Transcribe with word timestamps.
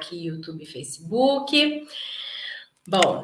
aqui 0.00 0.26
YouTube 0.26 0.64
e 0.64 0.66
Facebook. 0.66 1.86
Bom, 2.88 3.22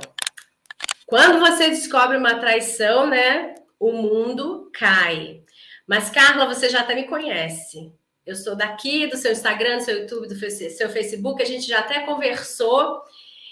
quando 1.07 1.41
você 1.41 1.71
descobre 1.71 2.19
uma 2.19 2.39
traição, 2.39 3.07
né? 3.07 3.55
O 3.81 3.93
mundo 3.93 4.71
cai. 4.73 5.43
Mas, 5.87 6.11
Carla, 6.11 6.47
você 6.47 6.69
já 6.69 6.81
até 6.81 6.95
me 6.95 7.05
conhece. 7.05 7.93
Eu 8.25 8.35
sou 8.37 8.57
daqui, 8.57 9.07
do 9.07 9.17
seu 9.17 9.33
Instagram, 9.33 9.79
do 9.79 9.85
seu 9.85 10.01
YouTube, 10.01 10.29
do 10.29 10.35
seu 10.35 10.91
Facebook, 10.91 11.43
a 11.43 11.47
gente 11.47 11.67
já 11.67 11.79
até 11.79 12.01
conversou. 12.01 13.03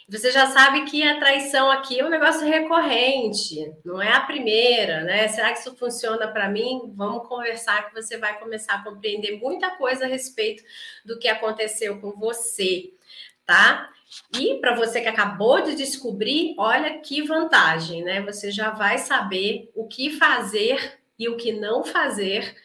Você 0.07 0.31
já 0.31 0.49
sabe 0.49 0.85
que 0.85 1.03
a 1.03 1.19
traição 1.19 1.71
aqui 1.71 1.99
é 1.99 2.05
um 2.05 2.11
negócio 2.11 2.47
recorrente, 2.47 3.73
não 3.83 4.03
é 4.03 4.13
a 4.13 4.21
primeira, 4.21 5.03
né? 5.03 5.29
Será 5.29 5.51
que 5.51 5.61
isso 5.61 5.75
funciona 5.77 6.29
para 6.29 6.51
mim? 6.51 6.93
Vamos 6.95 7.27
conversar 7.27 7.89
que 7.89 7.95
você 7.95 8.19
vai 8.19 8.39
começar 8.39 8.75
a 8.75 8.85
compreender 8.85 9.39
muita 9.39 9.71
coisa 9.77 10.05
a 10.05 10.09
respeito 10.09 10.63
do 11.07 11.19
que 11.19 11.27
aconteceu 11.27 11.99
com 12.01 12.13
você, 12.19 12.93
tá? 13.47 13.91
E 14.39 14.55
para 14.61 14.75
você 14.75 15.01
que 15.01 15.09
acabou 15.09 15.63
de 15.63 15.75
descobrir, 15.75 16.55
olha 16.59 16.99
que 17.01 17.23
vantagem, 17.23 18.03
né? 18.03 18.21
Você 18.23 18.51
já 18.51 18.71
vai 18.71 18.99
saber 18.99 19.71
o 19.75 19.89
que 19.89 20.11
fazer 20.11 21.01
e 21.19 21.29
o 21.29 21.37
que 21.37 21.53
não 21.53 21.85
fazer 21.85 22.57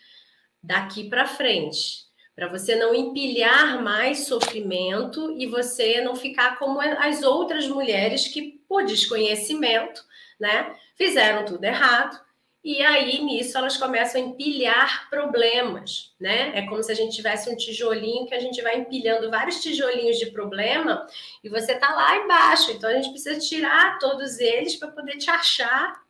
daqui 0.61 1.09
para 1.09 1.25
frente 1.25 2.09
para 2.39 2.47
você 2.47 2.73
não 2.73 2.95
empilhar 2.95 3.83
mais 3.83 4.19
sofrimento 4.19 5.35
e 5.37 5.45
você 5.45 5.99
não 5.99 6.15
ficar 6.15 6.57
como 6.57 6.79
as 6.79 7.21
outras 7.21 7.67
mulheres 7.67 8.29
que, 8.29 8.61
por 8.65 8.85
desconhecimento, 8.85 10.01
né, 10.39 10.73
fizeram 10.95 11.43
tudo 11.43 11.65
errado. 11.65 12.17
E 12.63 12.81
aí, 12.81 13.21
nisso, 13.23 13.57
elas 13.57 13.77
começam 13.77 14.21
a 14.21 14.25
empilhar 14.25 15.09
problemas, 15.09 16.13
né? 16.19 16.51
É 16.57 16.67
como 16.67 16.83
se 16.83 16.91
a 16.91 16.95
gente 16.95 17.15
tivesse 17.15 17.49
um 17.49 17.55
tijolinho 17.55 18.27
que 18.27 18.35
a 18.35 18.39
gente 18.39 18.61
vai 18.61 18.79
empilhando 18.79 19.29
vários 19.29 19.61
tijolinhos 19.61 20.17
de 20.17 20.31
problema 20.31 21.07
e 21.43 21.49
você 21.49 21.75
tá 21.75 21.93
lá 21.95 22.17
embaixo. 22.17 22.71
Então, 22.71 22.89
a 22.89 22.93
gente 22.93 23.11
precisa 23.11 23.39
tirar 23.39 23.97
todos 23.99 24.39
eles 24.39 24.75
para 24.75 24.91
poder 24.91 25.17
te 25.17 25.29
achar 25.29 26.03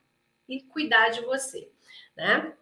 e 0.48 0.62
cuidar 0.62 1.10
de 1.10 1.22
você, 1.22 1.70
né? 2.18 2.54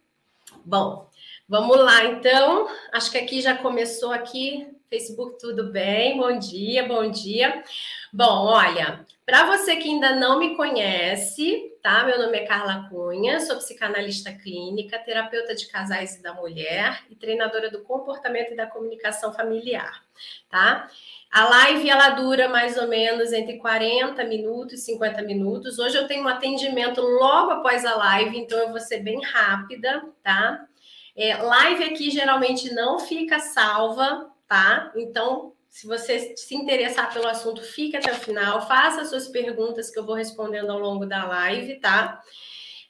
Bom, 0.66 1.10
Vamos 1.50 1.78
lá, 1.78 2.04
então. 2.04 2.68
Acho 2.92 3.10
que 3.10 3.18
aqui 3.18 3.40
já 3.40 3.56
começou 3.56 4.12
aqui. 4.12 4.68
Facebook, 4.90 5.40
tudo 5.40 5.72
bem? 5.72 6.18
Bom 6.18 6.38
dia, 6.38 6.86
bom 6.86 7.10
dia. 7.10 7.64
Bom, 8.12 8.48
olha, 8.48 9.06
para 9.26 9.46
você 9.46 9.78
que 9.78 9.88
ainda 9.88 10.14
não 10.16 10.40
me 10.40 10.58
conhece, 10.58 11.72
tá? 11.88 12.04
Meu 12.04 12.20
nome 12.20 12.38
é 12.38 12.46
Carla 12.46 12.90
Cunha, 12.90 13.40
sou 13.40 13.56
psicanalista 13.56 14.30
clínica, 14.34 15.00
terapeuta 15.00 15.56
de 15.56 15.70
casais 15.70 16.18
e 16.18 16.22
da 16.22 16.34
mulher 16.34 17.02
e 17.10 17.16
treinadora 17.16 17.72
do 17.72 17.82
comportamento 17.82 18.52
e 18.52 18.58
da 18.58 18.68
comunicação 18.68 19.32
familiar, 19.32 20.04
tá? 20.50 20.90
A 21.32 21.46
live 21.46 21.90
ela 21.90 22.10
dura 22.10 22.50
mais 22.50 22.78
ou 22.78 22.90
menos 22.90 23.32
entre 23.32 23.58
40 23.58 24.22
minutos 24.26 24.74
e 24.74 24.84
50 24.84 25.22
minutos. 25.22 25.80
Hoje 25.80 25.98
eu 25.98 26.06
tenho 26.08 26.26
um 26.26 26.28
atendimento 26.28 27.00
logo 27.00 27.52
após 27.52 27.86
a 27.86 27.96
live, 27.96 28.38
então 28.38 28.60
eu 28.60 28.70
vou 28.70 28.82
ser 28.82 29.00
bem 29.00 29.22
rápida, 29.24 30.04
tá? 30.22 30.66
É, 31.16 31.38
live 31.38 31.86
aqui 31.86 32.12
geralmente 32.12 32.74
não 32.74 33.00
fica 33.00 33.40
salva, 33.40 34.30
tá? 34.46 34.92
Então, 34.94 35.54
se 35.70 35.86
você 35.86 36.36
se 36.36 36.56
interessar 36.56 37.14
pelo 37.14 37.28
assunto, 37.28 37.62
fique 37.62 37.96
até 37.96 38.12
o 38.12 38.16
final, 38.16 38.68
faça 38.68 39.06
suas 39.06 39.28
perguntas 39.28 39.90
que 39.90 40.00
eu 40.00 40.06
vou 40.06 40.16
respondendo 40.16 40.72
ao 40.72 40.80
longo 40.80 41.06
da 41.06 41.26
live, 41.26 41.80
tá? 41.80 42.22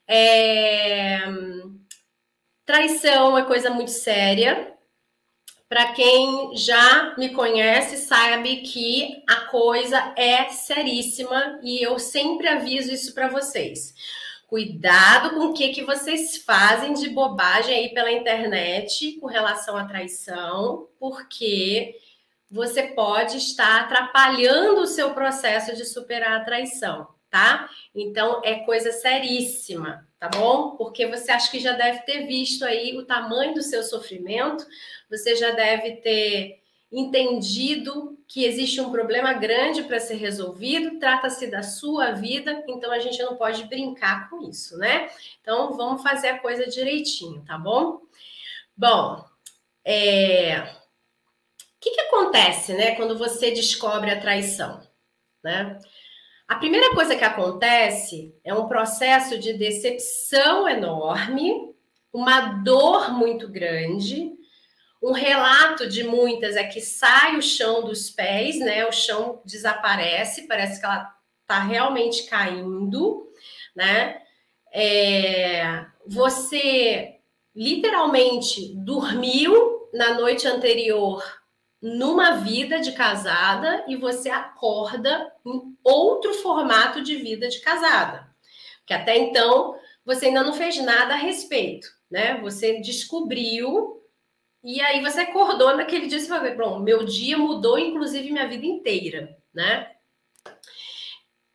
É... 0.08 1.20
Traição 2.66 3.38
é 3.38 3.45
coisa 3.45 3.70
muito 3.70 3.92
séria. 3.92 4.73
Para 5.70 5.92
quem 5.92 6.55
já 6.55 7.14
me 7.17 7.33
conhece, 7.33 7.98
sabe 7.98 8.58
que 8.58 9.22
a 9.28 9.48
coisa 9.48 10.14
é 10.16 10.48
seríssima 10.50 11.59
e 11.61 11.86
eu 11.86 12.00
sempre 12.00 12.48
aviso 12.48 12.92
isso 12.92 13.14
para 13.14 13.28
vocês. 13.28 13.94
Cuidado 14.48 15.31
com 15.31 15.48
o 15.48 15.53
que, 15.53 15.70
que 15.70 15.83
vocês 15.83 16.38
fazem 16.38 16.93
de 16.93 17.10
bobagem 17.10 17.76
aí 17.76 17.93
pela 17.93 18.11
internet 18.11 19.17
com 19.20 19.27
relação 19.27 19.76
à 19.76 19.83
traição, 19.83 20.87
porque 20.98 21.95
você 22.49 22.83
pode 22.83 23.37
estar 23.37 23.81
atrapalhando 23.81 24.81
o 24.81 24.87
seu 24.87 25.13
processo 25.13 25.75
de 25.75 25.85
superar 25.85 26.41
a 26.41 26.45
traição, 26.45 27.08
tá? 27.30 27.69
Então 27.93 28.41
é 28.43 28.59
coisa 28.59 28.91
seríssima, 28.91 30.08
tá 30.19 30.30
bom? 30.30 30.77
Porque 30.77 31.05
você 31.07 31.31
acha 31.31 31.52
que 31.52 31.59
já 31.59 31.73
deve 31.73 31.99
ter 31.99 32.25
visto 32.25 32.63
aí 32.63 32.97
o 32.97 33.05
tamanho 33.05 33.53
do 33.53 33.61
seu 33.61 33.83
sofrimento, 33.83 34.65
você 35.09 35.36
já 35.36 35.52
deve 35.52 35.97
ter 35.97 36.61
entendido 36.89 38.17
que 38.27 38.45
existe 38.45 38.80
um 38.80 38.91
problema 38.91 39.33
grande 39.33 39.83
para 39.83 39.99
ser 39.99 40.15
resolvido, 40.15 40.99
trata-se 40.99 41.47
da 41.47 41.61
sua 41.61 42.11
vida, 42.11 42.63
então 42.67 42.91
a 42.91 42.99
gente 42.99 43.21
não 43.21 43.36
pode 43.36 43.65
brincar 43.65 44.30
com 44.30 44.49
isso, 44.49 44.77
né? 44.77 45.09
Então 45.41 45.75
vamos 45.75 46.02
fazer 46.02 46.30
a 46.30 46.39
coisa 46.39 46.65
direitinho, 46.65 47.43
tá 47.45 47.57
bom? 47.57 48.02
Bom, 48.75 49.25
é... 49.83 50.77
o 51.77 51.80
que, 51.80 51.92
que 51.92 52.02
acontece, 52.02 52.73
né, 52.73 52.95
quando 52.95 53.17
você 53.17 53.52
descobre 53.52 54.10
a 54.10 54.20
traição, 54.20 54.82
né? 55.43 55.80
A 56.48 56.55
primeira 56.55 56.93
coisa 56.95 57.15
que 57.15 57.23
acontece 57.23 58.33
é 58.43 58.54
um 58.54 58.67
processo 58.67 59.38
de 59.38 59.54
decepção 59.54 60.67
enorme, 60.67 61.76
uma 62.11 62.39
dor 62.64 63.11
muito 63.11 63.49
grande, 63.49 64.32
um 65.04 65.11
relato 65.11 65.87
de 65.87 66.04
muitas 66.04 66.55
é 66.55 66.64
que 66.64 66.82
sai 66.82 67.36
o 67.36 67.42
chão 67.42 67.83
dos 67.83 68.10
pés, 68.10 68.60
né? 68.60 68.86
O 68.87 68.92
chão 68.92 69.42
desaparece, 69.45 70.48
parece 70.48 70.80
que 70.80 70.86
ela 70.86 71.14
está 71.42 71.60
realmente 71.60 72.23
caindo, 72.23 73.30
né? 73.76 74.21
É, 74.73 75.86
você 76.08 77.20
literalmente 77.55 78.73
dormiu 78.76 79.89
na 79.93 80.16
noite 80.16 80.48
anterior 80.48 81.23
numa 81.82 82.38
vida 82.38 82.80
de 82.80 82.92
casada 82.93 83.86
e 83.88 83.95
você 83.95 84.30
acorda 84.30 85.32
em 85.45 85.77
outro 85.83 86.33
formato 86.36 87.02
de 87.02 87.15
vida 87.15 87.48
de 87.48 87.60
casada. 87.61 88.27
Que 88.86 88.93
até 88.93 89.17
então 89.17 89.76
você 90.05 90.27
ainda 90.27 90.43
não 90.43 90.54
fez 90.54 90.77
nada 90.82 91.14
a 91.14 91.17
respeito, 91.17 91.87
né? 92.10 92.39
Você 92.42 92.80
descobriu 92.80 94.02
e 94.64 94.82
aí 94.82 95.02
você 95.02 95.21
acordou 95.21 95.76
naquele 95.76 96.08
dia 96.08 96.17
e 96.17 96.21
falou, 96.21 96.55
bom, 96.55 96.80
meu 96.80 97.05
dia 97.05 97.37
mudou, 97.37 97.77
inclusive 97.77 98.32
minha 98.32 98.48
vida 98.48 98.66
inteira, 98.66 99.37
né? 99.54 99.92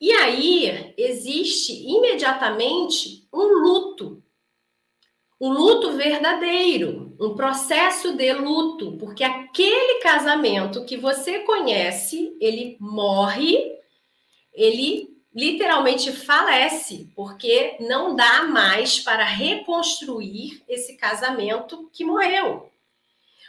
E 0.01 0.13
aí 0.13 0.95
existe 0.97 1.73
imediatamente 1.87 3.29
um 3.33 3.45
luto, 3.63 4.22
um 5.43 5.53
luto 5.53 5.97
verdadeiro, 5.97 7.17
um 7.19 7.35
processo 7.35 8.13
de 8.13 8.33
luto, 8.33 8.93
porque 8.93 9.25
aquele 9.25 10.01
casamento 10.01 10.85
que 10.85 10.97
você 10.97 11.41
conhece, 11.41 12.37
ele 12.41 12.77
morre, 12.79 13.77
ele 14.55 15.11
literalmente 15.35 16.13
falece, 16.13 17.11
porque 17.17 17.77
não 17.81 18.15
dá 18.15 18.45
mais 18.45 19.01
para 19.01 19.25
reconstruir 19.25 20.63
esse 20.69 20.97
casamento 20.97 21.91
que 21.93 22.05
morreu. 22.05 22.71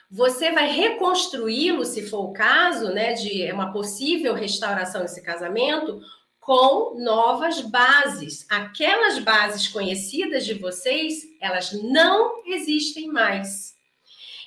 Você 0.10 0.52
vai 0.52 0.72
reconstruí-lo, 0.72 1.86
se 1.86 2.10
for 2.10 2.26
o 2.26 2.34
caso, 2.34 2.92
né, 2.92 3.14
de 3.14 3.52
uma 3.52 3.72
possível 3.72 4.34
restauração 4.34 5.04
desse 5.04 5.22
casamento, 5.22 6.02
com 6.46 6.96
novas 7.00 7.62
bases. 7.62 8.46
Aquelas 8.50 9.20
bases 9.20 9.68
conhecidas 9.68 10.46
de 10.46 10.54
vocês, 10.54 11.24
elas 11.40 11.72
não 11.72 12.44
existem 12.46 13.08
mais. 13.08 13.74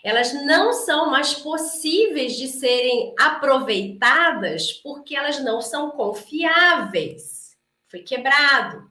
Elas 0.05 0.33
não 0.45 0.73
são 0.73 1.11
mais 1.11 1.35
possíveis 1.35 2.37
de 2.37 2.49
serem 2.49 3.15
aproveitadas 3.19 4.73
porque 4.73 5.17
elas 5.17 5.43
não 5.43 5.61
são 5.61 5.91
confiáveis. 5.91 7.57
Foi 7.89 8.01
quebrado, 8.01 8.91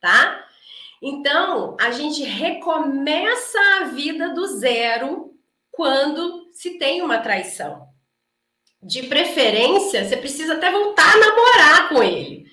tá? 0.00 0.44
Então, 1.00 1.76
a 1.80 1.92
gente 1.92 2.24
recomeça 2.24 3.58
a 3.80 3.84
vida 3.84 4.30
do 4.30 4.46
zero 4.46 5.34
quando 5.70 6.48
se 6.52 6.78
tem 6.78 7.02
uma 7.02 7.18
traição. 7.18 7.87
De 8.82 9.02
preferência, 9.04 10.04
você 10.04 10.16
precisa 10.16 10.54
até 10.54 10.70
voltar 10.70 11.12
a 11.12 11.18
namorar 11.18 11.88
com 11.88 12.02
ele. 12.02 12.46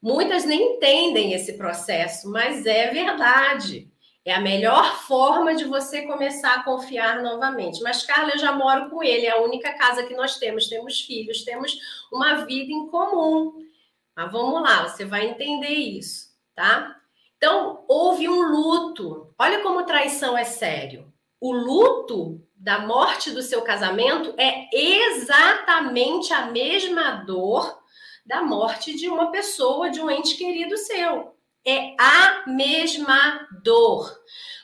Muitas 0.00 0.44
nem 0.44 0.76
entendem 0.76 1.32
esse 1.32 1.54
processo, 1.54 2.30
mas 2.30 2.64
é 2.64 2.90
verdade. 2.90 3.90
É 4.24 4.34
a 4.34 4.40
melhor 4.40 4.96
forma 5.02 5.54
de 5.54 5.64
você 5.64 6.02
começar 6.02 6.54
a 6.54 6.62
confiar 6.64 7.22
novamente. 7.22 7.80
Mas, 7.82 8.02
Carla, 8.04 8.32
eu 8.32 8.38
já 8.38 8.52
moro 8.52 8.90
com 8.90 9.02
ele, 9.02 9.26
é 9.26 9.30
a 9.30 9.40
única 9.40 9.72
casa 9.74 10.04
que 10.04 10.14
nós 10.16 10.38
temos. 10.38 10.68
Temos 10.68 11.00
filhos, 11.00 11.44
temos 11.44 11.78
uma 12.12 12.44
vida 12.44 12.72
em 12.72 12.88
comum. 12.88 13.64
Mas 14.16 14.32
vamos 14.32 14.62
lá, 14.62 14.88
você 14.88 15.04
vai 15.04 15.28
entender 15.28 15.68
isso, 15.68 16.28
tá? 16.54 16.96
Então, 17.36 17.84
houve 17.86 18.28
um 18.28 18.50
luto. 18.50 19.32
Olha 19.38 19.60
como 19.60 19.84
traição 19.84 20.36
é 20.36 20.44
sério. 20.44 21.12
O 21.40 21.52
luto 21.52 22.45
da 22.56 22.80
morte 22.80 23.30
do 23.30 23.42
seu 23.42 23.62
casamento 23.62 24.34
é 24.38 24.68
exatamente 24.72 26.32
a 26.32 26.46
mesma 26.46 27.24
dor 27.26 27.80
da 28.24 28.42
morte 28.42 28.96
de 28.96 29.08
uma 29.08 29.30
pessoa, 29.30 29.90
de 29.90 30.00
um 30.00 30.10
ente 30.10 30.36
querido 30.36 30.76
seu. 30.76 31.34
É 31.64 31.94
a 31.98 32.44
mesma 32.46 33.46
dor. 33.62 34.12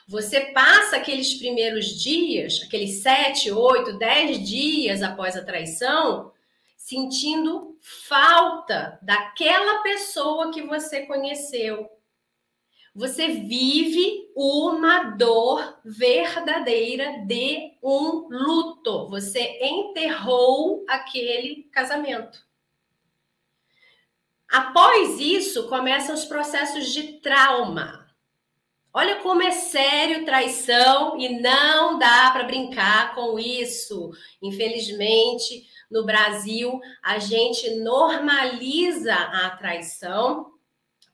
Você 0.07 0.51
passa 0.51 0.97
aqueles 0.97 1.35
primeiros 1.35 1.85
dias, 2.01 2.61
aqueles 2.65 3.01
sete, 3.01 3.51
oito, 3.51 3.97
dez 3.97 4.37
dias 4.47 5.01
após 5.01 5.35
a 5.37 5.43
traição, 5.43 6.31
sentindo 6.75 7.77
falta 7.81 8.99
daquela 9.01 9.81
pessoa 9.81 10.51
que 10.51 10.61
você 10.61 11.05
conheceu. 11.05 11.89
Você 12.95 13.27
vive 13.27 14.29
uma 14.35 15.15
dor 15.15 15.79
verdadeira 15.83 17.23
de 17.25 17.73
um 17.81 18.27
luto. 18.29 19.09
Você 19.09 19.57
enterrou 19.61 20.85
aquele 20.87 21.63
casamento. 21.71 22.45
Após 24.47 25.19
isso, 25.19 25.67
começam 25.67 26.13
os 26.13 26.25
processos 26.25 26.93
de 26.93 27.13
trauma. 27.13 28.07
Olha 28.93 29.15
como 29.21 29.41
é 29.41 29.49
sério 29.49 30.23
traição 30.23 31.19
e 31.19 31.41
não 31.41 31.97
dá 31.97 32.29
para 32.29 32.43
brincar 32.43 33.15
com 33.15 33.39
isso. 33.39 34.11
Infelizmente, 34.39 35.67
no 35.89 36.05
Brasil, 36.05 36.79
a 37.01 37.17
gente 37.17 37.71
normaliza 37.77 39.15
a 39.15 39.49
traição 39.57 40.53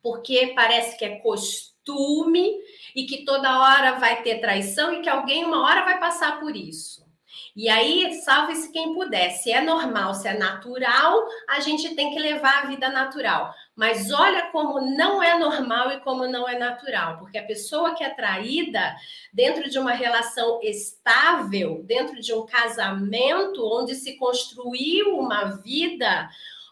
porque 0.01 0.53
parece 0.55 0.97
que 0.97 1.05
é 1.05 1.19
costume 1.19 2.51
e 2.95 3.05
que 3.05 3.23
toda 3.25 3.59
hora 3.59 3.99
vai 3.99 4.21
ter 4.21 4.39
traição 4.39 4.93
e 4.93 5.01
que 5.01 5.09
alguém 5.09 5.45
uma 5.45 5.63
hora 5.63 5.83
vai 5.83 5.99
passar 5.99 6.39
por 6.39 6.55
isso. 6.55 7.09
E 7.55 7.67
aí, 7.67 8.13
salve-se 8.21 8.71
quem 8.71 8.93
puder. 8.93 9.31
Se 9.31 9.51
é 9.51 9.61
normal, 9.61 10.13
se 10.13 10.27
é 10.27 10.37
natural, 10.37 11.27
a 11.47 11.59
gente 11.59 11.93
tem 11.95 12.11
que 12.11 12.19
levar 12.19 12.63
a 12.63 12.67
vida 12.67 12.89
natural. 12.89 13.53
Mas 13.75 14.11
olha 14.11 14.49
como 14.51 14.79
não 14.79 15.21
é 15.21 15.37
normal 15.37 15.91
e 15.91 15.99
como 15.99 16.27
não 16.27 16.47
é 16.47 16.57
natural, 16.57 17.17
porque 17.17 17.37
a 17.37 17.45
pessoa 17.45 17.95
que 17.95 18.03
é 18.03 18.09
traída 18.09 18.95
dentro 19.33 19.69
de 19.69 19.79
uma 19.79 19.91
relação 19.91 20.59
estável, 20.61 21.83
dentro 21.85 22.19
de 22.19 22.33
um 22.33 22.45
casamento 22.45 23.65
onde 23.65 23.95
se 23.95 24.17
construiu 24.17 25.17
uma 25.17 25.45
vida, 25.61 26.29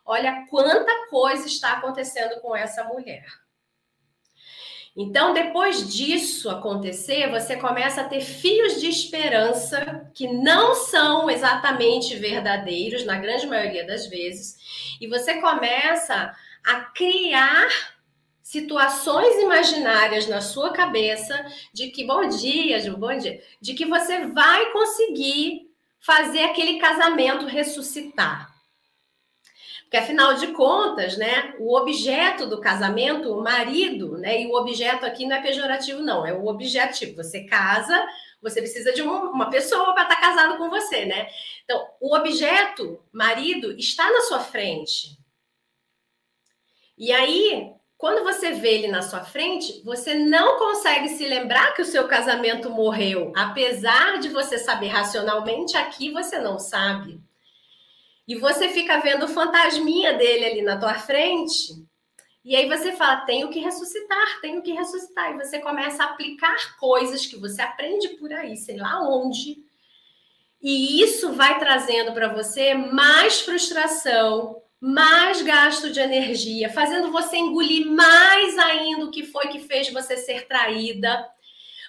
olha 0.07 0.45
quanta 0.49 1.09
coisa 1.09 1.45
está 1.45 1.73
acontecendo 1.73 2.39
com 2.41 2.55
essa 2.55 2.83
mulher. 2.85 3.25
Então, 4.99 5.31
depois 5.31 5.93
disso 5.93 6.49
acontecer, 6.49 7.29
você 7.29 7.55
começa 7.55 8.01
a 8.01 8.07
ter 8.09 8.21
fios 8.21 8.81
de 8.81 8.87
esperança 8.87 10.09
que 10.15 10.27
não 10.27 10.73
são 10.73 11.29
exatamente 11.29 12.15
verdadeiros, 12.15 13.05
na 13.05 13.19
grande 13.19 13.45
maioria 13.45 13.85
das 13.85 14.07
vezes, 14.07 14.97
e 14.99 15.05
você 15.05 15.35
começa 15.39 16.35
a 16.65 16.81
criar 16.95 17.69
situações 18.41 19.35
imaginárias 19.35 20.27
na 20.27 20.41
sua 20.41 20.73
cabeça 20.73 21.45
de 21.71 21.89
que 21.89 22.03
bom 22.03 22.27
dia, 22.27 22.79
Ju, 22.79 22.97
bom 22.97 23.15
dia, 23.15 23.39
de 23.61 23.75
que 23.75 23.85
você 23.85 24.25
vai 24.25 24.71
conseguir 24.71 25.69
fazer 25.99 26.45
aquele 26.45 26.79
casamento 26.79 27.45
ressuscitar. 27.45 28.56
Porque 29.87 29.95
afinal 29.95 30.33
de 30.33 30.47
contas, 30.47 31.17
né, 31.17 31.55
o 31.59 31.73
objeto 31.73 32.45
do 32.45 32.59
casamento, 32.59 33.31
o 33.31 33.41
marido, 33.41 34.17
né, 34.17 34.41
e 34.41 34.47
o 34.47 34.53
objeto 34.53 35.05
aqui 35.05 35.25
não 35.25 35.37
é 35.37 35.41
pejorativo, 35.41 36.01
não, 36.01 36.25
é 36.27 36.33
o 36.33 36.45
objetivo. 36.47 37.15
Você 37.15 37.45
casa, 37.45 38.05
você 38.41 38.59
precisa 38.59 38.91
de 38.91 39.01
uma, 39.01 39.29
uma 39.29 39.49
pessoa 39.49 39.93
para 39.93 40.03
estar 40.03 40.15
tá 40.15 40.21
casado 40.21 40.57
com 40.57 40.69
você, 40.69 41.05
né? 41.05 41.29
Então, 41.63 41.87
o 42.01 42.13
objeto, 42.13 43.01
marido, 43.13 43.71
está 43.79 44.11
na 44.11 44.21
sua 44.23 44.41
frente. 44.41 45.17
E 46.97 47.13
aí, 47.13 47.71
quando 47.97 48.25
você 48.25 48.51
vê 48.51 48.73
ele 48.73 48.87
na 48.89 49.01
sua 49.01 49.21
frente, 49.21 49.81
você 49.85 50.15
não 50.15 50.59
consegue 50.59 51.07
se 51.07 51.25
lembrar 51.25 51.73
que 51.73 51.81
o 51.81 51.85
seu 51.85 52.09
casamento 52.09 52.69
morreu, 52.69 53.31
apesar 53.37 54.19
de 54.19 54.27
você 54.27 54.57
saber 54.57 54.87
racionalmente, 54.87 55.77
aqui 55.77 56.11
você 56.11 56.39
não 56.39 56.59
sabe. 56.59 57.25
E 58.27 58.35
você 58.35 58.69
fica 58.69 58.99
vendo 58.99 59.23
o 59.23 59.29
fantasminha 59.29 60.13
dele 60.13 60.45
ali 60.45 60.61
na 60.61 60.77
tua 60.77 60.95
frente. 60.95 61.73
E 62.43 62.55
aí 62.55 62.67
você 62.67 62.91
fala, 62.91 63.21
tenho 63.21 63.49
que 63.49 63.59
ressuscitar, 63.59 64.41
tenho 64.41 64.61
que 64.61 64.71
ressuscitar. 64.71 65.31
E 65.31 65.37
você 65.37 65.59
começa 65.59 66.03
a 66.03 66.07
aplicar 66.07 66.77
coisas 66.77 67.25
que 67.25 67.37
você 67.37 67.61
aprende 67.61 68.09
por 68.19 68.31
aí, 68.33 68.57
sei 68.57 68.77
lá 68.77 69.01
onde. 69.01 69.57
E 70.61 71.01
isso 71.01 71.33
vai 71.33 71.59
trazendo 71.59 72.13
para 72.13 72.33
você 72.33 72.73
mais 72.73 73.41
frustração, 73.41 74.61
mais 74.79 75.41
gasto 75.41 75.91
de 75.91 75.99
energia, 75.99 76.69
fazendo 76.69 77.11
você 77.11 77.37
engolir 77.37 77.85
mais 77.85 78.57
ainda 78.57 79.05
o 79.05 79.11
que 79.11 79.23
foi 79.23 79.47
que 79.47 79.59
fez 79.59 79.91
você 79.91 80.17
ser 80.17 80.47
traída, 80.47 81.27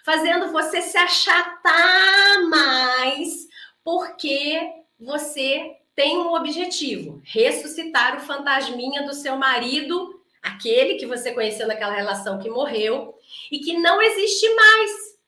fazendo 0.05 0.53
você 0.53 0.81
se 0.83 0.97
achatar 0.97 2.49
mais, 2.49 3.47
porque 3.85 4.61
você 4.99 5.77
tem 5.99 6.17
um 6.17 6.33
objetivo: 6.33 7.21
ressuscitar 7.25 8.17
o 8.17 8.21
fantasminha 8.21 9.03
do 9.03 9.13
seu 9.13 9.37
marido, 9.37 10.23
aquele 10.41 10.95
que 10.95 11.05
você 11.05 11.33
conheceu 11.33 11.67
naquela 11.67 11.93
relação 11.93 12.39
que 12.39 12.49
morreu 12.49 13.17
e 13.51 13.59
que 13.59 13.77
não 13.77 14.01
existe 14.01 14.49
mais. 14.55 15.19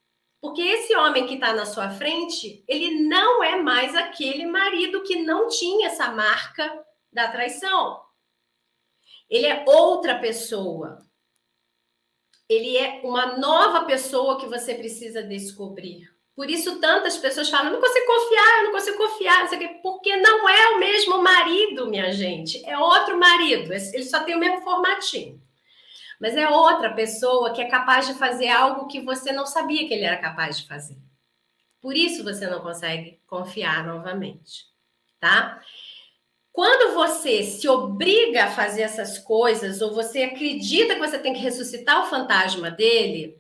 Porque 0.41 0.63
esse 0.63 0.95
homem 0.95 1.27
que 1.27 1.35
está 1.35 1.53
na 1.53 1.67
sua 1.67 1.91
frente, 1.91 2.65
ele 2.69 3.01
não 3.01 3.43
é 3.43 3.61
mais 3.61 3.97
aquele 3.97 4.47
marido 4.47 5.03
que 5.03 5.17
não 5.17 5.49
tinha 5.49 5.89
essa 5.89 6.13
marca 6.13 6.87
da 7.13 7.27
traição. 7.27 8.01
Ele 9.29 9.47
é 9.47 9.65
outra 9.67 10.21
pessoa. 10.21 11.05
Ele 12.49 12.77
é 12.77 13.01
uma 13.03 13.37
nova 13.39 13.87
pessoa 13.87 14.39
que 14.39 14.47
você 14.47 14.77
precisa 14.77 15.21
descobrir. 15.21 16.09
Por 16.41 16.49
isso, 16.49 16.81
tantas 16.81 17.19
pessoas 17.19 17.51
falam: 17.51 17.71
não 17.71 17.83
consigo 17.83 18.07
confiar, 18.07 18.57
eu 18.57 18.65
não 18.65 18.73
consigo 18.73 18.97
confiar, 18.97 19.41
não 19.41 19.49
sei 19.49 19.59
o 19.59 19.61
quê, 19.61 19.81
porque 19.83 20.17
não 20.17 20.49
é 20.49 20.69
o 20.69 20.79
mesmo 20.81 21.23
marido, 21.23 21.87
minha 21.87 22.11
gente. 22.15 22.65
É 22.67 22.79
outro 22.79 23.21
marido, 23.21 23.71
ele 23.75 24.05
só 24.05 24.21
tem 24.21 24.35
o 24.35 24.39
mesmo 24.39 24.63
formatinho. 24.63 25.39
Mas 26.19 26.35
é 26.39 26.49
outra 26.49 26.95
pessoa 26.95 27.53
que 27.53 27.61
é 27.61 27.69
capaz 27.69 28.07
de 28.07 28.15
fazer 28.15 28.49
algo 28.49 28.87
que 28.87 29.03
você 29.03 29.33
não 29.33 29.45
sabia 29.45 29.87
que 29.87 29.93
ele 29.93 30.05
era 30.05 30.17
capaz 30.17 30.59
de 30.59 30.67
fazer. 30.67 30.97
Por 31.79 31.95
isso 31.95 32.25
você 32.25 32.47
não 32.47 32.61
consegue 32.61 33.21
confiar 33.27 33.87
novamente, 33.87 34.65
tá? 35.21 35.61
Quando 36.51 36.95
você 36.95 37.43
se 37.43 37.69
obriga 37.69 38.45
a 38.45 38.51
fazer 38.51 38.81
essas 38.81 39.19
coisas, 39.19 39.83
ou 39.83 39.93
você 39.93 40.23
acredita 40.23 40.95
que 40.95 41.01
você 41.01 41.19
tem 41.19 41.35
que 41.35 41.41
ressuscitar 41.41 42.01
o 42.01 42.09
fantasma 42.09 42.71
dele, 42.71 43.40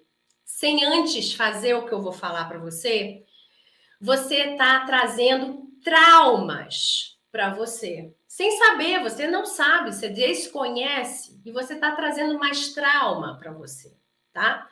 sem 0.51 0.85
antes 0.85 1.33
fazer 1.33 1.75
o 1.75 1.87
que 1.87 1.93
eu 1.93 2.03
vou 2.03 2.13
falar 2.13 2.45
para 2.47 2.59
você, 2.59 3.25
você 4.01 4.53
está 4.53 4.81
trazendo 4.85 5.71
traumas 5.83 7.19
para 7.31 7.55
você. 7.55 8.13
Sem 8.27 8.51
saber, 8.59 9.01
você 9.01 9.27
não 9.27 9.47
sabe, 9.47 9.95
você 9.95 10.09
desconhece 10.09 11.41
e 11.47 11.53
você 11.53 11.75
está 11.75 11.93
trazendo 11.93 12.39
mais 12.39 12.75
trauma 12.75 13.39
para 13.39 13.53
você, 13.53 13.97
tá? 14.33 14.69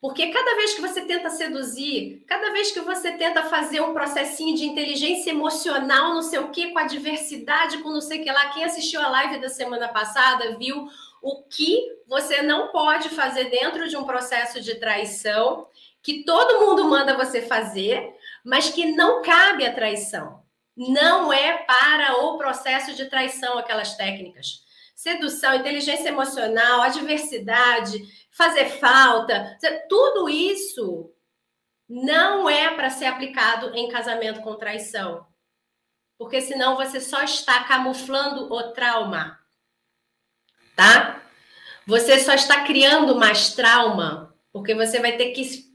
Porque 0.00 0.32
cada 0.32 0.56
vez 0.56 0.74
que 0.74 0.80
você 0.80 1.02
tenta 1.02 1.30
seduzir, 1.30 2.24
cada 2.26 2.50
vez 2.50 2.72
que 2.72 2.80
você 2.80 3.12
tenta 3.12 3.44
fazer 3.44 3.80
um 3.80 3.92
processinho 3.92 4.56
de 4.56 4.64
inteligência 4.64 5.30
emocional, 5.30 6.14
não 6.14 6.22
sei 6.22 6.40
o 6.40 6.50
que, 6.50 6.72
com 6.72 6.78
a 6.78 6.86
diversidade, 6.86 7.78
com 7.78 7.90
não 7.90 8.00
sei 8.00 8.20
o 8.20 8.24
que 8.24 8.32
lá, 8.32 8.48
quem 8.48 8.64
assistiu 8.64 9.00
a 9.00 9.08
live 9.08 9.40
da 9.40 9.48
semana 9.48 9.88
passada 9.88 10.56
viu 10.58 10.88
o 11.22 11.44
que 11.44 12.02
você 12.06 12.42
não 12.42 12.68
pode 12.68 13.08
fazer 13.08 13.44
dentro 13.44 13.88
de 13.88 13.96
um 13.96 14.04
processo 14.04 14.60
de 14.60 14.74
traição 14.74 15.68
que 16.02 16.24
todo 16.24 16.66
mundo 16.66 16.84
manda 16.84 17.16
você 17.16 17.40
fazer, 17.40 18.12
mas 18.44 18.70
que 18.70 18.92
não 18.92 19.22
cabe 19.22 19.64
a 19.64 19.72
traição. 19.72 20.42
Não 20.76 21.32
é 21.32 21.58
para 21.58 22.24
o 22.24 22.36
processo 22.36 22.94
de 22.94 23.04
traição 23.04 23.56
aquelas 23.56 23.94
técnicas. 23.94 24.64
Sedução, 24.96 25.54
inteligência 25.54 26.08
emocional, 26.08 26.82
adversidade, 26.82 28.02
fazer 28.32 28.66
falta, 28.66 29.56
tudo 29.88 30.28
isso 30.28 31.12
não 31.88 32.48
é 32.48 32.74
para 32.74 32.90
ser 32.90 33.04
aplicado 33.04 33.74
em 33.76 33.88
casamento 33.88 34.40
com 34.40 34.56
traição. 34.56 35.26
Porque 36.18 36.40
senão 36.40 36.76
você 36.76 37.00
só 37.00 37.22
está 37.22 37.64
camuflando 37.64 38.52
o 38.52 38.72
trauma 38.72 39.41
tá? 40.82 41.22
Você 41.86 42.18
só 42.18 42.34
está 42.34 42.64
criando 42.64 43.16
mais 43.16 43.54
trauma, 43.54 44.34
porque 44.52 44.74
você 44.74 45.00
vai 45.00 45.12
ter 45.12 45.30
que 45.30 45.72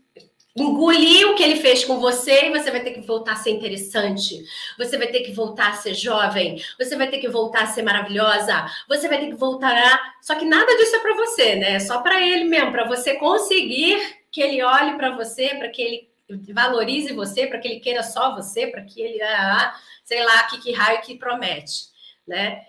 engolir 0.55 1.29
o 1.29 1.35
que 1.35 1.43
ele 1.43 1.57
fez 1.57 1.85
com 1.85 1.99
você 1.99 2.45
e 2.45 2.49
você 2.49 2.71
vai 2.71 2.81
ter 2.81 2.91
que 2.91 3.01
voltar 3.01 3.33
a 3.33 3.35
ser 3.35 3.51
interessante. 3.51 4.43
Você 4.77 4.97
vai 4.97 5.07
ter 5.07 5.21
que 5.21 5.31
voltar 5.31 5.69
a 5.69 5.75
ser 5.75 5.93
jovem. 5.93 6.61
Você 6.79 6.95
vai 6.95 7.07
ter 7.09 7.19
que 7.19 7.27
voltar 7.27 7.63
a 7.63 7.67
ser 7.67 7.83
maravilhosa. 7.83 8.65
Você 8.89 9.07
vai 9.07 9.19
ter 9.19 9.27
que 9.27 9.35
voltar 9.35 9.77
a... 9.77 10.13
Só 10.21 10.35
que 10.35 10.45
nada 10.45 10.75
disso 10.77 10.95
é 10.95 10.99
para 10.99 11.15
você, 11.15 11.55
né? 11.55 11.75
É 11.75 11.79
só 11.79 12.01
para 12.01 12.25
ele 12.25 12.45
mesmo, 12.45 12.71
para 12.71 12.87
você 12.87 13.15
conseguir 13.15 13.99
que 14.31 14.41
ele 14.41 14.63
olhe 14.63 14.95
para 14.95 15.11
você, 15.11 15.49
para 15.55 15.69
que 15.69 15.81
ele 15.81 16.09
valorize 16.53 17.13
você, 17.13 17.45
para 17.45 17.59
que 17.59 17.67
ele 17.67 17.79
queira 17.79 18.01
só 18.01 18.35
você, 18.35 18.67
para 18.67 18.81
que 18.81 18.99
ele, 18.99 19.21
ah, 19.21 19.75
sei 20.03 20.23
lá, 20.23 20.43
que, 20.43 20.59
que 20.59 20.71
raio 20.71 21.01
que 21.01 21.17
promete, 21.17 21.85
né? 22.27 22.61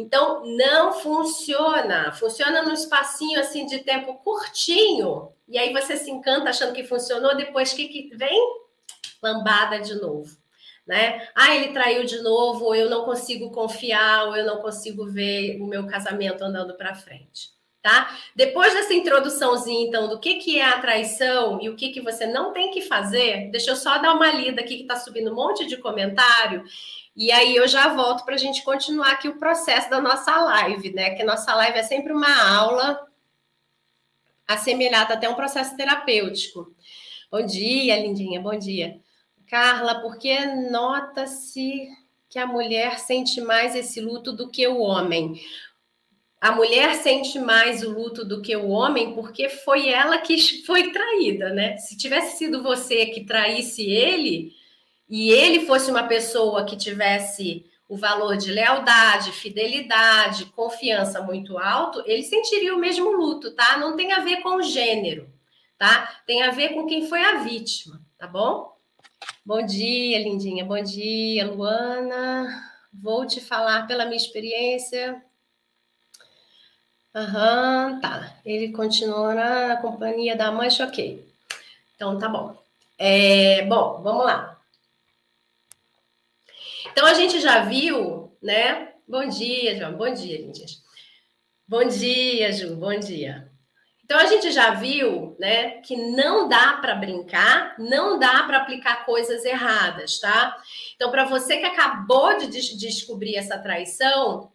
Então, 0.00 0.42
não 0.46 0.92
funciona. 0.92 2.12
Funciona 2.12 2.62
num 2.62 2.72
espacinho 2.72 3.38
assim 3.38 3.66
de 3.66 3.80
tempo 3.80 4.14
curtinho. 4.24 5.32
E 5.46 5.58
aí 5.58 5.72
você 5.72 5.96
se 5.96 6.10
encanta 6.10 6.50
achando 6.50 6.72
que 6.72 6.84
funcionou, 6.84 7.36
depois 7.36 7.72
que, 7.72 7.88
que 7.88 8.16
vem? 8.16 8.40
Lambada 9.22 9.78
de 9.80 9.94
novo. 9.94 10.36
Né? 10.86 11.28
Ah, 11.34 11.54
ele 11.54 11.72
traiu 11.72 12.04
de 12.04 12.20
novo, 12.22 12.64
ou 12.64 12.74
eu 12.74 12.88
não 12.88 13.04
consigo 13.04 13.50
confiar, 13.50 14.26
ou 14.28 14.36
eu 14.36 14.44
não 14.44 14.62
consigo 14.62 15.06
ver 15.06 15.60
o 15.60 15.66
meu 15.66 15.86
casamento 15.86 16.42
andando 16.42 16.74
para 16.74 16.94
frente. 16.94 17.50
Tá? 17.82 18.14
Depois 18.36 18.74
dessa 18.74 18.92
introduçãozinha, 18.92 19.86
então, 19.86 20.08
do 20.08 20.18
que, 20.20 20.34
que 20.36 20.58
é 20.58 20.64
a 20.64 20.80
traição 20.80 21.58
e 21.62 21.68
o 21.68 21.76
que, 21.76 21.90
que 21.90 22.00
você 22.00 22.26
não 22.26 22.52
tem 22.52 22.70
que 22.70 22.82
fazer, 22.82 23.50
deixa 23.50 23.70
eu 23.70 23.76
só 23.76 23.98
dar 23.98 24.14
uma 24.14 24.30
lida 24.30 24.60
aqui 24.60 24.76
que 24.76 24.82
está 24.82 24.96
subindo 24.96 25.32
um 25.32 25.34
monte 25.34 25.66
de 25.66 25.78
comentário 25.78 26.62
e 27.16 27.30
aí 27.32 27.56
eu 27.56 27.66
já 27.66 27.94
volto 27.94 28.24
para 28.24 28.34
a 28.34 28.38
gente 28.38 28.62
continuar 28.62 29.12
aqui 29.12 29.28
o 29.28 29.38
processo 29.38 29.90
da 29.90 30.00
nossa 30.00 30.34
live, 30.36 30.92
né? 30.92 31.10
Que 31.10 31.24
nossa 31.24 31.54
live 31.54 31.78
é 31.78 31.82
sempre 31.82 32.12
uma 32.12 32.42
aula 32.56 33.06
assemelhada 34.46 35.14
até 35.14 35.28
um 35.28 35.34
processo 35.34 35.76
terapêutico. 35.76 36.74
Bom 37.30 37.44
dia, 37.44 38.00
lindinha, 38.00 38.40
bom 38.40 38.56
dia. 38.58 39.00
Carla, 39.46 40.00
porque 40.00 40.46
nota-se 40.70 41.88
que 42.28 42.38
a 42.38 42.46
mulher 42.46 42.98
sente 42.98 43.40
mais 43.40 43.74
esse 43.74 44.00
luto 44.00 44.32
do 44.32 44.48
que 44.48 44.66
o 44.66 44.78
homem? 44.78 45.40
A 46.40 46.52
mulher 46.52 46.94
sente 46.94 47.38
mais 47.38 47.82
o 47.82 47.90
luto 47.90 48.24
do 48.24 48.40
que 48.40 48.56
o 48.56 48.68
homem 48.68 49.12
porque 49.14 49.48
foi 49.48 49.88
ela 49.88 50.18
que 50.18 50.38
foi 50.64 50.92
traída, 50.92 51.50
né? 51.50 51.76
Se 51.76 51.96
tivesse 51.96 52.38
sido 52.38 52.62
você 52.62 53.06
que 53.06 53.24
traísse 53.24 53.82
ele, 53.90 54.52
e 55.10 55.30
ele 55.32 55.66
fosse 55.66 55.90
uma 55.90 56.04
pessoa 56.04 56.64
que 56.64 56.76
tivesse 56.76 57.66
o 57.88 57.96
valor 57.96 58.36
de 58.36 58.52
lealdade, 58.52 59.32
fidelidade, 59.32 60.44
confiança 60.54 61.20
muito 61.20 61.58
alto, 61.58 62.00
ele 62.06 62.22
sentiria 62.22 62.72
o 62.72 62.78
mesmo 62.78 63.10
luto, 63.10 63.50
tá? 63.50 63.76
Não 63.78 63.96
tem 63.96 64.12
a 64.12 64.20
ver 64.20 64.36
com 64.42 64.56
o 64.56 64.62
gênero, 64.62 65.28
tá? 65.76 66.22
Tem 66.24 66.42
a 66.44 66.52
ver 66.52 66.68
com 66.68 66.86
quem 66.86 67.08
foi 67.08 67.20
a 67.20 67.38
vítima, 67.38 68.00
tá 68.16 68.28
bom? 68.28 68.76
Bom 69.44 69.66
dia, 69.66 70.22
lindinha. 70.22 70.64
Bom 70.64 70.80
dia, 70.80 71.50
Luana. 71.50 72.70
Vou 72.92 73.26
te 73.26 73.40
falar 73.40 73.88
pela 73.88 74.04
minha 74.04 74.16
experiência. 74.16 75.20
Aham, 77.12 77.98
tá. 78.00 78.36
Ele 78.44 78.70
continua 78.70 79.34
na 79.34 79.76
companhia 79.78 80.36
da 80.36 80.52
mãe, 80.52 80.68
ok. 80.80 81.28
Então, 81.96 82.16
tá 82.20 82.28
bom. 82.28 82.56
É, 82.96 83.64
bom, 83.66 84.00
vamos 84.00 84.24
lá. 84.24 84.59
Então 86.92 87.06
a 87.06 87.14
gente 87.14 87.40
já 87.40 87.64
viu, 87.64 88.36
né? 88.42 88.92
Bom 89.06 89.26
dia, 89.28 89.76
João. 89.76 89.96
Bom 89.96 90.12
dia, 90.12 90.38
Lindias. 90.38 90.82
Bom 91.66 91.84
dia, 91.84 92.52
Ju. 92.52 92.76
Bom 92.76 92.98
dia. 92.98 93.50
Então 94.04 94.18
a 94.18 94.26
gente 94.26 94.50
já 94.50 94.72
viu, 94.72 95.36
né, 95.38 95.80
que 95.82 95.96
não 95.96 96.48
dá 96.48 96.72
para 96.78 96.96
brincar, 96.96 97.76
não 97.78 98.18
dá 98.18 98.42
para 98.42 98.58
aplicar 98.58 99.06
coisas 99.06 99.44
erradas, 99.44 100.18
tá? 100.18 100.56
Então 100.96 101.12
para 101.12 101.26
você 101.26 101.58
que 101.58 101.64
acabou 101.64 102.36
de 102.36 102.48
des 102.48 102.76
descobrir 102.76 103.36
essa 103.36 103.56
traição, 103.56 104.50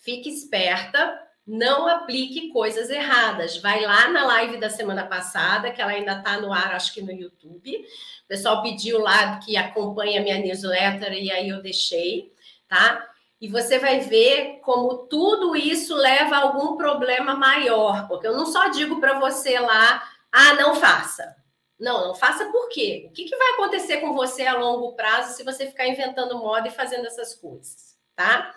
fique 0.00 0.28
esperta, 0.28 1.18
não 1.46 1.86
aplique 1.86 2.50
coisas 2.50 2.90
erradas. 2.90 3.56
Vai 3.56 3.80
lá 3.80 4.08
na 4.08 4.26
live 4.26 4.58
da 4.58 4.68
semana 4.68 5.06
passada, 5.06 5.70
que 5.70 5.80
ela 5.80 5.92
ainda 5.92 6.18
está 6.18 6.38
no 6.38 6.52
ar, 6.52 6.74
acho 6.74 6.92
que 6.92 7.00
no 7.00 7.10
YouTube. 7.12 7.82
O 8.24 8.28
pessoal 8.28 8.62
pediu 8.62 8.98
lá 8.98 9.38
que 9.38 9.56
acompanha 9.56 10.22
minha 10.22 10.38
newsletter 10.38 11.12
e 11.12 11.30
aí 11.30 11.48
eu 11.48 11.62
deixei, 11.62 12.32
tá? 12.66 13.06
E 13.40 13.48
você 13.48 13.78
vai 13.78 14.00
ver 14.00 14.60
como 14.62 15.06
tudo 15.06 15.54
isso 15.54 15.94
leva 15.94 16.36
a 16.36 16.40
algum 16.40 16.76
problema 16.76 17.34
maior, 17.34 18.08
porque 18.08 18.26
eu 18.26 18.36
não 18.36 18.46
só 18.46 18.68
digo 18.68 19.00
para 19.00 19.18
você 19.20 19.58
lá, 19.58 20.02
ah, 20.32 20.54
não 20.54 20.74
faça. 20.74 21.36
Não, 21.78 22.08
não 22.08 22.14
faça 22.14 22.46
por 22.50 22.68
quê? 22.70 23.06
O 23.08 23.12
que, 23.12 23.24
que 23.24 23.36
vai 23.36 23.50
acontecer 23.50 23.98
com 23.98 24.14
você 24.14 24.46
a 24.46 24.56
longo 24.56 24.92
prazo 24.92 25.34
se 25.34 25.42
você 25.42 25.66
ficar 25.66 25.86
inventando 25.86 26.38
moda 26.38 26.68
e 26.68 26.70
fazendo 26.70 27.06
essas 27.06 27.34
coisas, 27.34 27.98
tá? 28.16 28.54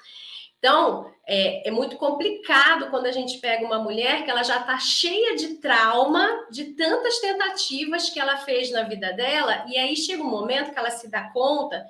Então, 0.58 1.14
é, 1.26 1.68
é, 1.68 1.72
muito 1.72 1.98
complicado 1.98 2.90
quando 2.90 3.06
a 3.06 3.12
gente 3.12 3.38
pega 3.40 3.66
uma 3.66 3.80
mulher 3.80 4.24
que 4.24 4.32
ela 4.32 4.44
já 4.44 4.60
está 4.60 4.80
cheia 4.80 5.36
de 5.36 5.56
trauma, 5.56 6.48
de 6.50 6.74
tantas 6.74 7.20
tentativas 7.20 8.10
que 8.10 8.20
ela 8.20 8.38
fez 8.38 8.72
na 8.72 8.84
vida 8.84 9.14
dela, 9.14 9.66
e 9.68 9.78
aí 9.78 9.96
chega 9.96 10.24
um 10.24 10.30
momento 10.30 10.72
que 10.72 10.80
ela 10.80 10.90
se 10.90 11.10
dá 11.10 11.30
conta 11.32 11.86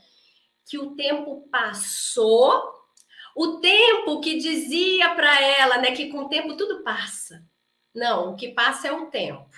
que 0.65 0.77
o 0.77 0.95
tempo 0.95 1.47
passou, 1.49 2.61
o 3.35 3.59
tempo 3.59 4.19
que 4.19 4.37
dizia 4.37 5.15
para 5.15 5.41
ela, 5.41 5.77
né, 5.77 5.95
que 5.95 6.09
com 6.09 6.19
o 6.19 6.29
tempo 6.29 6.57
tudo 6.57 6.83
passa. 6.83 7.41
Não, 7.95 8.33
o 8.33 8.35
que 8.35 8.49
passa 8.49 8.89
é 8.89 8.91
o 8.91 9.09
tempo. 9.09 9.49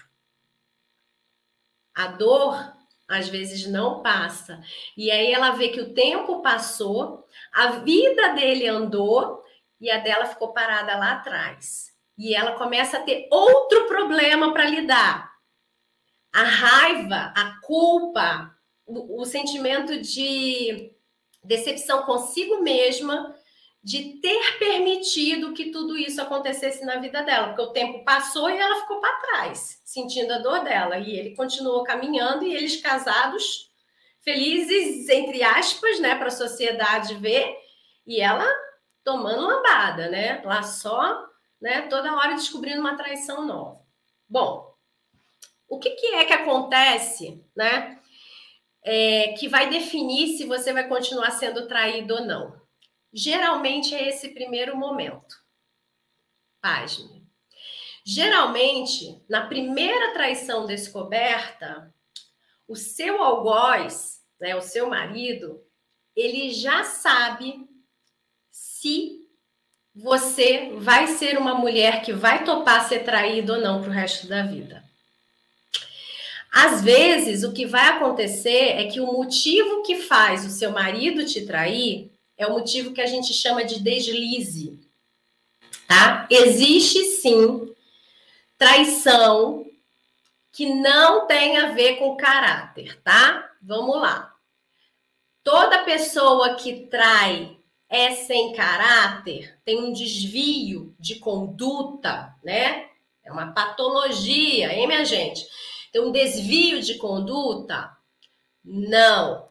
A 1.95 2.07
dor 2.07 2.78
às 3.09 3.27
vezes 3.27 3.65
não 3.67 4.01
passa. 4.01 4.61
E 4.95 5.09
aí 5.09 5.33
ela 5.33 5.51
vê 5.51 5.69
que 5.69 5.81
o 5.81 5.93
tempo 5.93 6.41
passou, 6.43 7.25
a 7.51 7.71
vida 7.79 8.33
dele 8.35 8.67
andou 8.67 9.43
e 9.81 9.89
a 9.89 9.97
dela 9.97 10.27
ficou 10.27 10.53
parada 10.53 10.95
lá 10.95 11.13
atrás. 11.13 11.89
E 12.15 12.35
ela 12.35 12.51
começa 12.51 12.97
a 12.97 13.01
ter 13.01 13.27
outro 13.31 13.87
problema 13.87 14.53
para 14.53 14.65
lidar. 14.65 15.31
A 16.31 16.43
raiva, 16.43 17.33
a 17.35 17.59
culpa, 17.61 18.55
o, 18.85 19.21
o 19.21 19.25
sentimento 19.25 19.99
de 19.99 20.93
decepção 21.43 22.03
consigo 22.03 22.61
mesma 22.61 23.35
de 23.81 24.19
ter 24.21 24.57
permitido 24.59 25.53
que 25.53 25.71
tudo 25.71 25.97
isso 25.97 26.21
acontecesse 26.21 26.83
na 26.83 26.97
vida 26.97 27.23
dela, 27.23 27.47
porque 27.47 27.61
o 27.61 27.71
tempo 27.71 28.03
passou 28.03 28.49
e 28.49 28.57
ela 28.57 28.81
ficou 28.81 28.99
para 28.99 29.19
trás, 29.19 29.81
sentindo 29.85 30.33
a 30.33 30.39
dor 30.39 30.63
dela, 30.63 30.97
e 30.97 31.17
ele 31.17 31.35
continuou 31.35 31.83
caminhando 31.83 32.43
e 32.43 32.53
eles 32.53 32.81
casados, 32.81 33.71
felizes 34.21 35.07
entre 35.07 35.41
aspas, 35.43 35.99
né, 35.99 36.15
para 36.15 36.27
a 36.27 36.31
sociedade 36.31 37.15
ver, 37.15 37.55
e 38.05 38.19
ela 38.19 38.45
tomando 39.03 39.47
lambada, 39.47 40.09
né, 40.09 40.41
lá 40.43 40.61
só, 40.61 41.25
né, 41.61 41.83
toda 41.83 42.15
hora 42.15 42.35
descobrindo 42.35 42.81
uma 42.81 42.97
traição 42.97 43.45
nova. 43.45 43.79
Bom, 44.27 44.73
o 45.69 45.79
que, 45.79 45.91
que 45.91 46.07
é 46.07 46.25
que 46.25 46.33
acontece, 46.33 47.41
né, 47.55 47.97
é, 48.83 49.33
que 49.39 49.47
vai 49.47 49.69
definir 49.69 50.37
se 50.37 50.45
você 50.45 50.73
vai 50.73 50.87
continuar 50.87 51.31
sendo 51.31 51.65
traído 51.65 52.15
ou 52.15 52.25
não? 52.25 52.58
Geralmente 53.11 53.95
é 53.95 54.09
esse 54.09 54.29
primeiro 54.29 54.77
momento. 54.77 55.35
Página. 56.61 57.21
Geralmente, 58.05 59.21
na 59.29 59.47
primeira 59.47 60.13
traição 60.13 60.65
descoberta, 60.65 61.93
o 62.67 62.75
seu 62.75 63.21
algoz, 63.21 64.21
né, 64.39 64.55
o 64.55 64.61
seu 64.61 64.89
marido, 64.89 65.63
ele 66.15 66.51
já 66.51 66.83
sabe 66.83 67.67
se 68.49 69.25
você 69.93 70.71
vai 70.77 71.07
ser 71.07 71.37
uma 71.37 71.55
mulher 71.55 72.01
que 72.03 72.13
vai 72.13 72.43
topar 72.43 72.87
ser 72.87 72.99
traído 73.03 73.53
ou 73.53 73.61
não 73.61 73.81
para 73.81 73.89
o 73.89 73.93
resto 73.93 74.27
da 74.27 74.43
vida. 74.43 74.83
Às 76.51 76.81
vezes, 76.83 77.43
o 77.43 77.53
que 77.53 77.65
vai 77.65 77.89
acontecer 77.89 78.79
é 78.79 78.85
que 78.87 78.99
o 78.99 79.05
motivo 79.05 79.83
que 79.83 79.95
faz 79.95 80.45
o 80.45 80.49
seu 80.49 80.71
marido 80.71 81.25
te 81.25 81.45
trair 81.45 82.11
é 82.39 82.47
o 82.47 82.53
motivo 82.53 82.93
que 82.93 83.01
a 83.01 83.05
gente 83.05 83.33
chama 83.33 83.65
de 83.65 83.81
deslize. 83.81 84.79
Tá? 85.85 86.25
Existe 86.31 87.03
sim 87.03 87.75
traição 88.57 89.65
que 90.51 90.73
não 90.73 91.27
tem 91.27 91.57
a 91.57 91.71
ver 91.71 91.97
com 91.97 92.15
caráter, 92.15 92.99
tá? 93.01 93.51
Vamos 93.61 93.97
lá. 94.01 94.33
Toda 95.43 95.83
pessoa 95.83 96.55
que 96.55 96.87
trai 96.87 97.57
é 97.89 98.11
sem 98.11 98.53
caráter, 98.53 99.57
tem 99.65 99.77
um 99.77 99.91
desvio 99.91 100.95
de 100.97 101.15
conduta, 101.15 102.33
né? 102.43 102.87
É 103.23 103.31
uma 103.31 103.51
patologia, 103.51 104.73
hein, 104.73 104.87
minha 104.87 105.03
gente? 105.03 105.45
Tem 105.91 106.01
um 106.01 106.11
desvio 106.11 106.81
de 106.81 106.95
conduta? 106.95 107.97
Não. 108.63 109.49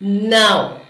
Não. 0.00 0.87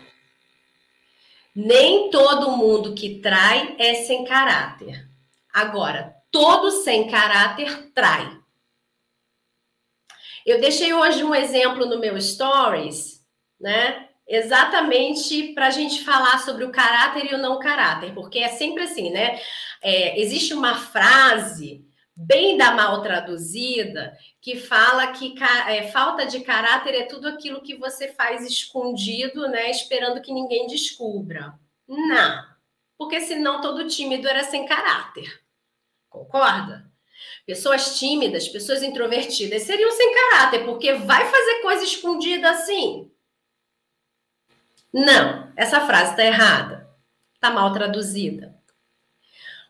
Nem 1.60 2.08
todo 2.08 2.56
mundo 2.56 2.94
que 2.94 3.18
trai 3.18 3.74
é 3.80 4.04
sem 4.04 4.24
caráter. 4.24 5.10
Agora, 5.52 6.14
todo 6.30 6.70
sem 6.70 7.10
caráter 7.10 7.90
trai. 7.92 8.38
Eu 10.46 10.60
deixei 10.60 10.94
hoje 10.94 11.24
um 11.24 11.34
exemplo 11.34 11.84
no 11.84 11.98
meu 11.98 12.20
stories, 12.20 13.26
né? 13.60 14.06
Exatamente 14.28 15.52
para 15.52 15.66
a 15.66 15.70
gente 15.70 16.04
falar 16.04 16.38
sobre 16.44 16.62
o 16.62 16.70
caráter 16.70 17.28
e 17.28 17.34
o 17.34 17.42
não 17.42 17.58
caráter, 17.58 18.14
porque 18.14 18.38
é 18.38 18.50
sempre 18.50 18.84
assim, 18.84 19.10
né? 19.10 19.40
É, 19.82 20.20
existe 20.20 20.54
uma 20.54 20.76
frase 20.76 21.84
bem 22.20 22.56
da 22.56 22.72
mal 22.72 23.00
traduzida, 23.00 24.18
que 24.40 24.56
fala 24.56 25.12
que 25.12 25.34
é, 25.68 25.86
falta 25.92 26.26
de 26.26 26.40
caráter 26.40 26.94
é 26.94 27.04
tudo 27.04 27.28
aquilo 27.28 27.62
que 27.62 27.76
você 27.76 28.08
faz 28.08 28.44
escondido, 28.44 29.46
né, 29.48 29.70
esperando 29.70 30.20
que 30.20 30.32
ninguém 30.32 30.66
descubra. 30.66 31.54
Não, 31.86 32.44
porque 32.98 33.20
senão 33.20 33.60
todo 33.60 33.86
tímido 33.86 34.26
era 34.26 34.42
sem 34.42 34.66
caráter. 34.66 35.42
Concorda? 36.08 36.90
Pessoas 37.46 37.98
tímidas, 37.98 38.48
pessoas 38.48 38.82
introvertidas 38.82 39.62
seriam 39.62 39.90
sem 39.92 40.14
caráter, 40.14 40.64
porque 40.64 40.94
vai 40.94 41.24
fazer 41.24 41.62
coisa 41.62 41.84
escondida 41.84 42.50
assim. 42.50 43.12
Não, 44.92 45.52
essa 45.54 45.86
frase 45.86 46.10
está 46.10 46.24
errada, 46.24 46.90
está 47.34 47.50
mal 47.50 47.72
traduzida. 47.72 48.47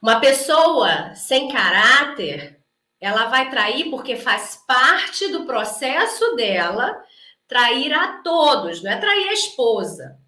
Uma 0.00 0.20
pessoa 0.20 1.14
sem 1.14 1.48
caráter, 1.48 2.60
ela 3.00 3.26
vai 3.26 3.50
trair 3.50 3.90
porque 3.90 4.16
faz 4.16 4.62
parte 4.66 5.28
do 5.28 5.44
processo 5.44 6.36
dela 6.36 6.96
trair 7.48 7.92
a 7.92 8.22
todos, 8.22 8.82
não 8.82 8.92
é 8.92 8.96
trair 8.96 9.28
a 9.28 9.32
esposa. 9.32 10.18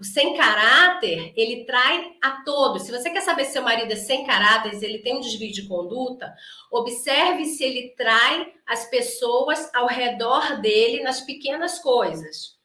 O 0.00 0.04
sem 0.04 0.36
caráter, 0.36 1.32
ele 1.36 1.64
trai 1.64 2.14
a 2.22 2.42
todos. 2.44 2.82
Se 2.82 2.90
você 2.90 3.10
quer 3.10 3.20
saber 3.20 3.44
se 3.44 3.52
seu 3.52 3.62
marido 3.62 3.92
é 3.92 3.96
sem 3.96 4.24
caráter, 4.26 4.74
se 4.74 4.84
ele 4.84 4.98
tem 4.98 5.16
um 5.16 5.20
desvio 5.20 5.52
de 5.52 5.68
conduta, 5.68 6.34
observe 6.70 7.44
se 7.44 7.62
ele 7.62 7.94
trai 7.96 8.52
as 8.66 8.86
pessoas 8.86 9.72
ao 9.74 9.86
redor 9.86 10.60
dele 10.60 11.02
nas 11.02 11.20
pequenas 11.20 11.78
coisas. 11.78 12.56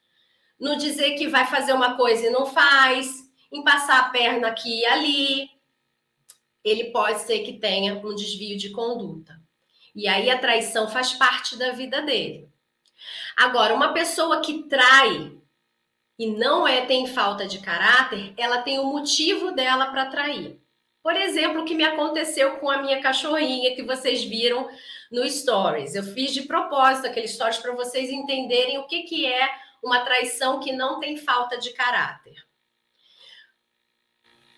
No 0.58 0.76
dizer 0.76 1.14
que 1.14 1.28
vai 1.28 1.46
fazer 1.46 1.72
uma 1.72 1.96
coisa 1.96 2.26
e 2.26 2.30
não 2.30 2.46
faz, 2.46 3.08
em 3.52 3.62
passar 3.62 4.00
a 4.00 4.08
perna 4.08 4.48
aqui 4.48 4.80
e 4.80 4.86
ali, 4.86 5.50
ele 6.64 6.84
pode 6.90 7.20
ser 7.22 7.40
que 7.40 7.58
tenha 7.58 7.94
um 7.94 8.14
desvio 8.14 8.56
de 8.56 8.70
conduta. 8.70 9.40
E 9.94 10.06
aí 10.06 10.30
a 10.30 10.38
traição 10.38 10.88
faz 10.88 11.12
parte 11.14 11.56
da 11.56 11.72
vida 11.72 12.02
dele. 12.02 12.48
Agora, 13.36 13.74
uma 13.74 13.92
pessoa 13.92 14.40
que 14.40 14.64
trai 14.64 15.32
e 16.18 16.26
não 16.26 16.68
é 16.68 16.84
tem 16.84 17.06
falta 17.06 17.46
de 17.46 17.60
caráter, 17.60 18.34
ela 18.36 18.62
tem 18.62 18.78
o 18.78 18.82
um 18.82 18.92
motivo 18.92 19.52
dela 19.52 19.86
para 19.86 20.06
trair. 20.06 20.60
Por 21.02 21.16
exemplo, 21.16 21.62
o 21.62 21.64
que 21.64 21.74
me 21.74 21.84
aconteceu 21.84 22.58
com 22.58 22.70
a 22.70 22.82
minha 22.82 23.00
cachorrinha 23.00 23.74
que 23.74 23.82
vocês 23.82 24.22
viram 24.22 24.68
no 25.10 25.28
stories. 25.28 25.94
Eu 25.94 26.02
fiz 26.02 26.34
de 26.34 26.42
propósito 26.42 27.06
aquele 27.06 27.26
stories 27.26 27.56
para 27.56 27.72
vocês 27.72 28.10
entenderem 28.10 28.76
o 28.78 28.86
que, 28.86 29.04
que 29.04 29.24
é 29.24 29.48
uma 29.82 30.00
traição 30.00 30.60
que 30.60 30.72
não 30.72 31.00
tem 31.00 31.16
falta 31.16 31.56
de 31.56 31.72
caráter. 31.72 32.49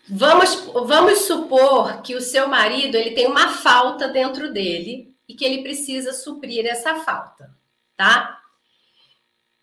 Vamos, 0.09 0.67
vamos 0.87 1.21
supor 1.21 2.03
que 2.03 2.15
o 2.15 2.21
seu 2.21 2.49
marido 2.49 2.97
ele 2.97 3.13
tem 3.13 3.27
uma 3.27 3.49
falta 3.49 4.09
dentro 4.09 4.53
dele 4.53 5.15
e 5.29 5.35
que 5.35 5.45
ele 5.45 5.63
precisa 5.63 6.13
suprir 6.13 6.67
essa 6.67 6.97
falta, 6.97 7.55
tá? 7.97 8.41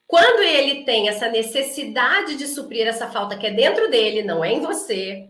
Quando 0.08 0.41
ele 0.41 0.86
tem 0.86 1.08
essa 1.08 1.29
necessidade 1.29 2.36
de 2.36 2.48
suprir 2.48 2.88
essa 2.88 3.08
falta 3.12 3.38
que 3.38 3.46
é 3.46 3.51
dentro 3.51 3.91
dele, 3.91 4.24
não 4.24 4.43
é 4.43 4.51
em 4.51 4.60
você, 4.60 5.29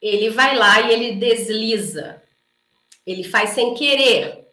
ele 0.00 0.30
vai 0.30 0.56
lá 0.56 0.80
e 0.80 0.92
ele 0.92 1.16
desliza. 1.16 2.22
Ele 3.06 3.24
faz 3.24 3.50
sem 3.50 3.74
querer. 3.74 4.46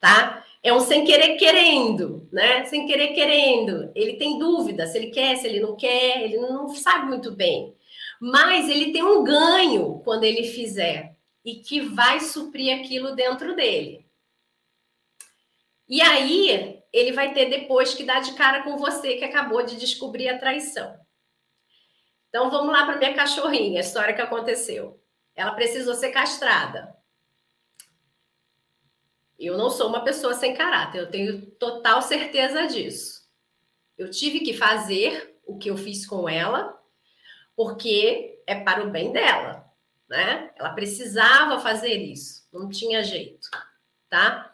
Tá? 0.00 0.44
É 0.64 0.72
um 0.72 0.80
sem 0.80 1.04
querer 1.04 1.36
querendo, 1.36 2.28
né? 2.32 2.64
Sem 2.64 2.88
querer 2.88 3.14
querendo. 3.14 3.92
Ele 3.94 4.14
tem 4.14 4.36
dúvida 4.36 4.86
se 4.86 4.98
ele 4.98 5.10
quer, 5.10 5.36
se 5.36 5.46
ele 5.46 5.60
não 5.60 5.76
quer, 5.76 6.24
ele 6.24 6.38
não 6.38 6.68
sabe 6.70 7.06
muito 7.06 7.30
bem. 7.30 7.75
Mas 8.20 8.68
ele 8.68 8.92
tem 8.92 9.02
um 9.02 9.22
ganho 9.22 10.00
quando 10.04 10.24
ele 10.24 10.44
fizer 10.44 11.16
e 11.44 11.56
que 11.56 11.80
vai 11.80 12.20
suprir 12.20 12.78
aquilo 12.78 13.14
dentro 13.14 13.54
dele. 13.54 14.06
E 15.88 16.00
aí, 16.02 16.82
ele 16.92 17.12
vai 17.12 17.32
ter 17.32 17.48
depois 17.48 17.94
que 17.94 18.02
dar 18.02 18.20
de 18.20 18.32
cara 18.34 18.62
com 18.62 18.76
você 18.76 19.16
que 19.16 19.24
acabou 19.24 19.62
de 19.62 19.76
descobrir 19.76 20.28
a 20.28 20.38
traição. 20.38 20.98
Então, 22.28 22.50
vamos 22.50 22.72
lá 22.72 22.84
para 22.84 22.96
minha 22.96 23.14
cachorrinha, 23.14 23.78
a 23.78 23.84
história 23.84 24.14
que 24.14 24.20
aconteceu. 24.20 25.00
Ela 25.34 25.52
precisou 25.52 25.94
ser 25.94 26.10
castrada. 26.10 26.96
Eu 29.38 29.56
não 29.56 29.70
sou 29.70 29.88
uma 29.88 30.02
pessoa 30.02 30.34
sem 30.34 30.54
caráter, 30.54 30.98
eu 30.98 31.10
tenho 31.10 31.46
total 31.52 32.00
certeza 32.00 32.66
disso. 32.66 33.28
Eu 33.96 34.10
tive 34.10 34.40
que 34.40 34.54
fazer 34.54 35.38
o 35.46 35.56
que 35.58 35.70
eu 35.70 35.76
fiz 35.76 36.06
com 36.06 36.28
ela 36.28 36.76
porque 37.56 38.42
é 38.46 38.54
para 38.54 38.84
o 38.84 38.90
bem 38.90 39.10
dela, 39.10 39.64
né? 40.08 40.50
Ela 40.56 40.70
precisava 40.70 41.58
fazer 41.58 41.94
isso, 41.94 42.46
não 42.52 42.68
tinha 42.68 43.02
jeito, 43.02 43.48
tá? 44.08 44.52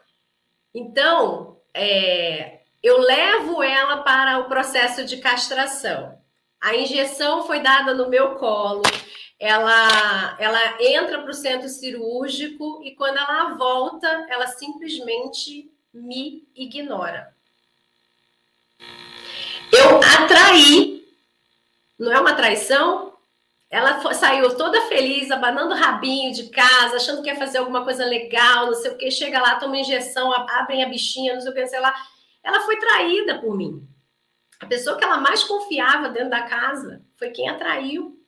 Então, 0.72 1.60
é, 1.74 2.60
eu 2.82 2.98
levo 3.00 3.62
ela 3.62 3.98
para 3.98 4.38
o 4.38 4.48
processo 4.48 5.04
de 5.04 5.18
castração. 5.18 6.18
A 6.60 6.76
injeção 6.76 7.44
foi 7.44 7.60
dada 7.60 7.92
no 7.92 8.08
meu 8.08 8.36
colo, 8.36 8.82
ela, 9.38 10.36
ela 10.38 10.80
entra 10.80 11.20
para 11.20 11.30
o 11.30 11.34
centro 11.34 11.68
cirúrgico 11.68 12.80
e 12.84 12.92
quando 12.92 13.16
ela 13.18 13.54
volta, 13.54 14.06
ela 14.30 14.46
simplesmente 14.46 15.68
me 15.92 16.46
ignora. 16.54 17.34
Eu 19.72 19.98
atraí 19.98 21.01
não 22.02 22.12
é 22.12 22.20
uma 22.20 22.34
traição? 22.34 23.16
Ela 23.70 24.12
saiu 24.12 24.54
toda 24.56 24.82
feliz, 24.82 25.30
abanando 25.30 25.72
o 25.72 25.76
rabinho 25.76 26.32
de 26.32 26.50
casa, 26.50 26.96
achando 26.96 27.22
que 27.22 27.30
ia 27.30 27.36
fazer 27.36 27.58
alguma 27.58 27.84
coisa 27.84 28.04
legal, 28.04 28.66
não 28.66 28.74
sei 28.74 28.90
o 28.90 28.98
que. 28.98 29.10
Chega 29.10 29.40
lá, 29.40 29.56
toma 29.56 29.78
injeção, 29.78 30.32
abrem 30.32 30.84
a 30.84 30.88
bichinha, 30.88 31.34
não 31.34 31.40
sei 31.40 31.50
o 31.50 31.54
que, 31.54 31.66
sei 31.66 31.80
lá. 31.80 31.94
Ela 32.42 32.60
foi 32.60 32.76
traída 32.76 33.38
por 33.38 33.56
mim. 33.56 33.88
A 34.60 34.66
pessoa 34.66 34.98
que 34.98 35.04
ela 35.04 35.16
mais 35.18 35.42
confiava 35.44 36.08
dentro 36.08 36.30
da 36.30 36.42
casa 36.42 37.02
foi 37.14 37.30
quem 37.30 37.48
a 37.48 37.56
traiu. 37.56 38.20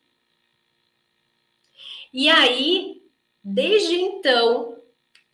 E 2.13 2.31
aí, 2.31 3.03
desde 3.43 3.97
então, 3.97 4.81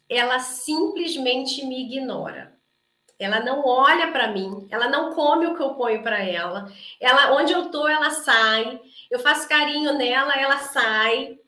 ela 0.09 0.38
simplesmente 0.40 1.64
me 1.64 1.83
ignora. 1.83 2.49
Ela 3.20 3.40
não 3.40 3.62
olha 3.66 4.11
para 4.11 4.28
mim, 4.28 4.66
ela 4.70 4.88
não 4.88 5.12
come 5.12 5.46
o 5.46 5.54
que 5.54 5.62
eu 5.62 5.74
ponho 5.74 6.02
para 6.02 6.24
ela. 6.24 6.72
Ela, 6.98 7.33
onde 7.35 7.52
eu 7.52 7.70
tô, 7.70 7.87
ela 7.87 8.11
sai. 8.11 8.80
Eu 9.11 9.18
faço 9.18 9.46
carinho 9.46 9.92
nela, 9.92 10.33
ela 10.33 10.56
sai. 10.56 11.38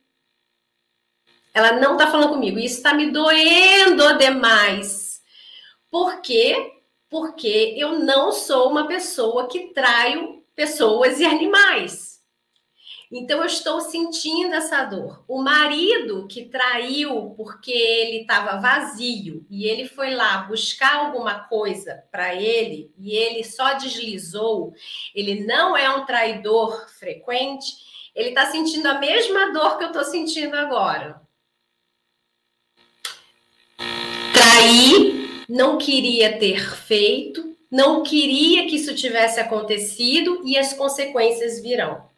Ela 1.55 1.73
não 1.73 1.97
tá 1.97 2.09
falando 2.09 2.29
comigo. 2.29 2.59
Isso 2.59 2.77
está 2.77 2.93
me 2.93 3.11
doendo 3.11 4.19
demais. 4.19 5.23
Por 5.91 6.21
quê? 6.21 6.73
Porque 7.09 7.75
eu 7.79 7.99
não 8.01 8.33
sou 8.33 8.71
uma 8.71 8.87
pessoa 8.87 9.49
que 9.49 9.73
traio 9.73 10.45
pessoas 10.55 11.21
e 11.21 11.25
animais. 11.25 12.12
Então 13.13 13.41
eu 13.41 13.45
estou 13.45 13.79
sentindo 13.83 14.55
essa 14.55 14.85
dor. 14.85 15.23
O 15.29 15.43
marido 15.43 16.27
que 16.27 16.47
traiu 16.47 17.35
porque 17.37 17.71
ele 17.71 18.23
estava 18.23 18.59
vazio 18.59 19.45
e 19.51 19.67
ele 19.67 19.87
foi 19.87 20.15
lá 20.15 20.39
buscar 20.39 20.97
alguma 20.97 21.41
coisa 21.41 22.03
para 22.11 22.35
ele 22.35 22.91
e 22.99 23.15
ele 23.15 23.45
só 23.45 23.75
deslizou, 23.75 24.73
ele 25.15 25.45
não 25.45 25.77
é 25.77 25.95
um 25.95 26.07
traidor 26.07 26.89
frequente, 26.99 27.75
ele 28.15 28.31
está 28.31 28.47
sentindo 28.47 28.87
a 28.87 28.99
mesma 28.99 29.53
dor 29.53 29.77
que 29.77 29.85
eu 29.85 29.89
estou 29.89 30.05
sentindo 30.05 30.57
agora. 30.57 31.21
Trair, 34.33 35.45
não 35.51 35.77
queria 35.77 36.39
ter 36.39 36.75
feito, 36.75 37.55
não 37.71 38.03
queria 38.03 38.67
que 38.67 38.77
isso 38.77 38.95
tivesse 38.95 39.39
acontecido 39.39 40.41
e 40.47 40.57
as 40.57 40.73
consequências 40.73 41.61
virão. 41.61 42.11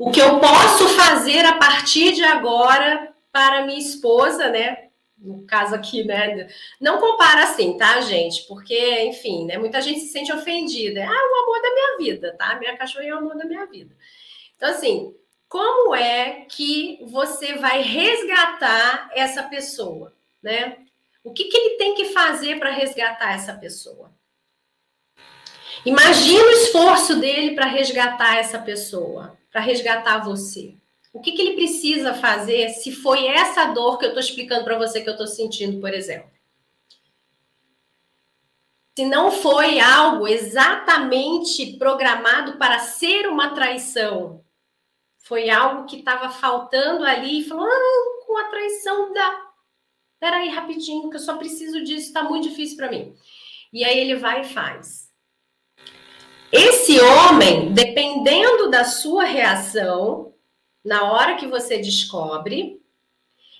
O 0.00 0.10
que 0.10 0.18
eu 0.18 0.40
posso 0.40 0.88
fazer 0.96 1.44
a 1.44 1.58
partir 1.58 2.12
de 2.12 2.24
agora 2.24 3.12
para 3.30 3.66
minha 3.66 3.78
esposa, 3.78 4.48
né? 4.48 4.88
No 5.18 5.44
caso 5.44 5.74
aqui, 5.74 6.02
né? 6.04 6.48
Não 6.80 6.98
compara 6.98 7.42
assim, 7.42 7.76
tá, 7.76 8.00
gente? 8.00 8.46
Porque, 8.48 9.02
enfim, 9.02 9.44
né? 9.44 9.58
Muita 9.58 9.82
gente 9.82 10.00
se 10.00 10.08
sente 10.08 10.32
ofendida. 10.32 11.04
Ah, 11.04 11.10
o 11.10 11.42
amor 11.42 11.60
da 11.60 11.74
minha 11.74 11.98
vida, 11.98 12.34
tá? 12.38 12.58
Minha 12.58 12.78
cachorra 12.78 13.04
é 13.04 13.14
o 13.14 13.18
amor 13.18 13.36
da 13.36 13.44
minha 13.44 13.66
vida. 13.66 13.94
Então, 14.56 14.70
assim, 14.70 15.14
como 15.46 15.94
é 15.94 16.46
que 16.48 16.98
você 17.02 17.56
vai 17.56 17.82
resgatar 17.82 19.10
essa 19.14 19.42
pessoa, 19.42 20.14
né? 20.42 20.78
O 21.22 21.30
que, 21.30 21.44
que 21.44 21.56
ele 21.58 21.76
tem 21.76 21.94
que 21.94 22.06
fazer 22.06 22.58
para 22.58 22.70
resgatar 22.70 23.34
essa 23.34 23.52
pessoa? 23.52 24.10
Imagina 25.84 26.42
o 26.42 26.52
esforço 26.52 27.16
dele 27.20 27.54
para 27.54 27.66
resgatar 27.66 28.38
essa 28.38 28.58
pessoa 28.58 29.38
para 29.50 29.60
resgatar 29.60 30.18
você? 30.18 30.74
O 31.12 31.20
que, 31.20 31.32
que 31.32 31.42
ele 31.42 31.56
precisa 31.56 32.14
fazer 32.14 32.68
se 32.70 32.92
foi 32.92 33.26
essa 33.26 33.66
dor 33.66 33.98
que 33.98 34.04
eu 34.04 34.10
estou 34.10 34.22
explicando 34.22 34.64
para 34.64 34.78
você 34.78 35.00
que 35.00 35.08
eu 35.08 35.14
estou 35.14 35.26
sentindo, 35.26 35.80
por 35.80 35.92
exemplo? 35.92 36.30
Se 38.96 39.04
não 39.04 39.30
foi 39.30 39.80
algo 39.80 40.28
exatamente 40.28 41.78
programado 41.78 42.58
para 42.58 42.78
ser 42.78 43.26
uma 43.28 43.54
traição, 43.54 44.44
foi 45.18 45.48
algo 45.48 45.86
que 45.86 45.96
estava 45.96 46.28
faltando 46.30 47.04
ali 47.04 47.40
e 47.40 47.44
falou: 47.44 47.66
ah, 47.66 48.28
uma 48.28 48.44
traição 48.50 49.12
da. 49.12 49.50
Peraí, 50.18 50.48
rapidinho, 50.50 51.08
que 51.08 51.16
eu 51.16 51.20
só 51.20 51.36
preciso 51.36 51.82
disso, 51.82 52.12
tá 52.12 52.22
muito 52.22 52.48
difícil 52.48 52.76
para 52.76 52.90
mim. 52.90 53.14
E 53.72 53.84
aí 53.84 53.98
ele 53.98 54.16
vai 54.16 54.42
e 54.42 54.44
faz. 54.44 55.09
Esse 56.52 57.00
homem, 57.00 57.72
dependendo 57.72 58.70
da 58.70 58.84
sua 58.84 59.24
reação, 59.24 60.34
na 60.84 61.12
hora 61.12 61.36
que 61.36 61.46
você 61.46 61.78
descobre, 61.78 62.82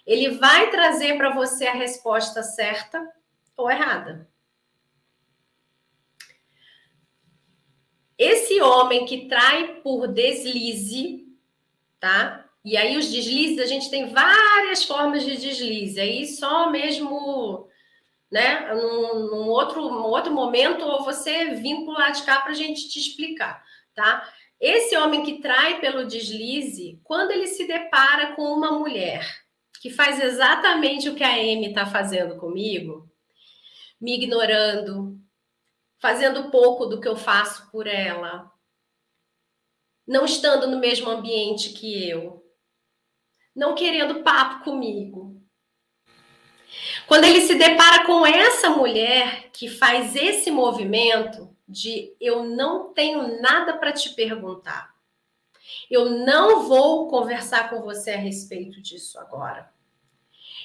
ele 0.05 0.31
vai 0.31 0.71
trazer 0.71 1.17
para 1.17 1.35
você 1.35 1.67
a 1.67 1.73
resposta 1.73 2.43
certa 2.43 3.07
ou 3.57 3.71
errada. 3.71 4.29
Esse 8.19 8.61
homem 8.61 9.07
que 9.07 9.29
trai 9.29 9.77
por 9.83 10.09
deslize, 10.09 11.27
tá? 11.99 12.45
E 12.65 12.77
aí 12.77 12.97
os 12.99 13.11
deslizes, 13.11 13.59
a 13.59 13.67
gente 13.67 13.89
tem 13.89 14.13
várias 14.13 14.85
formas 14.85 15.25
de 15.25 15.37
deslize. 15.37 15.99
Aí 15.99 16.27
só 16.27 16.71
mesmo, 16.71 17.67
né, 18.31 18.73
num, 18.75 19.27
num 19.27 19.49
outro, 19.49 19.83
outro 20.05 20.33
momento, 20.33 20.85
ou 20.85 21.05
você 21.05 21.61
lá 21.93 22.11
de 22.11 22.23
cá 22.23 22.41
para 22.41 22.53
a 22.53 22.55
gente 22.55 22.89
te 22.89 22.99
explicar, 22.99 23.65
tá? 23.95 24.33
Esse 24.61 24.97
homem 24.97 25.23
que 25.25 25.41
trai 25.41 25.81
pelo 25.81 26.07
deslize, 26.07 27.01
quando 27.03 27.31
ele 27.31 27.47
se 27.47 27.67
depara 27.67 28.35
com 28.37 28.43
uma 28.43 28.71
mulher 28.71 29.27
que 29.81 29.89
faz 29.89 30.21
exatamente 30.21 31.09
o 31.09 31.15
que 31.15 31.25
a 31.25 31.33
Amy 31.33 31.69
está 31.69 31.87
fazendo 31.87 32.37
comigo, 32.37 33.11
me 33.99 34.15
ignorando, 34.15 35.19
fazendo 35.99 36.51
pouco 36.51 36.87
do 36.87 37.01
que 37.01 37.09
eu 37.09 37.17
faço 37.17 37.71
por 37.71 37.87
ela, 37.87 38.53
não 40.07 40.25
estando 40.25 40.67
no 40.67 40.79
mesmo 40.79 41.09
ambiente 41.09 41.71
que 41.71 42.09
eu, 42.09 42.45
não 43.55 43.75
querendo 43.75 44.23
papo 44.23 44.65
comigo. 44.65 45.30
Quando 47.07 47.25
ele 47.25 47.41
se 47.41 47.55
depara 47.55 48.05
com 48.05 48.27
essa 48.27 48.71
mulher 48.71 49.51
que 49.53 49.69
faz 49.69 50.15
esse 50.15 50.51
movimento 50.51 51.49
de 51.69 52.15
eu 52.21 52.45
não 52.45 52.93
tenho 52.93 53.41
nada 53.41 53.77
para 53.79 53.93
te 53.93 54.11
perguntar. 54.11 54.91
Eu 55.91 56.11
não 56.11 56.69
vou 56.69 57.09
conversar 57.09 57.71
com 57.71 57.81
você 57.83 58.11
a 58.13 58.17
respeito 58.17 58.81
disso 58.81 59.19
agora. 59.19 59.71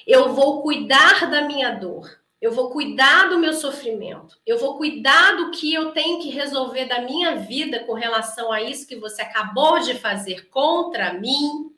Eu 0.06 0.34
vou 0.34 0.62
cuidar 0.62 1.30
da 1.30 1.42
minha 1.42 1.70
dor. 1.70 2.20
Eu 2.40 2.52
vou 2.52 2.70
cuidar 2.70 3.28
do 3.28 3.38
meu 3.38 3.52
sofrimento. 3.52 4.38
Eu 4.46 4.58
vou 4.58 4.76
cuidar 4.76 5.36
do 5.36 5.50
que 5.50 5.72
eu 5.72 5.92
tenho 5.92 6.20
que 6.20 6.28
resolver 6.28 6.84
da 6.84 7.00
minha 7.00 7.36
vida 7.36 7.84
com 7.84 7.94
relação 7.94 8.52
a 8.52 8.62
isso 8.62 8.86
que 8.86 8.96
você 8.96 9.22
acabou 9.22 9.80
de 9.80 9.94
fazer 9.94 10.48
contra 10.48 11.14
mim. 11.14 11.74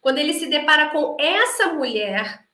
Quando 0.00 0.18
ele 0.18 0.34
se 0.34 0.46
depara 0.46 0.90
com 0.90 1.16
essa 1.20 1.74
mulher, 1.74 2.47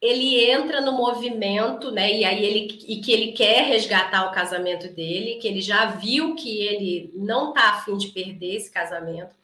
ele 0.00 0.50
entra 0.50 0.80
no 0.80 0.92
movimento, 0.92 1.90
né? 1.90 2.10
E 2.12 2.24
aí 2.24 2.44
ele 2.44 2.78
e 2.88 3.00
que 3.00 3.12
ele 3.12 3.32
quer 3.32 3.64
resgatar 3.64 4.26
o 4.26 4.32
casamento 4.32 4.88
dele, 4.88 5.38
que 5.40 5.46
ele 5.46 5.60
já 5.60 5.86
viu 5.86 6.34
que 6.34 6.62
ele 6.62 7.12
não 7.14 7.52
tá 7.52 7.70
afim 7.70 7.96
de 7.98 8.08
perder 8.08 8.56
esse 8.56 8.70
casamento. 8.70 9.34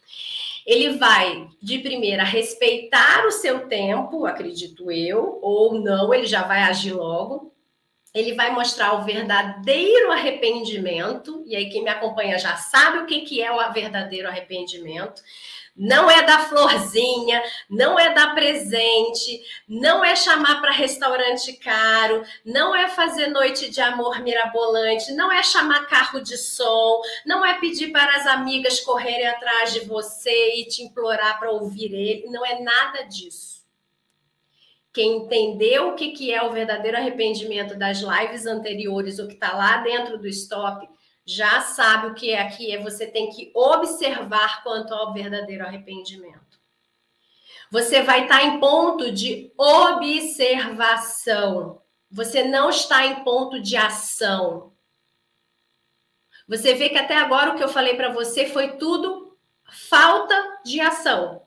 Ele 0.65 0.97
vai, 0.97 1.47
de 1.63 1.79
primeira, 1.79 2.25
respeitar 2.25 3.25
o 3.27 3.31
seu 3.31 3.69
tempo, 3.69 4.27
acredito 4.27 4.91
eu, 4.91 5.39
ou 5.43 5.81
não, 5.81 6.13
ele 6.13 6.27
já 6.27 6.43
vai 6.43 6.63
agir 6.63 6.93
logo. 6.93 7.53
Ele 8.13 8.33
vai 8.33 8.51
mostrar 8.51 8.95
o 8.95 9.05
verdadeiro 9.05 10.11
arrependimento, 10.11 11.45
e 11.47 11.55
aí 11.55 11.69
quem 11.69 11.85
me 11.85 11.91
acompanha 11.91 12.39
já 12.39 12.57
sabe 12.57 12.99
o 12.99 13.07
que, 13.07 13.21
que 13.21 13.43
é 13.43 13.53
o 13.53 13.73
verdadeiro 13.73 14.27
arrependimento 14.27 15.23
não 15.77 16.11
é 16.11 16.23
dar 16.23 16.49
florzinha, 16.49 17.43
não 17.69 17.99
é 17.99 18.15
dar 18.15 18.35
presente, 18.35 19.43
não 19.69 20.05
é 20.05 20.17
chamar 20.17 20.61
para 20.61 20.73
restaurante 20.73 21.53
caro, 21.55 22.23
não 22.45 22.75
é 22.75 22.89
fazer 22.89 23.27
noite 23.27 23.71
de 23.71 23.81
amor 23.81 24.21
mirabolante, 24.23 25.13
não 25.13 25.31
é 25.31 25.43
chamar 25.43 25.87
carro 25.87 26.21
de 26.21 26.37
som, 26.39 27.03
não 27.27 27.45
é 27.45 27.59
pedir 27.59 27.93
para 27.93 28.17
as 28.17 28.27
amigas 28.27 28.81
correrem 28.81 29.27
atrás 29.27 29.75
de 29.75 29.81
você 29.81 30.57
e 30.57 30.65
te 30.65 30.83
implorar 30.83 31.39
para 31.39 31.51
ouvir 31.51 31.93
ele, 31.93 32.27
não 32.31 32.45
é 32.45 32.61
nada 32.61 33.03
disso. 33.03 33.57
Quem 34.97 35.19
entendeu 35.19 35.89
o 35.89 35.95
que, 35.95 36.13
que 36.13 36.33
é 36.33 36.43
o 36.43 36.51
verdadeiro 36.51 36.97
arrependimento 36.97 37.75
das 37.75 37.99
lives 37.99 38.47
anteriores, 38.47 39.19
o 39.19 39.29
que 39.29 39.35
está 39.35 39.55
lá 39.55 39.77
dentro 39.79 40.17
do 40.17 40.27
stop, 40.27 40.89
já 41.27 41.61
sabe 41.61 42.07
o 42.07 42.15
que 42.15 42.31
é 42.31 42.41
aqui, 42.41 42.73
é 42.73 42.81
você 42.81 43.05
tem 43.07 43.29
que 43.31 43.51
observar 43.53 44.63
quanto 44.63 44.95
ao 44.95 45.13
verdadeiro 45.13 45.67
arrependimento. 45.67 46.61
Você 47.71 48.03
vai 48.03 48.23
estar 48.23 48.45
em 48.45 48.61
ponto 48.61 49.11
de 49.11 49.53
observação. 49.59 50.73
Você 52.09 52.45
não 52.45 52.71
está 52.71 53.05
em 53.05 53.25
ponto 53.25 53.61
de 53.61 53.77
ação. 53.77 54.73
Você 56.47 56.75
vê 56.75 56.89
que 56.89 56.99
até 56.99 57.17
agora 57.17 57.51
o 57.53 57.57
que 57.57 57.65
eu 57.65 57.69
falei 57.69 57.97
para 57.97 58.13
você 58.13 58.47
foi 58.47 58.77
tudo 58.77 59.37
falta 59.69 60.61
de 60.65 60.81
ação. 60.81 61.46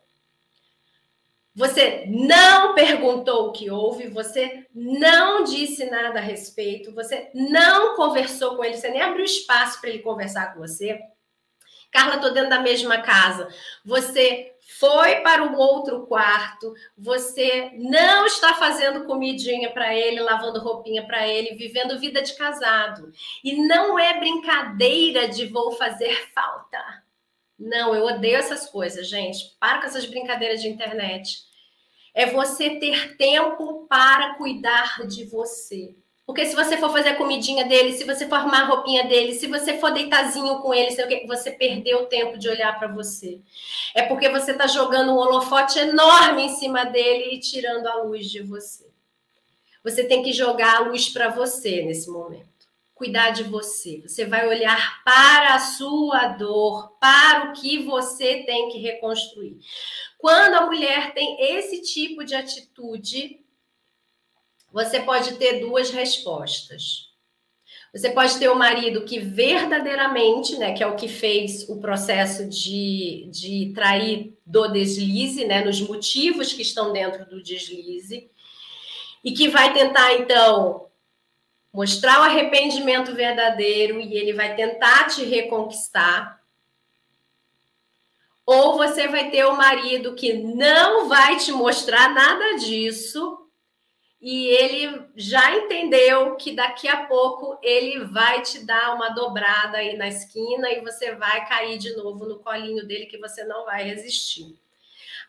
Você 1.60 2.06
não 2.08 2.74
perguntou 2.74 3.48
o 3.48 3.52
que 3.52 3.70
houve, 3.70 4.08
você 4.08 4.66
não 4.74 5.44
disse 5.44 5.84
nada 5.90 6.18
a 6.18 6.22
respeito, 6.22 6.96
você 6.96 7.30
não 7.34 7.98
conversou 7.98 8.56
com 8.56 8.64
ele, 8.64 8.78
você 8.78 8.90
nem 8.90 9.02
abriu 9.02 9.26
espaço 9.26 9.82
para 9.82 9.90
ele 9.90 10.00
conversar 10.00 10.54
com 10.54 10.62
você. 10.62 10.98
Carla, 11.92 12.16
estou 12.16 12.34
dentro 12.34 12.50
da 12.50 12.62
mesma 12.62 13.02
casa. 13.02 13.50
Você 13.84 14.54
foi 14.80 15.18
para 15.18 15.44
um 15.44 15.58
outro 15.58 16.08
quarto, 16.08 16.74
você 16.98 17.74
não 17.76 18.26
está 18.26 18.54
fazendo 18.54 19.04
comidinha 19.04 19.70
para 19.70 19.94
ele, 19.94 20.22
lavando 20.22 20.62
roupinha 20.62 21.06
para 21.06 21.28
ele, 21.28 21.58
vivendo 21.58 22.00
vida 22.00 22.22
de 22.22 22.38
casado. 22.38 23.12
E 23.44 23.58
não 23.68 24.00
é 24.00 24.18
brincadeira 24.18 25.28
de 25.28 25.48
vou 25.48 25.74
fazer 25.74 26.32
falta. 26.34 27.04
Não, 27.60 27.94
eu 27.94 28.06
odeio 28.06 28.38
essas 28.38 28.70
coisas, 28.70 29.10
gente. 29.10 29.58
Para 29.60 29.82
com 29.82 29.88
essas 29.88 30.06
brincadeiras 30.06 30.62
de 30.62 30.70
internet. 30.70 31.49
É 32.14 32.26
você 32.26 32.72
ter 32.80 33.16
tempo 33.18 33.86
para 33.88 34.36
cuidar 34.36 35.08
de 35.08 35.26
você. 35.26 35.96
Porque 36.26 36.46
se 36.46 36.56
você 36.56 36.78
for 36.78 36.92
fazer 36.92 37.10
a 37.10 37.16
comidinha 37.16 37.66
dele, 37.66 37.94
se 37.94 38.04
você 38.04 38.28
for 38.28 38.36
arrumar 38.36 38.62
a 38.62 38.66
roupinha 38.66 39.08
dele, 39.08 39.34
se 39.34 39.48
você 39.48 39.80
for 39.80 39.92
deitazinho 39.92 40.60
com 40.60 40.72
ele, 40.72 40.96
você 41.26 41.50
perdeu 41.52 42.04
o 42.04 42.06
tempo 42.06 42.38
de 42.38 42.48
olhar 42.48 42.78
para 42.78 42.88
você. 42.88 43.42
É 43.96 44.04
porque 44.04 44.30
você 44.30 44.52
está 44.52 44.68
jogando 44.68 45.12
um 45.12 45.18
holofote 45.18 45.80
enorme 45.80 46.44
em 46.44 46.50
cima 46.50 46.86
dele 46.86 47.34
e 47.34 47.40
tirando 47.40 47.88
a 47.88 48.04
luz 48.04 48.30
de 48.30 48.44
você. 48.44 48.86
Você 49.84 50.04
tem 50.04 50.22
que 50.22 50.32
jogar 50.32 50.76
a 50.76 50.80
luz 50.82 51.10
para 51.10 51.30
você 51.30 51.82
nesse 51.84 52.10
momento 52.12 52.50
cuidar 53.00 53.30
de 53.30 53.46
você. 53.46 54.02
Você 54.06 54.26
vai 54.26 54.46
olhar 54.46 55.02
para 55.06 55.56
a 55.56 55.60
sua 55.60 56.28
dor, 56.28 56.98
para 57.00 57.50
o 57.50 57.54
que 57.54 57.82
você 57.84 58.44
tem 58.44 58.68
que 58.70 58.78
reconstruir. 58.78 59.58
Quando 60.20 60.56
a 60.56 60.66
mulher 60.66 61.14
tem 61.14 61.38
esse 61.56 61.82
tipo 61.82 62.26
de 62.26 62.36
atitude, 62.36 63.40
você 64.72 65.00
pode 65.00 65.36
ter 65.38 65.62
duas 65.62 65.90
respostas. 65.92 67.10
Você 67.94 68.12
pode 68.12 68.38
ter 68.38 68.50
o 68.50 68.56
marido 68.56 69.06
que 69.06 69.18
verdadeiramente, 69.18 70.58
né, 70.58 70.74
que 70.74 70.84
é 70.84 70.88
o 70.88 70.98
que 70.98 71.08
fez 71.08 71.68
o 71.70 71.80
processo 71.80 72.48
de, 72.48 73.30
de 73.32 73.72
trair 73.74 74.38
do 74.46 74.68
deslize, 74.68 75.46
né, 75.46 75.64
nos 75.64 75.80
motivos 75.80 76.52
que 76.52 76.62
estão 76.62 76.92
dentro 76.92 77.26
do 77.26 77.42
deslize, 77.42 78.30
e 79.24 79.32
que 79.32 79.48
vai 79.48 79.74
tentar, 79.74 80.14
então, 80.16 80.88
mostrar 81.74 82.20
o 82.20 82.24
arrependimento 82.24 83.16
verdadeiro 83.16 84.02
e 84.02 84.16
ele 84.16 84.34
vai 84.34 84.54
tentar 84.54 85.08
te 85.08 85.24
reconquistar. 85.24 86.39
Ou 88.52 88.78
você 88.78 89.08
vai 89.08 89.30
ter 89.30 89.46
o 89.46 89.56
marido 89.56 90.16
que 90.16 90.34
não 90.34 91.08
vai 91.08 91.38
te 91.38 91.52
mostrar 91.52 92.12
nada 92.12 92.56
disso 92.58 93.48
e 94.20 94.48
ele 94.48 95.04
já 95.16 95.56
entendeu 95.56 96.36
que 96.36 96.54
daqui 96.54 96.88
a 96.88 97.06
pouco 97.06 97.60
ele 97.62 98.06
vai 98.06 98.42
te 98.42 98.66
dar 98.66 98.96
uma 98.96 99.10
dobrada 99.10 99.78
aí 99.78 99.96
na 99.96 100.08
esquina 100.08 100.68
e 100.72 100.82
você 100.82 101.14
vai 101.14 101.48
cair 101.48 101.78
de 101.78 101.96
novo 101.96 102.26
no 102.26 102.40
colinho 102.40 102.88
dele 102.88 103.06
que 103.06 103.20
você 103.20 103.44
não 103.44 103.66
vai 103.66 103.84
resistir. 103.84 104.60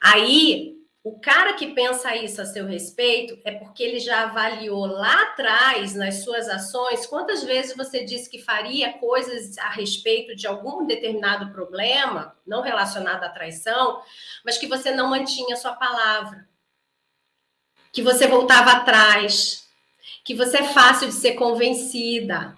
Aí 0.01 0.80
o 1.03 1.19
cara 1.19 1.55
que 1.55 1.69
pensa 1.69 2.15
isso 2.15 2.43
a 2.43 2.45
seu 2.45 2.67
respeito 2.67 3.39
é 3.43 3.53
porque 3.53 3.83
ele 3.83 3.99
já 3.99 4.25
avaliou 4.25 4.85
lá 4.85 5.23
atrás, 5.23 5.95
nas 5.95 6.23
suas 6.23 6.47
ações, 6.47 7.07
quantas 7.07 7.43
vezes 7.43 7.75
você 7.75 8.05
disse 8.05 8.29
que 8.29 8.39
faria 8.39 8.93
coisas 8.93 9.57
a 9.57 9.71
respeito 9.71 10.37
de 10.37 10.47
algum 10.47 10.87
determinado 10.87 11.53
problema, 11.53 12.37
não 12.47 12.61
relacionado 12.61 13.25
à 13.25 13.31
traição, 13.31 14.03
mas 14.45 14.59
que 14.59 14.67
você 14.67 14.91
não 14.91 15.09
mantinha 15.09 15.57
sua 15.57 15.73
palavra, 15.73 16.47
que 17.91 18.03
você 18.03 18.27
voltava 18.27 18.73
atrás, 18.73 19.67
que 20.23 20.35
você 20.35 20.59
é 20.59 20.65
fácil 20.65 21.09
de 21.09 21.15
ser 21.15 21.33
convencida. 21.33 22.55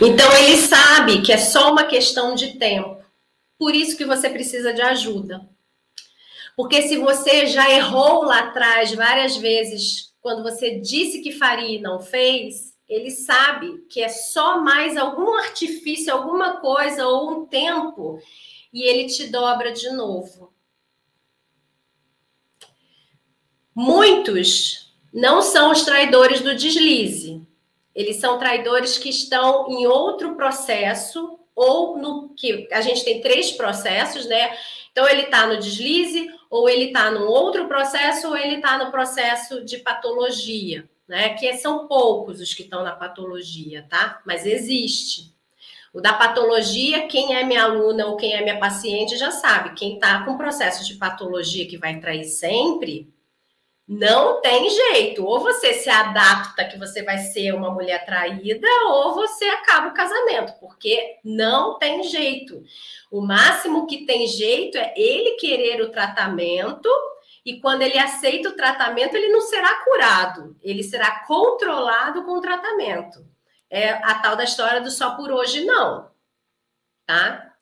Então 0.00 0.32
ele 0.36 0.56
sabe 0.56 1.20
que 1.22 1.32
é 1.32 1.38
só 1.38 1.72
uma 1.72 1.84
questão 1.84 2.36
de 2.36 2.58
tempo. 2.58 3.02
Por 3.58 3.74
isso 3.74 3.96
que 3.96 4.04
você 4.04 4.30
precisa 4.30 4.72
de 4.72 4.80
ajuda. 4.80 5.53
Porque 6.56 6.82
se 6.82 6.96
você 6.96 7.46
já 7.46 7.70
errou 7.70 8.24
lá 8.24 8.40
atrás 8.40 8.92
várias 8.94 9.36
vezes, 9.36 10.12
quando 10.20 10.42
você 10.42 10.78
disse 10.78 11.20
que 11.20 11.32
faria 11.32 11.76
e 11.78 11.80
não 11.80 12.00
fez, 12.00 12.74
ele 12.88 13.10
sabe 13.10 13.84
que 13.88 14.00
é 14.00 14.08
só 14.08 14.60
mais 14.60 14.96
algum 14.96 15.34
artifício, 15.34 16.12
alguma 16.12 16.60
coisa 16.60 17.06
ou 17.06 17.30
um 17.30 17.46
tempo 17.46 18.20
e 18.72 18.82
ele 18.82 19.06
te 19.06 19.28
dobra 19.28 19.72
de 19.72 19.90
novo. 19.90 20.52
Muitos 23.74 24.94
não 25.12 25.42
são 25.42 25.70
os 25.70 25.82
traidores 25.82 26.40
do 26.40 26.54
deslize. 26.54 27.40
Eles 27.94 28.16
são 28.16 28.38
traidores 28.38 28.98
que 28.98 29.08
estão 29.08 29.68
em 29.70 29.86
outro 29.86 30.34
processo 30.34 31.38
ou 31.54 31.96
no 31.96 32.30
que 32.34 32.68
a 32.72 32.80
gente 32.80 33.04
tem 33.04 33.20
três 33.20 33.52
processos, 33.52 34.26
né? 34.26 34.56
Então 34.94 35.08
ele 35.08 35.22
está 35.22 35.48
no 35.48 35.58
deslize, 35.58 36.30
ou 36.48 36.68
ele 36.68 36.84
está 36.84 37.10
num 37.10 37.26
outro 37.26 37.66
processo, 37.66 38.28
ou 38.28 38.36
ele 38.36 38.56
está 38.56 38.78
no 38.78 38.92
processo 38.92 39.64
de 39.64 39.78
patologia, 39.78 40.88
né? 41.08 41.30
Que 41.30 41.52
são 41.54 41.88
poucos 41.88 42.40
os 42.40 42.54
que 42.54 42.62
estão 42.62 42.84
na 42.84 42.94
patologia, 42.94 43.84
tá? 43.90 44.22
Mas 44.24 44.46
existe. 44.46 45.34
O 45.92 46.00
da 46.00 46.12
patologia, 46.12 47.08
quem 47.08 47.34
é 47.34 47.42
minha 47.42 47.64
aluna 47.64 48.06
ou 48.06 48.16
quem 48.16 48.34
é 48.34 48.40
minha 48.40 48.60
paciente 48.60 49.16
já 49.16 49.32
sabe. 49.32 49.74
Quem 49.74 49.94
está 49.94 50.24
com 50.24 50.36
processo 50.36 50.86
de 50.86 50.94
patologia 50.94 51.66
que 51.66 51.76
vai 51.76 51.98
trair 51.98 52.24
sempre, 52.24 53.12
não 53.86 54.40
tem 54.40 54.68
jeito. 54.70 55.24
Ou 55.24 55.40
você 55.40 55.74
se 55.74 55.90
adapta 55.90 56.64
que 56.64 56.78
você 56.78 57.02
vai 57.02 57.18
ser 57.18 57.52
uma 57.52 57.70
mulher 57.70 58.04
traída, 58.04 58.68
ou 58.86 59.14
você 59.14 59.44
acaba 59.46 59.88
o 59.88 59.94
casamento, 59.94 60.54
porque 60.58 61.18
não 61.24 61.78
tem 61.78 62.02
jeito. 62.02 62.62
O 63.10 63.20
máximo 63.20 63.86
que 63.86 64.06
tem 64.06 64.26
jeito 64.26 64.78
é 64.78 64.94
ele 64.96 65.32
querer 65.32 65.80
o 65.82 65.90
tratamento, 65.90 66.88
e 67.44 67.60
quando 67.60 67.82
ele 67.82 67.98
aceita 67.98 68.48
o 68.48 68.56
tratamento, 68.56 69.14
ele 69.14 69.28
não 69.28 69.42
será 69.42 69.84
curado, 69.84 70.56
ele 70.62 70.82
será 70.82 71.24
controlado 71.26 72.24
com 72.24 72.32
o 72.32 72.40
tratamento. 72.40 73.24
É 73.68 73.90
a 73.90 74.14
tal 74.14 74.34
da 74.34 74.44
história 74.44 74.80
do 74.80 74.90
só 74.90 75.14
por 75.14 75.30
hoje, 75.30 75.64
não. 75.64 76.10
Tá? 77.06 77.53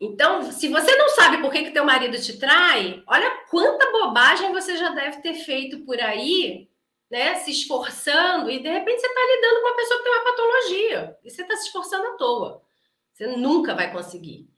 Então, 0.00 0.50
se 0.50 0.68
você 0.68 0.96
não 0.96 1.10
sabe 1.10 1.42
por 1.42 1.50
que, 1.50 1.64
que 1.64 1.72
teu 1.72 1.84
marido 1.84 2.18
te 2.18 2.38
trai, 2.38 3.02
olha 3.06 3.44
quanta 3.50 3.92
bobagem 3.92 4.50
você 4.50 4.76
já 4.76 4.88
deve 4.90 5.20
ter 5.20 5.34
feito 5.34 5.80
por 5.80 6.00
aí, 6.00 6.70
né? 7.10 7.34
Se 7.34 7.50
esforçando, 7.50 8.50
e 8.50 8.60
de 8.60 8.68
repente 8.68 9.00
você 9.00 9.06
está 9.06 9.20
lidando 9.20 9.60
com 9.60 9.66
uma 9.66 9.76
pessoa 9.76 9.98
que 9.98 10.04
tem 10.04 10.12
uma 10.12 10.24
patologia. 10.24 11.18
E 11.22 11.30
você 11.30 11.42
está 11.42 11.56
se 11.56 11.66
esforçando 11.66 12.06
à 12.06 12.12
toa. 12.12 12.62
Você 13.12 13.26
nunca 13.26 13.74
vai 13.74 13.92
conseguir. 13.92 14.48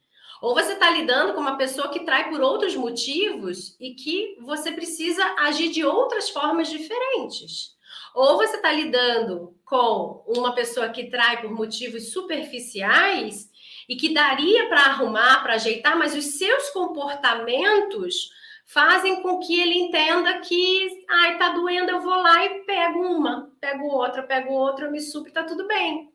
Ou 0.41 0.55
você 0.55 0.75
está 0.75 0.91
lidando 0.91 1.35
com 1.35 1.41
uma 1.41 1.57
pessoa 1.57 1.89
que 1.89 2.05
trai 2.05 2.31
por 2.31 2.41
outros 2.41 2.77
motivos 2.77 3.77
e 3.81 3.95
que 3.95 4.37
você 4.41 4.71
precisa 4.71 5.25
agir 5.39 5.71
de 5.71 5.85
outras 5.85 6.31
formas 6.31 6.69
diferentes. 6.69 7.77
Ou 8.15 8.37
você 8.37 8.57
está 8.57 8.73
lidando 8.73 9.57
com 9.65 10.25
uma 10.27 10.55
pessoa 10.55 10.89
que 10.91 11.11
trai 11.11 11.41
por 11.41 11.51
motivos 11.51 12.13
superficiais 12.13 13.52
e 13.89 13.97
que 13.97 14.13
daria 14.13 14.69
para 14.69 14.81
arrumar, 14.87 15.43
para 15.43 15.55
ajeitar, 15.55 15.97
mas 15.97 16.15
os 16.15 16.39
seus 16.39 16.71
comportamentos 16.71 18.31
fazem 18.65 19.23
com 19.23 19.39
que 19.39 19.61
ele 19.61 19.79
entenda 19.79 20.39
que, 20.41 21.05
ai, 21.09 21.37
tá 21.37 21.51
doendo, 21.51 21.91
eu 21.91 22.01
vou 22.01 22.15
lá 22.15 22.45
e 22.45 22.61
pego 22.61 23.01
uma, 23.01 23.51
pego 23.61 23.87
outra, 23.87 24.23
pego 24.23 24.53
outra, 24.53 24.87
eu 24.87 24.91
me 24.91 25.01
supro, 25.01 25.33
tá 25.33 25.43
tudo 25.43 25.67
bem. 25.67 26.11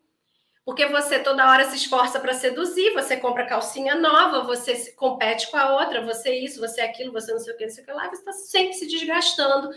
Porque 0.66 0.86
você 0.88 1.20
toda 1.20 1.50
hora 1.50 1.64
se 1.64 1.78
esforça 1.78 2.20
para 2.20 2.34
seduzir, 2.34 2.94
você 2.94 3.16
compra 3.16 3.46
calcinha 3.46 3.96
nova, 3.96 4.44
você 4.44 4.92
compete 4.98 5.50
com 5.50 5.56
a 5.56 5.80
outra, 5.80 6.04
você 6.04 6.40
isso, 6.40 6.60
você 6.60 6.82
aquilo, 6.82 7.14
você 7.14 7.32
não 7.32 7.40
sei 7.40 7.54
o 7.54 7.58
que, 7.58 7.66
não 7.66 7.72
sei 7.72 7.84
o 7.84 7.88
que 7.88 7.94
lá, 7.94 8.10
você 8.10 8.16
está 8.16 8.34
sempre 8.34 8.74
se 8.74 8.86
desgastando 8.86 9.70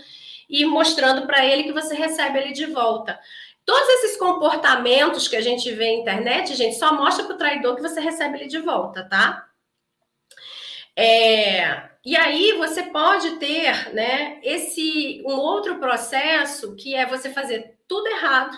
e 0.49 0.67
mostrando 0.67 1.29
para 1.29 1.47
ele 1.47 1.63
que 1.63 1.73
você 1.73 1.95
recebe 1.95 2.41
ele 2.41 2.53
de 2.53 2.67
volta. 2.67 3.21
Todos 3.65 3.89
esses 3.91 4.17
comportamentos 4.17 5.29
que 5.29 5.37
a 5.37 5.41
gente 5.41 5.71
vê 5.73 5.97
na 5.97 6.01
internet, 6.01 6.55
gente, 6.55 6.77
só 6.77 6.95
mostra 6.95 7.25
para 7.25 7.35
o 7.35 7.39
traidor 7.39 7.77
que 7.77 7.83
você 7.83 8.01
recebe 8.01 8.39
ele 8.39 8.49
de 8.49 8.59
volta, 8.59 9.05
tá? 9.09 9.49
É, 10.97 11.91
e 12.05 12.17
aí 12.17 12.53
você 12.59 12.85
pode 12.85 13.37
ter, 13.37 13.95
né, 13.95 14.41
esse 14.43 15.23
um 15.27 15.37
outro 15.37 15.79
processo 15.79 16.75
que 16.75 16.95
é 16.95 17.07
você 17.07 17.31
fazer 17.31 17.79
tudo 17.87 18.07
errado. 18.09 18.57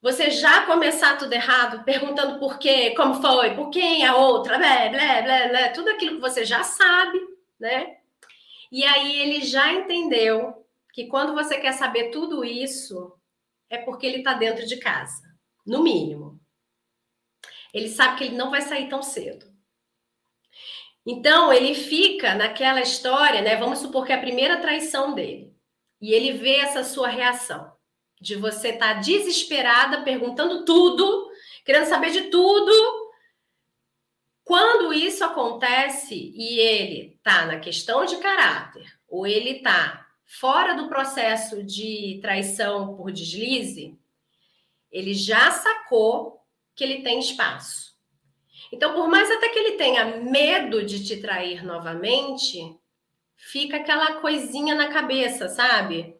Você 0.00 0.30
já 0.30 0.66
começar 0.66 1.16
tudo 1.16 1.32
errado, 1.32 1.82
perguntando 1.84 2.38
por 2.38 2.58
quê, 2.58 2.94
como 2.94 3.22
foi, 3.22 3.54
por 3.54 3.70
quem 3.70 4.04
a 4.06 4.14
outra, 4.16 4.58
blé, 4.58 4.90
blé, 4.90 5.22
blé, 5.22 5.48
blé, 5.48 5.68
tudo 5.70 5.88
aquilo 5.88 6.16
que 6.16 6.20
você 6.20 6.44
já 6.44 6.62
sabe, 6.62 7.18
né? 7.58 7.96
E 8.70 8.84
aí 8.84 9.20
ele 9.20 9.42
já 9.42 9.72
entendeu 9.72 10.66
que 10.92 11.06
quando 11.06 11.32
você 11.32 11.58
quer 11.58 11.72
saber 11.72 12.10
tudo 12.10 12.44
isso, 12.44 13.12
é 13.74 13.78
porque 13.78 14.06
ele 14.06 14.18
está 14.18 14.34
dentro 14.34 14.66
de 14.66 14.76
casa, 14.78 15.22
no 15.66 15.82
mínimo. 15.82 16.40
Ele 17.72 17.88
sabe 17.88 18.18
que 18.18 18.24
ele 18.24 18.36
não 18.36 18.50
vai 18.50 18.62
sair 18.62 18.88
tão 18.88 19.02
cedo. 19.02 19.52
Então, 21.06 21.52
ele 21.52 21.74
fica 21.74 22.34
naquela 22.34 22.80
história, 22.80 23.42
né? 23.42 23.56
Vamos 23.56 23.80
supor 23.80 24.06
que 24.06 24.12
é 24.12 24.14
a 24.14 24.20
primeira 24.20 24.60
traição 24.60 25.14
dele. 25.14 25.54
E 26.00 26.12
ele 26.12 26.32
vê 26.32 26.56
essa 26.56 26.82
sua 26.82 27.08
reação 27.08 27.74
de 28.20 28.36
você 28.36 28.70
estar 28.70 28.94
tá 28.94 29.00
desesperada, 29.00 30.02
perguntando 30.02 30.64
tudo, 30.64 31.30
querendo 31.64 31.86
saber 31.86 32.10
de 32.10 32.22
tudo. 32.30 32.72
Quando 34.44 34.92
isso 34.92 35.24
acontece 35.24 36.32
e 36.34 36.58
ele 36.58 37.18
tá 37.22 37.46
na 37.46 37.58
questão 37.58 38.04
de 38.04 38.16
caráter, 38.18 38.86
ou 39.08 39.26
ele 39.26 39.60
tá 39.60 40.03
fora 40.24 40.74
do 40.74 40.88
processo 40.88 41.62
de 41.62 42.18
traição 42.20 42.96
por 42.96 43.12
deslize, 43.12 43.98
ele 44.90 45.14
já 45.14 45.50
sacou 45.50 46.40
que 46.74 46.84
ele 46.84 47.02
tem 47.02 47.18
espaço. 47.18 47.94
Então, 48.72 48.94
por 48.94 49.08
mais 49.08 49.30
até 49.30 49.48
que 49.48 49.58
ele 49.58 49.76
tenha 49.76 50.16
medo 50.18 50.84
de 50.84 51.04
te 51.04 51.20
trair 51.20 51.64
novamente, 51.64 52.58
fica 53.36 53.76
aquela 53.76 54.20
coisinha 54.20 54.74
na 54.74 54.88
cabeça, 54.88 55.48
sabe? 55.48 56.16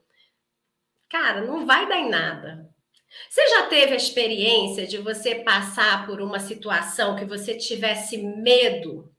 Cara, 1.08 1.42
não 1.42 1.66
vai 1.66 1.88
dar 1.88 1.98
em 1.98 2.08
nada. 2.08 2.68
Você 3.28 3.46
já 3.48 3.66
teve 3.68 3.92
a 3.92 3.96
experiência 3.96 4.86
de 4.86 4.98
você 4.98 5.36
passar 5.36 6.06
por 6.06 6.20
uma 6.20 6.40
situação 6.40 7.16
que 7.16 7.24
você 7.24 7.56
tivesse 7.56 8.18
medo 8.18 9.13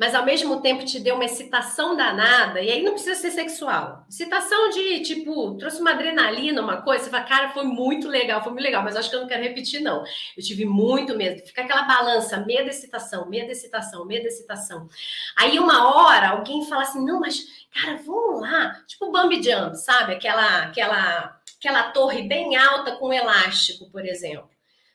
mas 0.00 0.14
ao 0.14 0.24
mesmo 0.24 0.62
tempo 0.62 0.82
te 0.82 0.98
deu 0.98 1.14
uma 1.14 1.26
excitação 1.26 1.94
danada, 1.94 2.58
e 2.62 2.70
aí 2.70 2.82
não 2.82 2.92
precisa 2.92 3.14
ser 3.14 3.30
sexual. 3.32 4.06
Excitação 4.08 4.70
de, 4.70 5.00
tipo, 5.00 5.58
trouxe 5.58 5.78
uma 5.78 5.90
adrenalina, 5.90 6.62
uma 6.62 6.80
coisa, 6.80 7.04
você 7.04 7.10
fala, 7.10 7.24
cara, 7.24 7.50
foi 7.50 7.64
muito 7.64 8.08
legal, 8.08 8.42
foi 8.42 8.50
muito 8.50 8.64
legal, 8.64 8.82
mas 8.82 8.96
acho 8.96 9.10
que 9.10 9.16
eu 9.16 9.20
não 9.20 9.28
quero 9.28 9.42
repetir, 9.42 9.82
não. 9.82 10.02
Eu 10.34 10.42
tive 10.42 10.64
muito 10.64 11.14
medo. 11.14 11.46
Fica 11.46 11.60
aquela 11.60 11.82
balança, 11.82 12.38
medo, 12.38 12.70
excitação, 12.70 13.28
medo, 13.28 13.52
excitação, 13.52 14.06
medo, 14.06 14.26
excitação. 14.26 14.88
Aí 15.36 15.58
uma 15.58 15.94
hora 15.94 16.30
alguém 16.30 16.64
fala 16.64 16.80
assim, 16.80 17.04
não, 17.04 17.20
mas, 17.20 17.66
cara, 17.70 17.98
vamos 17.98 18.40
lá. 18.40 18.82
Tipo 18.86 19.12
Bambi 19.12 19.42
Jump, 19.42 19.76
sabe? 19.76 20.14
Aquela, 20.14 20.62
aquela, 20.62 21.38
aquela 21.58 21.82
torre 21.90 22.22
bem 22.22 22.56
alta 22.56 22.92
com 22.92 23.12
elástico, 23.12 23.90
por 23.90 24.06
exemplo, 24.06 24.48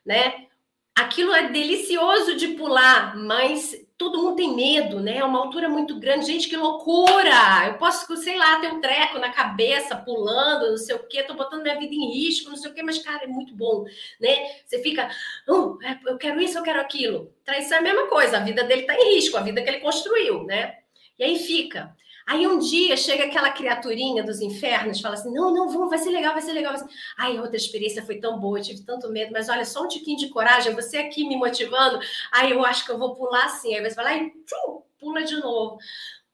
né? 0.04 0.48
Aquilo 0.96 1.32
é 1.32 1.50
delicioso 1.50 2.36
de 2.36 2.48
pular, 2.56 3.16
mas 3.16 3.85
todo 3.98 4.22
mundo 4.22 4.36
tem 4.36 4.54
medo, 4.56 5.00
né? 5.00 5.18
É 5.18 5.24
uma 5.24 5.40
altura 5.40 5.70
muito 5.70 6.00
grande. 6.00 6.26
Gente, 6.26 6.50
que 6.50 6.58
loucura! 6.58 7.68
Eu 7.68 7.76
posso, 7.76 8.16
sei 8.18 8.38
lá, 8.38 8.60
ter 8.60 8.68
um 8.68 8.82
treco 8.82 9.20
na 9.20 9.32
cabeça, 9.32 9.96
pulando, 9.96 10.72
não 10.72 10.78
sei 10.78 10.96
o 10.96 11.08
quê, 11.08 11.24
tô 11.24 11.34
botando 11.34 11.62
minha 11.62 11.80
vida 11.80 11.94
em 11.94 12.12
risco, 12.12 12.50
não 12.50 12.58
sei 12.58 12.72
o 12.72 12.74
quê, 12.74 12.84
mas, 12.84 13.00
cara, 13.00 13.24
é 13.24 13.28
muito 13.28 13.56
bom, 13.56 13.86
né? 14.20 14.48
Você 14.66 14.82
fica, 14.82 15.10
oh, 15.48 15.78
eu 16.08 16.18
quero 16.18 16.42
isso, 16.42 16.58
eu 16.58 16.64
quero 16.64 16.82
aquilo. 16.82 17.34
Traição 17.44 17.78
é 17.78 17.80
a 17.82 17.84
mesma 17.84 18.08
coisa, 18.08 18.38
a 18.38 18.42
vida 18.44 18.64
dele 18.64 18.84
tá 18.84 18.96
em 18.96 19.16
risco, 19.16 19.38
a 19.38 19.42
vida 19.42 19.62
que 19.62 19.70
ele 19.70 19.80
construiu, 19.80 20.44
né? 20.44 20.78
E 21.18 21.24
aí 21.24 21.40
fica. 21.40 21.96
Aí 22.28 22.48
um 22.48 22.58
dia 22.58 22.98
chega 22.98 23.26
aquela 23.26 23.52
criaturinha 23.52 24.24
dos 24.24 24.42
infernos, 24.42 25.00
fala 25.00 25.14
assim: 25.14 25.32
não, 25.32 25.54
não, 25.54 25.70
vamos, 25.70 25.90
vai 25.90 26.00
ser 26.00 26.10
legal, 26.10 26.34
vai 26.34 26.42
ser 26.42 26.54
legal. 26.54 26.74
Vai. 26.74 26.88
Ai, 27.18 27.40
outra 27.40 27.56
experiência 27.56 28.04
foi 28.04 28.20
tão 28.20 28.40
boa, 28.40 28.58
eu 28.58 28.64
tive 28.64 28.84
tanto 28.84 29.12
medo, 29.12 29.32
mas 29.32 29.48
olha, 29.48 29.64
só 29.64 29.84
um 29.84 29.88
tiquinho 29.88 30.18
de 30.18 30.30
coragem, 30.30 30.74
você 30.74 30.98
aqui 30.98 31.28
me 31.28 31.38
motivando. 31.38 32.00
Aí 32.32 32.52
eu 32.52 32.66
acho 32.66 32.84
que 32.84 32.92
eu 32.92 32.98
vou 32.98 33.16
pular 33.16 33.46
assim. 33.46 33.76
Aí 33.76 33.84
você 33.84 33.96
vai 33.96 34.06
lá 34.06 34.16
e 34.16 34.32
tchum, 34.32 34.82
pula 35.00 35.24
de 35.24 35.38
novo. 35.40 35.78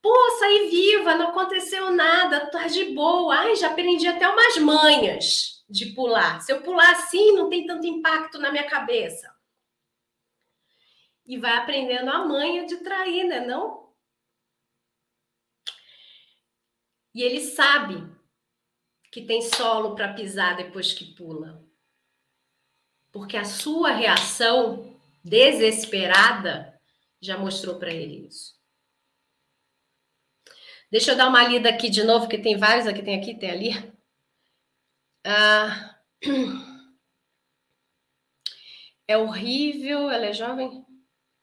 Pô, 0.02 0.14
saí 0.40 0.70
viva, 0.70 1.16
não 1.16 1.30
aconteceu 1.30 1.92
nada, 1.92 2.50
tá 2.50 2.68
de 2.68 2.86
boa. 2.96 3.36
Ai, 3.36 3.56
já 3.56 3.68
aprendi 3.68 4.08
até 4.08 4.28
umas 4.28 4.58
manhas 4.58 5.64
de 5.70 5.88
pular. 5.88 6.42
Se 6.42 6.52
eu 6.52 6.62
pular 6.62 6.92
assim, 6.92 7.34
não 7.34 7.50
tem 7.50 7.66
tanto 7.66 7.86
impacto 7.86 8.40
na 8.40 8.52
minha 8.52 8.68
cabeça. 8.68 9.30
E 11.26 11.38
vai 11.38 11.58
aprendendo 11.58 12.10
a 12.10 12.26
manha 12.26 12.66
de 12.66 12.78
trair, 12.78 13.26
né? 13.26 13.46
Não? 13.46 13.91
E 17.14 17.22
ele 17.22 17.42
sabe 17.42 18.10
que 19.12 19.22
tem 19.22 19.42
solo 19.42 19.96
para 19.96 20.14
pisar 20.14 20.56
depois 20.56 20.94
que 20.94 21.14
pula. 21.14 21.62
Porque 23.12 23.36
a 23.36 23.44
sua 23.44 23.92
reação 23.92 24.98
desesperada 25.24 26.80
já 27.22 27.38
mostrou 27.38 27.78
para 27.78 27.94
ele 27.94 28.28
isso. 28.28 28.60
Deixa 30.90 31.12
eu 31.12 31.18
dar 31.18 31.28
uma 31.28 31.48
lida 31.48 31.70
aqui 31.70 31.90
de 31.90 32.04
novo, 32.04 32.28
que 32.28 32.38
tem 32.38 32.58
vários 32.58 32.88
aqui, 32.88 33.02
tem 33.02 33.20
aqui, 33.20 33.34
tem 33.34 33.52
ali. 33.52 33.70
Ah, 35.24 35.98
é 39.08 39.18
horrível, 39.18 40.10
ela 40.10 40.26
é 40.26 40.34
jovem. 40.34 40.86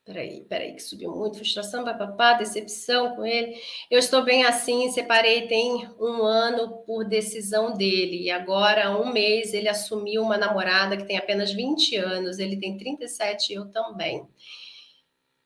Peraí, 0.09 0.43
peraí, 0.49 0.73
que 0.73 0.83
subiu 0.83 1.15
muito, 1.15 1.37
frustração, 1.37 1.85
papapá, 1.85 2.33
decepção 2.33 3.15
com 3.15 3.27
ele. 3.27 3.61
Eu 3.91 3.99
estou 3.99 4.25
bem 4.25 4.43
assim, 4.43 4.91
separei 4.91 5.47
tem 5.47 5.87
um 6.01 6.23
ano 6.23 6.79
por 6.87 7.05
decisão 7.05 7.77
dele. 7.77 8.23
E 8.23 8.31
agora, 8.31 8.99
um 8.99 9.13
mês, 9.13 9.53
ele 9.53 9.69
assumiu 9.69 10.23
uma 10.23 10.39
namorada 10.39 10.97
que 10.97 11.05
tem 11.05 11.19
apenas 11.19 11.53
20 11.53 11.97
anos. 11.97 12.39
Ele 12.39 12.57
tem 12.57 12.79
37 12.79 13.53
e 13.53 13.57
eu 13.57 13.67
também. 13.67 14.27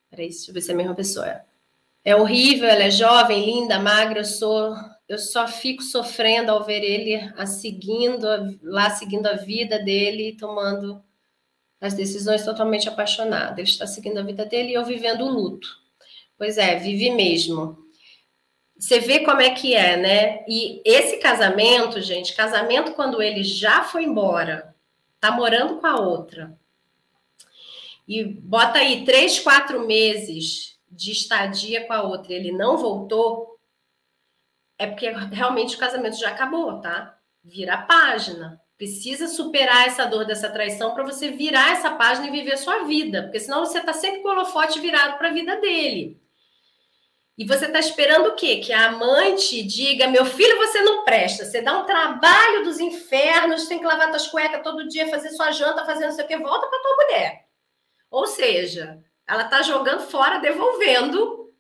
Peraí, 0.09 0.29
deixa 0.29 0.53
eu 0.53 0.55
ver 0.55 0.61
se 0.61 0.70
é 0.70 0.75
a 0.75 0.77
mesma 0.77 0.94
pessoa. 0.94 1.40
É 2.05 2.14
horrível, 2.14 2.68
ela 2.68 2.85
é 2.85 2.90
jovem, 2.90 3.44
linda, 3.44 3.81
magra, 3.81 4.20
eu 4.20 4.25
sou. 4.25 4.77
Eu 5.09 5.18
só 5.18 5.48
fico 5.48 5.83
sofrendo 5.83 6.53
ao 6.53 6.62
ver 6.62 6.85
ele 6.85 7.16
a 7.37 7.46
seguindo, 7.46 8.29
lá 8.62 8.90
seguindo 8.90 9.27
a 9.27 9.33
vida 9.33 9.81
dele, 9.81 10.37
tomando 10.38 11.03
as 11.82 11.94
decisões 11.94 12.44
totalmente 12.44 12.88
apaixonado. 12.88 13.58
Ele 13.58 13.68
está 13.68 13.86
seguindo 13.86 14.18
a 14.18 14.22
vida 14.22 14.46
dele 14.46 14.70
e 14.70 14.74
eu 14.74 14.84
vivendo 14.84 15.24
o 15.24 15.28
luto. 15.28 15.68
Pois 16.38 16.56
é, 16.56 16.76
vive 16.76 17.10
mesmo. 17.10 17.76
Você 18.78 19.00
vê 19.00 19.20
como 19.20 19.40
é 19.40 19.50
que 19.50 19.74
é, 19.74 19.96
né? 19.96 20.44
E 20.48 20.80
esse 20.84 21.18
casamento, 21.18 22.00
gente, 22.00 22.34
casamento 22.34 22.92
quando 22.92 23.20
ele 23.20 23.42
já 23.42 23.82
foi 23.84 24.04
embora, 24.04 24.74
tá 25.20 25.30
morando 25.30 25.76
com 25.76 25.86
a 25.86 26.00
outra, 26.00 26.58
e 28.06 28.24
bota 28.24 28.78
aí 28.78 29.04
três, 29.04 29.38
quatro 29.38 29.86
meses 29.86 30.78
de 30.90 31.12
estadia 31.12 31.86
com 31.86 31.92
a 31.92 32.02
outra 32.02 32.32
ele 32.32 32.52
não 32.52 32.76
voltou, 32.76 33.58
é 34.78 34.86
porque 34.86 35.08
realmente 35.10 35.76
o 35.76 35.78
casamento 35.78 36.18
já 36.18 36.30
acabou, 36.30 36.80
tá? 36.80 37.16
Vira 37.42 37.74
a 37.74 37.82
página. 37.82 38.60
Precisa 38.76 39.28
superar 39.28 39.87
essa 39.87 40.04
dor 40.06 40.24
dessa 40.24 40.50
traição 40.50 40.94
para 40.94 41.04
você 41.04 41.30
virar 41.30 41.72
essa 41.72 41.90
página 41.90 42.26
e 42.28 42.30
viver 42.30 42.54
a 42.54 42.56
sua 42.56 42.85
vida, 42.85 43.22
porque 43.22 43.38
senão 43.38 43.64
você 43.64 43.78
está 43.78 43.92
sempre 43.92 44.20
com 44.20 44.28
o 44.28 44.32
holofote 44.32 44.80
virado 44.80 45.18
para 45.18 45.28
a 45.28 45.32
vida 45.32 45.56
dele. 45.61 46.20
E 47.37 47.46
você 47.46 47.66
está 47.66 47.78
esperando 47.78 48.28
o 48.28 48.35
quê? 48.35 48.56
Que 48.56 48.72
a 48.72 48.88
amante 48.88 49.62
diga: 49.62 50.06
meu 50.08 50.24
filho, 50.24 50.56
você 50.58 50.80
não 50.82 51.04
presta, 51.04 51.44
você 51.44 51.62
dá 51.62 51.78
um 51.78 51.87
trabalho 51.87 52.64
dos 52.64 52.78
infernos, 52.78 53.66
tem 53.66 53.78
que 53.78 53.87
lavar 53.87 54.11
suas 54.11 54.28
cuecas 54.28 54.62
todo 54.62 54.88
dia, 54.88 55.08
fazer 55.08 55.30
sua 55.30 55.50
janta, 55.50 55.85
fazer 55.85 56.06
não 56.06 56.12
sei 56.12 56.24
o 56.24 56.28
quê, 56.28 56.37
volta 56.37 56.66
para 56.66 56.82
tua 56.82 56.96
mulher. 56.96 57.46
Ou 58.11 58.26
seja, 58.26 59.02
ela 59.26 59.44
está 59.44 59.62
jogando 59.62 60.02
fora, 60.02 60.38
devolvendo, 60.38 61.52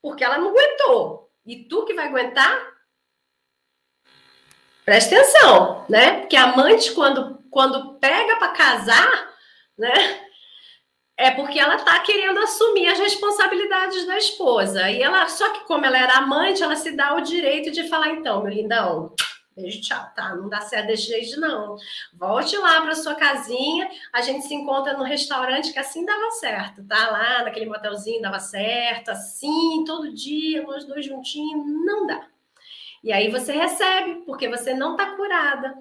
porque 0.00 0.22
ela 0.22 0.38
não 0.38 0.50
aguentou. 0.50 1.28
E 1.44 1.64
tu 1.64 1.84
que 1.84 1.94
vai 1.94 2.06
aguentar, 2.06 2.77
Presta 4.88 5.16
atenção, 5.16 5.84
né? 5.86 6.20
Porque 6.20 6.34
amante, 6.34 6.92
quando, 6.92 7.38
quando 7.50 7.98
pega 7.98 8.36
para 8.36 8.52
casar, 8.52 9.34
né? 9.76 10.18
É 11.14 11.30
porque 11.30 11.60
ela 11.60 11.76
tá 11.76 11.98
querendo 11.98 12.38
assumir 12.40 12.88
as 12.88 12.98
responsabilidades 12.98 14.06
da 14.06 14.16
esposa. 14.16 14.90
E 14.90 15.02
ela, 15.02 15.28
só 15.28 15.50
que 15.50 15.66
como 15.66 15.84
ela 15.84 15.98
era 15.98 16.14
amante, 16.14 16.62
ela 16.62 16.74
se 16.74 16.92
dá 16.92 17.14
o 17.16 17.20
direito 17.20 17.70
de 17.70 17.86
falar, 17.86 18.12
então, 18.12 18.42
meu 18.42 18.50
lindão, 18.50 19.12
beijo, 19.54 19.82
tchau, 19.82 20.10
tá? 20.16 20.34
Não 20.34 20.48
dá 20.48 20.62
certo 20.62 20.86
desse 20.86 21.08
jeito, 21.08 21.38
não. 21.38 21.76
Volte 22.14 22.56
lá 22.56 22.80
para 22.80 22.94
sua 22.94 23.14
casinha, 23.14 23.90
a 24.10 24.22
gente 24.22 24.46
se 24.46 24.54
encontra 24.54 24.96
no 24.96 25.04
restaurante, 25.04 25.70
que 25.70 25.78
assim 25.78 26.02
dava 26.02 26.30
certo, 26.30 26.82
tá? 26.84 27.10
Lá 27.10 27.44
naquele 27.44 27.66
motelzinho 27.66 28.22
dava 28.22 28.38
certo, 28.40 29.10
assim, 29.10 29.84
todo 29.86 30.14
dia, 30.14 30.62
nós 30.62 30.86
dois 30.86 31.04
juntinhos, 31.04 31.62
não 31.84 32.06
dá. 32.06 32.26
E 33.02 33.12
aí 33.12 33.30
você 33.30 33.52
recebe, 33.52 34.22
porque 34.26 34.48
você 34.48 34.74
não 34.74 34.92
está 34.92 35.16
curada. 35.16 35.74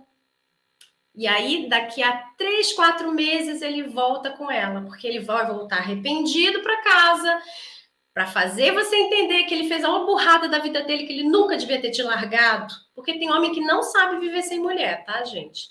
E 1.16 1.28
aí, 1.28 1.68
daqui 1.68 2.04
a 2.04 2.16
três, 2.38 2.74
quatro 2.74 3.12
meses, 3.12 3.62
ele 3.62 3.84
volta 3.84 4.32
com 4.32 4.52
ela, 4.52 4.82
porque 4.82 5.08
ele 5.08 5.20
vai 5.20 5.48
voltar 5.48 5.78
arrependido 5.78 6.62
para 6.62 6.84
casa, 6.84 7.42
para 8.14 8.28
fazer 8.28 8.72
você 8.72 8.96
entender 8.96 9.44
que 9.44 9.54
ele 9.56 9.68
fez 9.68 9.84
uma 9.84 10.06
burrada 10.06 10.48
da 10.48 10.60
vida 10.60 10.84
dele, 10.84 11.06
que 11.06 11.14
ele 11.14 11.28
nunca 11.28 11.58
devia 11.58 11.82
ter 11.82 11.90
te 11.90 12.04
largado. 12.04 12.74
Porque 12.94 13.18
tem 13.18 13.32
homem 13.32 13.52
que 13.52 13.62
não 13.62 13.82
sabe 13.82 14.20
viver 14.20 14.44
sem 14.44 14.60
mulher, 14.60 15.04
tá, 15.06 15.24
gente? 15.24 15.70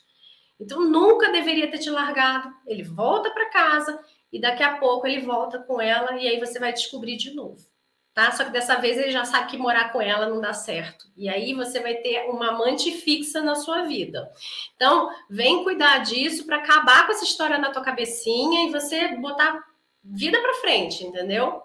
Então, 0.59 0.81
nunca 0.81 1.31
deveria 1.31 1.71
ter 1.71 1.79
te 1.79 1.91
largado. 1.91 2.53
Ele 2.67 2.83
volta 2.83 3.31
para 3.31 3.51
casa 3.51 4.01
e 4.33 4.41
daqui 4.41 4.65
a 4.65 4.79
pouco 4.79 5.07
ele 5.07 5.21
volta 5.21 5.61
com 5.61 5.81
ela, 5.81 6.17
e 6.19 6.27
aí 6.27 6.41
você 6.41 6.59
vai 6.59 6.73
descobrir 6.73 7.17
de 7.17 7.33
novo 7.33 7.76
tá? 8.17 8.33
Só 8.33 8.45
que 8.45 8.51
dessa 8.51 8.77
vez 8.77 8.97
ele 8.97 9.11
já 9.11 9.27
sabe 9.27 9.51
que 9.51 9.59
morar 9.59 9.93
com 9.93 10.01
ela 10.01 10.27
não 10.27 10.41
dá 10.41 10.55
certo. 10.55 11.07
E 11.15 11.29
aí 11.29 11.53
você 11.53 11.81
vai 11.81 11.97
ter 11.97 12.31
uma 12.31 12.49
amante 12.49 12.91
fixa 12.91 13.43
na 13.43 13.55
sua 13.55 13.83
vida. 13.83 14.33
Então, 14.75 15.11
vem 15.29 15.63
cuidar 15.63 15.99
disso 15.99 16.47
para 16.47 16.57
acabar 16.57 17.05
com 17.05 17.13
essa 17.13 17.25
história 17.25 17.59
na 17.59 17.71
tua 17.71 17.83
cabecinha 17.83 18.67
e 18.67 18.73
você 18.73 19.09
botar 19.19 19.63
vida 20.03 20.41
para 20.41 20.55
frente, 20.55 21.05
entendeu? 21.05 21.63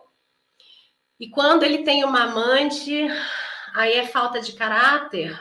E 1.18 1.30
quando 1.30 1.64
ele 1.64 1.84
tem 1.84 2.04
uma 2.04 2.24
amante, 2.24 3.08
aí 3.74 3.94
é 3.94 4.06
falta 4.06 4.42
de 4.42 4.52
caráter? 4.52 5.40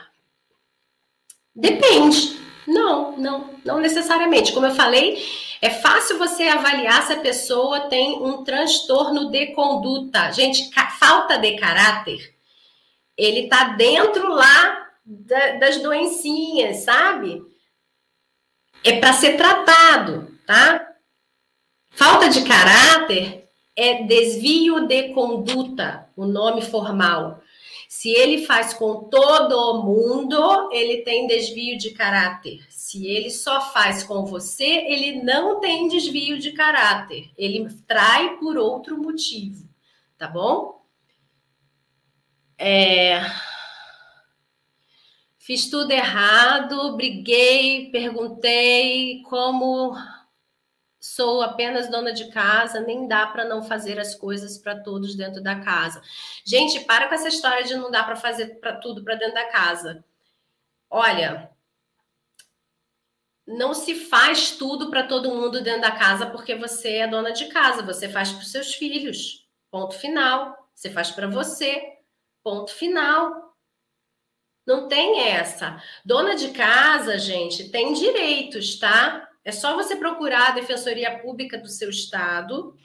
Depende. 1.53 2.39
Não, 2.69 3.17
não, 3.17 3.51
não 3.65 3.81
necessariamente. 3.81 4.53
Como 4.53 4.67
eu 4.67 4.75
falei, 4.77 5.21
é 5.63 5.71
fácil 5.71 6.19
você 6.19 6.45
avaliar 6.45 7.03
se 7.03 7.13
a 7.13 7.21
pessoa 7.21 7.89
tem 7.89 8.23
um 8.23 8.43
transtorno 8.43 9.31
de 9.31 9.49
conduta. 9.49 10.33
Gente, 10.33 10.71
falta 10.99 11.37
de 11.37 11.57
caráter, 11.57 12.35
ele 13.17 13.49
tá 13.49 13.65
dentro 13.75 14.29
lá 14.29 14.89
da, 15.05 15.57
das 15.57 15.83
doencinhas, 15.83 16.79
sabe? 16.79 17.43
É 18.83 18.99
para 18.99 19.13
ser 19.13 19.37
tratado, 19.37 20.35
tá? 20.47 20.87
Falta 21.91 22.29
de 22.31 22.43
caráter 22.45 23.41
é 23.77 24.03
desvio 24.05 24.87
de 24.87 25.15
conduta, 25.15 26.09
o 26.17 26.27
nome 26.27 26.63
formal. 26.63 27.43
Se 27.93 28.09
ele 28.09 28.47
faz 28.47 28.73
com 28.73 29.09
todo 29.11 29.83
mundo, 29.83 30.71
ele 30.73 30.99
tem 30.99 31.27
desvio 31.27 31.77
de 31.77 31.91
caráter. 31.91 32.65
Se 32.71 33.05
ele 33.05 33.31
só 33.31 33.73
faz 33.73 34.05
com 34.05 34.25
você, 34.25 34.65
ele 34.65 35.21
não 35.25 35.59
tem 35.59 35.89
desvio 35.89 36.39
de 36.39 36.53
caráter. 36.53 37.33
Ele 37.37 37.69
trai 37.89 38.37
por 38.37 38.57
outro 38.57 38.97
motivo, 38.97 39.69
tá 40.17 40.29
bom? 40.29 40.87
É... 42.57 43.23
Fiz 45.37 45.69
tudo 45.69 45.91
errado, 45.91 46.97
briguei, 46.97 47.91
perguntei 47.91 49.21
como 49.23 49.97
sou 51.01 51.41
apenas 51.43 51.89
dona 51.89 52.13
de 52.13 52.31
casa, 52.31 52.81
nem 52.81 53.09
dá 53.09 53.27
para 53.27 53.47
não 53.47 53.63
fazer 53.63 53.99
as 53.99 54.15
coisas 54.15 54.59
para 54.59 54.79
todos 54.79 55.17
dentro 55.17 55.43
da 55.43 55.59
casa. 55.59 56.03
Gente, 56.45 56.81
para 56.81 57.09
com 57.09 57.15
essa 57.15 57.29
história 57.29 57.65
de 57.65 57.75
não 57.75 57.91
dá 57.91 58.05
para 58.05 58.17
fazer 58.17 58.61
para 58.61 58.77
tudo 58.77 59.03
para 59.03 59.15
dentro 59.15 59.35
da 59.35 59.47
casa. 59.51 60.05
Olha, 60.91 61.51
não 63.47 63.73
se 63.73 63.95
faz 63.95 64.53
tudo 64.53 64.91
para 64.91 65.07
todo 65.07 65.35
mundo 65.35 65.63
dentro 65.63 65.81
da 65.81 65.91
casa 65.91 66.27
porque 66.27 66.55
você 66.55 66.97
é 66.97 67.09
dona 67.09 67.33
de 67.33 67.47
casa, 67.47 67.83
você 67.83 68.09
faz 68.09 68.31
para 68.31 68.45
seus 68.45 68.75
filhos. 68.75 69.49
Ponto 69.71 69.95
final. 69.95 70.69
Você 70.75 70.91
faz 70.91 71.11
para 71.11 71.27
você. 71.29 71.99
Ponto 72.43 72.73
final. 72.73 73.57
Não 74.67 74.89
tem 74.89 75.29
essa. 75.29 75.83
Dona 76.05 76.35
de 76.35 76.51
casa, 76.51 77.19
gente, 77.19 77.71
tem 77.71 77.93
direitos, 77.93 78.79
tá? 78.79 79.30
É 79.45 79.53
só 79.53 79.75
você 79.75 79.97
procurar 79.97 80.49
a 80.49 80.53
Defensoria 80.53 81.19
Pública 81.19 81.57
do 81.59 81.69
seu 81.69 81.89
estado, 81.89 82.77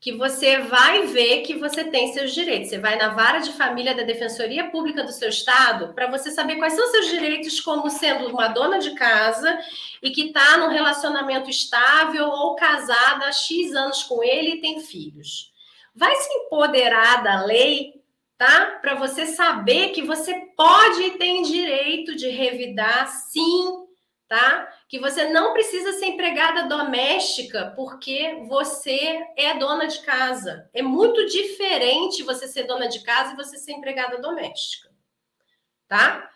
que 0.00 0.12
você 0.12 0.60
vai 0.60 1.06
ver 1.08 1.42
que 1.42 1.54
você 1.56 1.84
tem 1.84 2.12
seus 2.12 2.32
direitos. 2.32 2.70
Você 2.70 2.78
vai 2.78 2.96
na 2.96 3.10
vara 3.10 3.38
de 3.40 3.52
família 3.52 3.94
da 3.94 4.02
Defensoria 4.02 4.70
Pública 4.70 5.04
do 5.04 5.12
seu 5.12 5.28
estado 5.28 5.92
para 5.92 6.10
você 6.10 6.30
saber 6.30 6.56
quais 6.56 6.72
são 6.72 6.90
seus 6.90 7.08
direitos 7.08 7.60
como 7.60 7.90
sendo 7.90 8.28
uma 8.28 8.48
dona 8.48 8.78
de 8.78 8.94
casa 8.94 9.58
e 10.02 10.10
que 10.10 10.28
está 10.28 10.56
num 10.56 10.70
relacionamento 10.70 11.50
estável 11.50 12.28
ou 12.28 12.54
casada 12.54 13.26
há 13.26 13.32
X 13.32 13.74
anos 13.74 14.02
com 14.04 14.24
ele 14.24 14.52
e 14.52 14.60
tem 14.60 14.80
filhos. 14.80 15.52
Vai 15.94 16.16
se 16.16 16.32
empoderar 16.32 17.22
da 17.22 17.44
lei, 17.44 18.00
tá? 18.38 18.78
Para 18.80 18.94
você 18.94 19.26
saber 19.26 19.90
que 19.90 20.00
você 20.00 20.34
pode 20.56 21.02
e 21.02 21.18
tem 21.18 21.42
direito 21.42 22.16
de 22.16 22.30
revidar, 22.30 23.06
sim, 23.06 23.84
tá? 24.26 24.66
Que 24.90 24.98
você 24.98 25.28
não 25.28 25.52
precisa 25.52 25.92
ser 25.92 26.06
empregada 26.06 26.64
doméstica 26.64 27.72
porque 27.76 28.42
você 28.48 29.24
é 29.36 29.56
dona 29.56 29.86
de 29.86 30.00
casa. 30.00 30.68
É 30.74 30.82
muito 30.82 31.26
diferente 31.26 32.24
você 32.24 32.48
ser 32.48 32.64
dona 32.64 32.88
de 32.88 33.00
casa 33.04 33.32
e 33.32 33.36
você 33.36 33.56
ser 33.56 33.70
empregada 33.70 34.18
doméstica, 34.18 34.90
tá? 35.86 36.28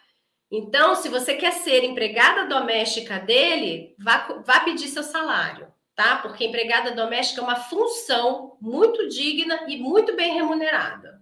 Então, 0.49 0.95
se 0.95 1.09
você 1.09 1.35
quer 1.35 1.51
ser 1.51 1.83
empregada 1.83 2.47
doméstica 2.47 3.19
dele, 3.19 3.93
vá, 3.99 4.41
vá 4.47 4.61
pedir 4.61 4.87
seu 4.87 5.03
salário, 5.03 5.67
tá? 5.97 6.19
Porque 6.19 6.45
empregada 6.45 6.93
doméstica 6.93 7.41
é 7.41 7.45
uma 7.45 7.57
função 7.57 8.57
muito 8.61 9.09
digna 9.09 9.65
e 9.67 9.79
muito 9.79 10.15
bem 10.15 10.33
remunerada. 10.33 11.21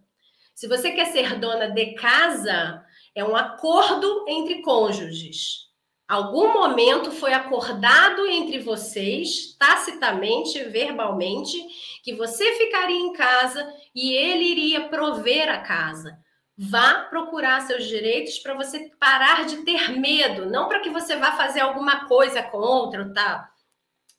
Se 0.54 0.68
você 0.68 0.92
quer 0.92 1.06
ser 1.06 1.38
dona 1.38 1.68
de 1.68 1.94
casa, 1.94 2.84
é 3.14 3.24
um 3.24 3.34
acordo 3.34 4.26
entre 4.28 4.60
cônjuges. 4.60 5.71
Algum 6.12 6.52
momento 6.52 7.10
foi 7.10 7.32
acordado 7.32 8.26
entre 8.26 8.58
vocês, 8.58 9.56
tacitamente, 9.58 10.62
verbalmente, 10.64 11.56
que 12.04 12.14
você 12.14 12.52
ficaria 12.52 13.00
em 13.00 13.14
casa 13.14 13.66
e 13.94 14.12
ele 14.12 14.44
iria 14.44 14.90
prover 14.90 15.48
a 15.48 15.62
casa. 15.62 16.18
Vá 16.54 17.04
procurar 17.04 17.62
seus 17.62 17.86
direitos 17.86 18.38
para 18.40 18.52
você 18.52 18.90
parar 19.00 19.46
de 19.46 19.64
ter 19.64 19.98
medo, 19.98 20.44
não 20.50 20.68
para 20.68 20.80
que 20.80 20.90
você 20.90 21.16
vá 21.16 21.32
fazer 21.32 21.60
alguma 21.60 22.04
coisa 22.04 22.42
contra 22.42 23.10
tal. 23.14 23.44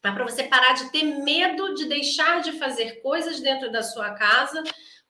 Mas 0.04 0.14
para 0.16 0.24
você 0.24 0.46
parar 0.46 0.74
de 0.74 0.92
ter 0.92 1.04
medo 1.04 1.76
de 1.76 1.86
deixar 1.86 2.42
de 2.42 2.54
fazer 2.54 3.04
coisas 3.04 3.40
dentro 3.40 3.72
da 3.72 3.84
sua 3.84 4.16
casa 4.16 4.64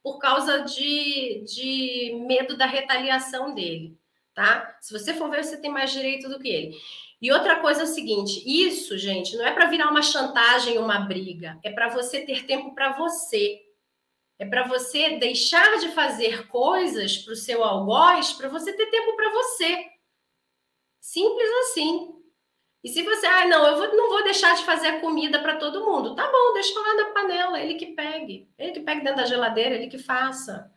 por 0.03 0.19
causa 0.19 0.63
de, 0.63 1.45
de 1.45 2.25
medo 2.27 2.57
da 2.57 2.65
retaliação 2.65 3.53
dele, 3.55 3.97
tá? 4.34 4.77
Se 4.81 4.91
você 4.91 5.13
for 5.13 5.29
ver, 5.29 5.43
você 5.43 5.57
tem 5.57 5.71
mais 5.71 5.91
direito 5.91 6.29
do 6.29 6.39
que 6.39 6.49
ele. 6.49 6.77
E 7.21 7.31
outra 7.31 7.59
coisa 7.61 7.81
é 7.81 7.84
o 7.84 7.88
seguinte: 7.88 8.43
isso, 8.45 8.97
gente, 8.97 9.36
não 9.38 9.45
é 9.45 9.51
para 9.51 9.67
virar 9.67 9.89
uma 9.89 10.01
chantagem, 10.01 10.77
uma 10.77 10.99
briga, 10.99 11.57
é 11.63 11.71
para 11.71 11.89
você 11.89 12.25
ter 12.25 12.45
tempo 12.45 12.73
para 12.75 12.91
você. 12.93 13.61
É 14.39 14.45
para 14.45 14.67
você 14.67 15.17
deixar 15.19 15.79
de 15.79 15.89
fazer 15.89 16.47
coisas 16.47 17.17
para 17.17 17.34
o 17.34 17.36
seu 17.36 17.63
algoz, 17.63 18.34
para 18.34 18.49
você 18.49 18.73
ter 18.73 18.88
tempo 18.88 19.15
para 19.15 19.29
você. 19.29 19.86
Simples 20.99 21.49
assim. 21.61 22.13
E 22.84 22.89
se 22.89 23.01
você, 23.03 23.25
ah, 23.25 23.47
não, 23.47 23.65
eu 23.65 23.77
vou, 23.77 23.95
não 23.95 24.09
vou 24.09 24.23
deixar 24.23 24.55
de 24.55 24.65
fazer 24.65 24.88
a 24.88 24.99
comida 24.99 25.39
para 25.39 25.55
todo 25.55 25.86
mundo. 25.86 26.15
Tá 26.15 26.29
bom, 26.29 26.53
deixa 26.53 26.77
lá 26.77 26.95
na 26.95 27.05
panela, 27.11 27.59
ele 27.61 27.75
que 27.75 27.93
pegue. 27.93 28.49
Ele 28.57 28.71
que 28.73 28.81
pegue 28.81 29.01
dentro 29.01 29.17
da 29.17 29.25
geladeira, 29.25 29.75
ele 29.75 29.88
que 29.88 29.97
faça. 29.97 30.72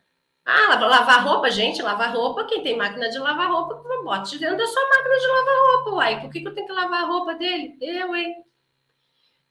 Ah, 0.49 0.79
lavar 0.79 1.25
roupa, 1.25 1.51
gente, 1.51 1.81
lavar 1.81 2.13
roupa, 2.13 2.45
quem 2.45 2.63
tem 2.63 2.77
máquina 2.77 3.09
de 3.09 3.19
lavar 3.19 3.51
roupa, 3.51 3.83
bote 4.01 4.39
dentro 4.39 4.55
da 4.55 4.65
sua 4.65 4.81
máquina 4.87 5.17
de 5.17 5.27
lavar 5.27 5.55
roupa, 5.57 5.89
uai. 5.91 6.21
Por 6.21 6.31
que, 6.31 6.39
que 6.39 6.47
eu 6.47 6.53
tenho 6.53 6.65
que 6.65 6.71
lavar 6.71 7.03
a 7.03 7.05
roupa 7.05 7.35
dele? 7.35 7.75
Eu, 7.81 8.15
hein? 8.15 8.33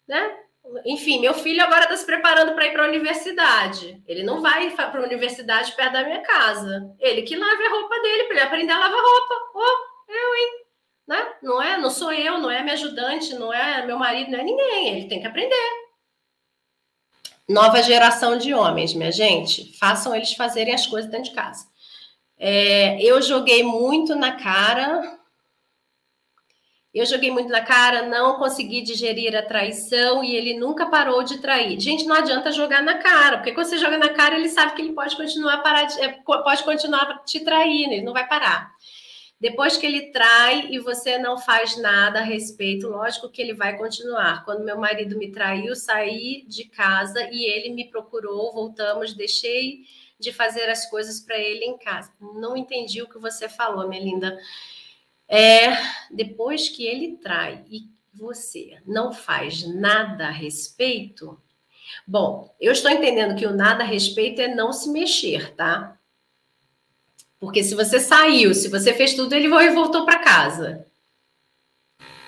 Né? 0.09 0.38
Enfim, 0.86 1.20
meu 1.20 1.34
filho 1.34 1.62
agora 1.62 1.82
está 1.82 1.94
se 1.99 2.07
preparando 2.07 2.55
para 2.55 2.66
ir 2.66 2.72
para 2.72 2.84
a 2.84 2.88
universidade. 2.88 4.03
Ele 4.07 4.22
não 4.22 4.40
vai 4.40 4.70
para 4.70 4.99
a 4.99 5.05
universidade 5.05 5.72
perto 5.72 5.92
da 5.92 6.03
minha 6.03 6.22
casa. 6.22 6.90
Ele 6.99 7.20
que 7.20 7.36
lave 7.36 7.66
a 7.66 7.70
roupa 7.70 8.01
dele 8.01 8.24
para 8.24 8.36
ele 8.36 8.47
aprender 8.47 8.72
a 8.72 8.78
lavar 8.78 8.99
roupa. 8.99 9.34
Oh, 9.55 10.11
eu, 10.11 10.34
hein? 10.34 10.64
Né? 11.07 11.34
Não 11.42 11.62
é, 11.62 11.76
não 11.76 11.90
sou 11.90 12.11
eu, 12.11 12.38
não 12.38 12.51
é 12.51 12.62
minha 12.62 12.72
ajudante, 12.72 13.34
não 13.34 13.53
é 13.53 13.84
meu 13.84 13.99
marido, 13.99 14.30
não 14.30 14.38
é 14.38 14.42
ninguém. 14.42 14.97
Ele 14.97 15.09
tem 15.09 15.20
que 15.20 15.26
aprender. 15.26 15.86
Nova 17.49 17.80
geração 17.80 18.36
de 18.36 18.53
homens, 18.53 18.92
minha 18.92 19.12
gente, 19.12 19.76
façam 19.78 20.14
eles 20.14 20.32
fazerem 20.32 20.74
as 20.74 20.86
coisas 20.86 21.11
dentro 21.11 21.30
de 21.30 21.36
casa. 21.36 21.66
É, 22.38 23.01
eu 23.03 23.22
joguei 23.22 23.62
muito 23.62 24.14
na 24.14 24.32
cara. 24.32 25.16
Eu 26.92 27.05
joguei 27.05 27.30
muito 27.30 27.51
na 27.51 27.61
cara, 27.61 28.09
não 28.09 28.38
consegui 28.38 28.80
digerir 28.80 29.36
a 29.36 29.42
traição 29.42 30.24
e 30.24 30.34
ele 30.34 30.59
nunca 30.59 30.86
parou 30.86 31.22
de 31.22 31.38
trair. 31.38 31.78
Gente, 31.78 32.07
não 32.07 32.16
adianta 32.16 32.51
jogar 32.51 32.82
na 32.82 32.94
cara, 32.94 33.36
porque 33.36 33.53
quando 33.53 33.66
você 33.66 33.76
joga 33.76 33.99
na 33.99 34.09
cara, 34.09 34.36
ele 34.36 34.49
sabe 34.49 34.74
que 34.74 34.80
ele 34.80 34.94
pode 34.94 35.14
continuar 35.14 35.59
parar 35.59 35.84
de, 35.84 36.01
é, 36.01 36.09
pode 36.24 36.64
continuar 36.64 37.22
te 37.24 37.40
traindo, 37.40 37.92
ele 37.92 38.03
não 38.03 38.14
vai 38.14 38.26
parar. 38.26 38.72
Depois 39.39 39.76
que 39.76 39.84
ele 39.84 40.11
trai 40.12 40.68
e 40.70 40.78
você 40.78 41.18
não 41.18 41.37
faz 41.37 41.76
nada 41.76 42.20
a 42.20 42.22
respeito, 42.22 42.89
lógico 42.89 43.28
que 43.28 43.43
ele 43.43 43.53
vai 43.53 43.76
continuar. 43.76 44.45
Quando 44.45 44.64
meu 44.64 44.78
marido 44.78 45.18
me 45.18 45.30
traiu, 45.30 45.76
saí 45.76 46.45
de 46.49 46.64
casa 46.64 47.28
e 47.30 47.45
ele 47.45 47.74
me 47.74 47.84
procurou, 47.91 48.53
voltamos, 48.53 49.12
deixei 49.12 49.84
de 50.18 50.32
fazer 50.32 50.70
as 50.70 50.89
coisas 50.89 51.20
para 51.20 51.39
ele 51.39 51.64
em 51.64 51.76
casa. 51.76 52.11
Não 52.18 52.57
entendi 52.57 53.03
o 53.03 53.09
que 53.09 53.18
você 53.18 53.49
falou, 53.49 53.87
Melinda. 53.87 54.39
É, 55.28 55.76
depois 56.11 56.70
que 56.70 56.87
ele 56.87 57.16
trai 57.18 57.62
e 57.68 57.91
você 58.14 58.78
não 58.87 59.12
faz 59.12 59.66
nada 59.66 60.28
a 60.28 60.30
respeito, 60.30 61.39
bom, 62.07 62.55
eu 62.59 62.72
estou 62.72 62.91
entendendo 62.91 63.37
que 63.37 63.47
o 63.47 63.55
nada 63.55 63.84
a 63.84 63.87
respeito 63.87 64.41
é 64.41 64.55
não 64.55 64.72
se 64.72 64.89
mexer, 64.89 65.55
tá? 65.55 65.99
Porque 67.39 67.62
se 67.62 67.74
você 67.74 68.01
saiu, 68.01 68.55
se 68.55 68.68
você 68.68 68.95
fez 68.95 69.14
tudo, 69.14 69.34
ele 69.34 69.49
voltou 69.49 70.05
para 70.05 70.18
casa. 70.18 70.87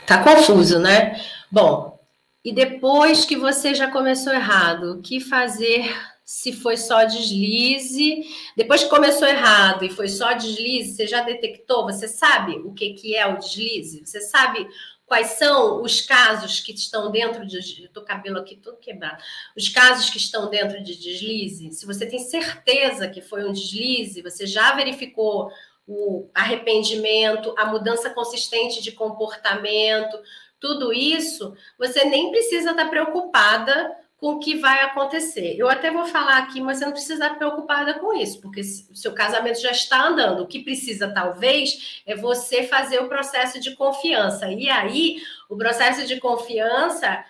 Tá 0.06 0.22
confuso, 0.22 0.78
né? 0.78 1.20
Bom, 1.50 1.98
e 2.44 2.52
depois 2.52 3.24
que 3.24 3.36
você 3.36 3.74
já 3.74 3.90
começou 3.90 4.32
errado, 4.32 4.92
o 4.92 5.02
que 5.02 5.20
fazer 5.20 5.94
se 6.24 6.52
foi 6.52 6.76
só 6.76 7.04
deslize? 7.04 8.22
Depois 8.56 8.84
que 8.84 8.90
começou 8.90 9.26
errado 9.26 9.84
e 9.84 9.90
foi 9.90 10.08
só 10.08 10.34
deslize, 10.34 10.94
você 10.94 11.06
já 11.06 11.22
detectou? 11.22 11.84
Você 11.84 12.06
sabe 12.06 12.52
o 12.64 12.72
que, 12.72 12.90
que 12.94 13.16
é 13.16 13.26
o 13.26 13.38
deslize? 13.38 14.04
Você 14.04 14.20
sabe 14.20 14.68
quais 15.08 15.28
são 15.30 15.82
os 15.82 16.02
casos 16.02 16.60
que 16.60 16.72
estão 16.72 17.10
dentro 17.10 17.46
de. 17.46 17.58
Estou 17.58 18.04
cabelo 18.04 18.38
aqui 18.38 18.54
todo 18.54 18.76
quebrado. 18.76 19.22
Os 19.56 19.68
casos 19.70 20.10
que 20.10 20.18
estão 20.18 20.50
dentro 20.50 20.82
de 20.82 20.94
deslize. 20.94 21.72
Se 21.72 21.86
você 21.86 22.06
tem 22.06 22.18
certeza 22.18 23.08
que 23.08 23.22
foi 23.22 23.44
um 23.44 23.52
deslize, 23.52 24.22
você 24.22 24.46
já 24.46 24.76
verificou 24.76 25.50
o 25.86 26.28
arrependimento, 26.34 27.54
a 27.56 27.64
mudança 27.64 28.10
consistente 28.10 28.82
de 28.82 28.92
comportamento, 28.92 30.18
tudo 30.60 30.92
isso, 30.92 31.54
você 31.78 32.04
nem 32.04 32.30
precisa 32.30 32.72
estar 32.72 32.90
preocupada 32.90 33.96
com 34.18 34.32
o 34.32 34.38
que 34.40 34.56
vai 34.56 34.82
acontecer. 34.82 35.54
Eu 35.56 35.68
até 35.68 35.92
vou 35.92 36.04
falar 36.04 36.38
aqui, 36.38 36.60
mas 36.60 36.78
você 36.78 36.84
não 36.84 36.92
precisa 36.92 37.14
estar 37.14 37.36
preocupada 37.36 37.94
com 37.94 38.12
isso, 38.12 38.40
porque 38.40 38.60
o 38.60 38.96
seu 38.96 39.14
casamento 39.14 39.60
já 39.60 39.70
está 39.70 40.08
andando. 40.08 40.42
O 40.42 40.46
que 40.46 40.58
precisa, 40.58 41.08
talvez, 41.08 42.02
é 42.04 42.16
você 42.16 42.64
fazer 42.64 43.00
o 43.00 43.08
processo 43.08 43.60
de 43.60 43.76
confiança. 43.76 44.50
E 44.50 44.68
aí, 44.68 45.22
o 45.48 45.56
processo 45.56 46.04
de 46.04 46.18
confiança 46.18 47.24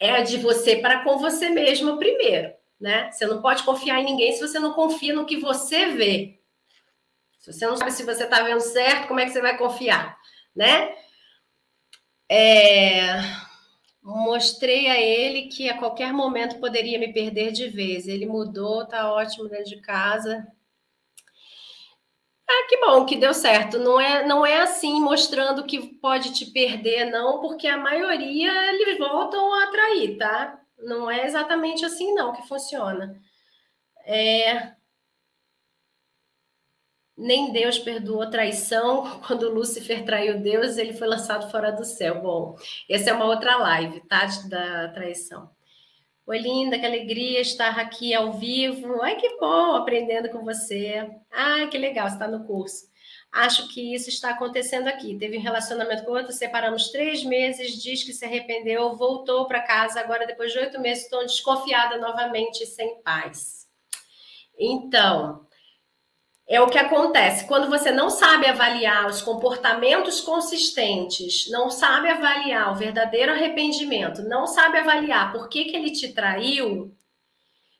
é 0.00 0.20
de 0.22 0.36
você 0.38 0.76
para 0.76 1.04
com 1.04 1.16
você 1.16 1.48
mesmo 1.48 1.96
primeiro, 1.96 2.52
né? 2.78 3.10
Você 3.12 3.24
não 3.24 3.40
pode 3.40 3.62
confiar 3.62 4.00
em 4.00 4.04
ninguém 4.04 4.32
se 4.32 4.40
você 4.40 4.58
não 4.58 4.72
confia 4.72 5.14
no 5.14 5.26
que 5.26 5.36
você 5.36 5.86
vê. 5.92 6.40
Se 7.38 7.52
você 7.52 7.66
não 7.68 7.76
sabe 7.76 7.92
se 7.92 8.02
você 8.02 8.24
está 8.24 8.42
vendo 8.42 8.60
certo, 8.60 9.06
como 9.06 9.20
é 9.20 9.26
que 9.26 9.30
você 9.30 9.40
vai 9.40 9.56
confiar, 9.56 10.18
né? 10.56 10.92
É 12.28 13.45
mostrei 14.06 14.86
a 14.88 15.00
ele 15.00 15.48
que 15.48 15.68
a 15.68 15.76
qualquer 15.76 16.12
momento 16.12 16.60
poderia 16.60 16.98
me 16.98 17.12
perder 17.12 17.50
de 17.50 17.68
vez. 17.68 18.06
Ele 18.06 18.24
mudou, 18.24 18.86
tá 18.86 19.12
ótimo 19.12 19.48
dentro 19.48 19.66
de 19.66 19.80
casa. 19.80 20.46
Ah, 22.48 22.66
que 22.68 22.76
bom 22.78 23.04
que 23.04 23.16
deu 23.16 23.34
certo. 23.34 23.78
Não 23.78 24.00
é, 24.00 24.24
não 24.24 24.46
é 24.46 24.58
assim 24.62 25.00
mostrando 25.00 25.64
que 25.64 25.94
pode 25.96 26.32
te 26.32 26.46
perder, 26.46 27.06
não, 27.10 27.40
porque 27.40 27.66
a 27.66 27.76
maioria 27.76 28.72
eles 28.72 28.98
voltam 28.98 29.52
a 29.52 29.64
atrair, 29.64 30.16
tá? 30.16 30.60
Não 30.78 31.10
é 31.10 31.26
exatamente 31.26 31.84
assim, 31.84 32.14
não, 32.14 32.32
que 32.32 32.46
funciona. 32.46 33.20
É, 34.04 34.75
nem 37.16 37.52
Deus 37.52 37.78
perdoou 37.78 38.22
a 38.22 38.30
traição. 38.30 39.20
Quando 39.26 39.52
Lúcifer 39.52 40.04
traiu 40.04 40.40
Deus, 40.40 40.76
ele 40.76 40.92
foi 40.92 41.06
lançado 41.08 41.50
fora 41.50 41.72
do 41.72 41.84
céu. 41.84 42.20
Bom, 42.20 42.56
essa 42.88 43.10
é 43.10 43.12
uma 43.12 43.26
outra 43.26 43.56
live, 43.56 44.00
tá? 44.02 44.26
Da 44.48 44.88
traição. 44.88 45.50
Oi, 46.26 46.38
linda, 46.38 46.78
que 46.78 46.84
alegria 46.84 47.40
estar 47.40 47.78
aqui 47.78 48.12
ao 48.12 48.32
vivo. 48.32 49.00
Ai, 49.00 49.14
que 49.16 49.38
bom 49.38 49.76
aprendendo 49.76 50.28
com 50.28 50.44
você. 50.44 51.08
Ai, 51.30 51.68
que 51.68 51.78
legal, 51.78 52.08
você 52.08 52.14
está 52.14 52.26
no 52.26 52.44
curso. 52.44 52.86
Acho 53.30 53.68
que 53.68 53.94
isso 53.94 54.08
está 54.08 54.30
acontecendo 54.30 54.88
aqui. 54.88 55.16
Teve 55.16 55.38
um 55.38 55.42
relacionamento 55.42 56.04
com 56.04 56.12
outro, 56.12 56.32
separamos 56.32 56.90
três 56.90 57.22
meses, 57.22 57.80
diz 57.80 58.02
que 58.02 58.12
se 58.12 58.24
arrependeu, 58.24 58.96
voltou 58.96 59.46
para 59.46 59.62
casa. 59.62 60.00
Agora, 60.00 60.26
depois 60.26 60.52
de 60.52 60.58
oito 60.58 60.80
meses, 60.80 61.04
estou 61.04 61.24
desconfiada 61.24 61.96
novamente, 61.98 62.66
sem 62.66 63.00
paz. 63.02 63.68
Então, 64.58 65.45
é 66.48 66.60
o 66.60 66.68
que 66.68 66.78
acontece 66.78 67.46
quando 67.46 67.68
você 67.68 67.90
não 67.90 68.08
sabe 68.08 68.46
avaliar 68.46 69.06
os 69.06 69.20
comportamentos 69.20 70.20
consistentes, 70.20 71.50
não 71.50 71.68
sabe 71.68 72.08
avaliar 72.08 72.70
o 72.70 72.76
verdadeiro 72.76 73.32
arrependimento, 73.32 74.22
não 74.22 74.46
sabe 74.46 74.78
avaliar 74.78 75.32
por 75.32 75.48
que, 75.48 75.64
que 75.64 75.76
ele 75.76 75.90
te 75.90 76.12
traiu. 76.12 76.94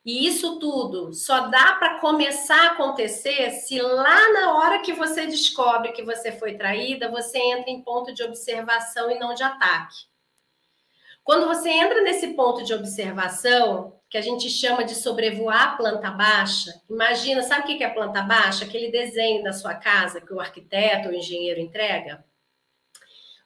E 0.03 0.27
isso 0.27 0.59
tudo 0.59 1.13
só 1.13 1.47
dá 1.47 1.73
para 1.73 1.99
começar 1.99 2.61
a 2.61 2.71
acontecer 2.71 3.51
se 3.51 3.81
lá 3.81 4.33
na 4.33 4.55
hora 4.55 4.79
que 4.79 4.93
você 4.93 5.25
descobre 5.25 5.91
que 5.93 6.03
você 6.03 6.31
foi 6.31 6.55
traída, 6.55 7.09
você 7.09 7.37
entra 7.37 7.69
em 7.69 7.81
ponto 7.81 8.13
de 8.13 8.23
observação 8.23 9.09
e 9.11 9.19
não 9.19 9.33
de 9.33 9.43
ataque. 9.43 10.07
Quando 11.23 11.45
você 11.45 11.69
entra 11.69 12.01
nesse 12.01 12.29
ponto 12.35 12.63
de 12.63 12.73
observação, 12.73 13.96
que 14.09 14.17
a 14.17 14.21
gente 14.21 14.49
chama 14.49 14.83
de 14.83 14.95
sobrevoar 14.95 15.73
a 15.73 15.77
planta 15.77 16.09
baixa, 16.11 16.81
imagina, 16.89 17.43
sabe 17.43 17.73
o 17.73 17.77
que 17.77 17.83
é 17.83 17.89
planta 17.89 18.21
baixa? 18.21 18.63
Aquele 18.63 18.89
desenho 18.89 19.43
da 19.43 19.51
sua 19.51 19.75
casa 19.75 20.21
que 20.21 20.33
o 20.33 20.39
arquiteto 20.39 21.09
ou 21.09 21.13
engenheiro 21.13 21.59
entrega. 21.59 22.23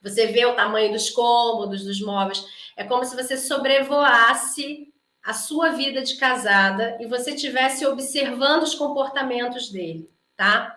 Você 0.02 0.26
vê 0.26 0.44
o 0.46 0.54
tamanho 0.54 0.92
dos 0.92 1.10
cômodos, 1.10 1.84
dos 1.84 2.00
móveis. 2.00 2.44
É 2.76 2.84
como 2.84 3.04
se 3.04 3.14
você 3.14 3.36
sobrevoasse 3.36 4.92
a 5.22 5.32
sua 5.32 5.70
vida 5.70 6.02
de 6.02 6.16
casada 6.16 6.98
e 7.00 7.06
você 7.06 7.32
estivesse 7.32 7.86
observando 7.86 8.62
os 8.64 8.74
comportamentos 8.74 9.70
dele, 9.70 10.10
tá? 10.36 10.76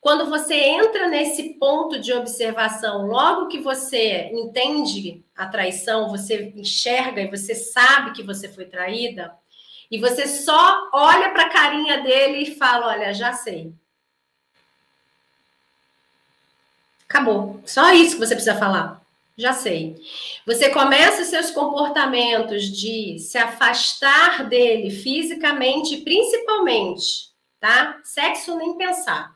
Quando 0.00 0.30
você 0.30 0.54
entra 0.54 1.08
nesse 1.08 1.54
ponto 1.54 2.00
de 2.00 2.12
observação, 2.12 3.06
logo 3.06 3.48
que 3.48 3.58
você 3.58 4.30
entende 4.32 5.22
a 5.36 5.46
traição, 5.46 6.08
você 6.08 6.52
enxerga 6.56 7.20
e 7.20 7.30
você 7.30 7.54
sabe 7.54 8.12
que 8.12 8.22
você 8.22 8.48
foi 8.48 8.64
traída, 8.64 9.34
e 9.90 9.98
você 9.98 10.26
só 10.26 10.88
olha 10.92 11.30
para 11.30 11.44
a 11.44 11.50
carinha 11.50 12.00
dele 12.00 12.44
e 12.44 12.54
fala: 12.56 12.88
Olha, 12.88 13.12
já 13.12 13.32
sei. 13.32 13.74
Acabou. 17.08 17.60
Só 17.66 17.92
isso 17.92 18.14
que 18.14 18.24
você 18.24 18.34
precisa 18.34 18.56
falar. 18.56 19.02
Já 19.36 19.52
sei. 19.52 19.96
Você 20.46 20.70
começa 20.70 21.24
seus 21.24 21.50
comportamentos 21.50 22.64
de 22.64 23.18
se 23.18 23.36
afastar 23.36 24.48
dele 24.48 24.90
fisicamente, 24.90 25.98
principalmente, 25.98 27.30
tá? 27.58 27.98
Sexo 28.04 28.56
nem 28.56 28.76
pensar. 28.76 29.34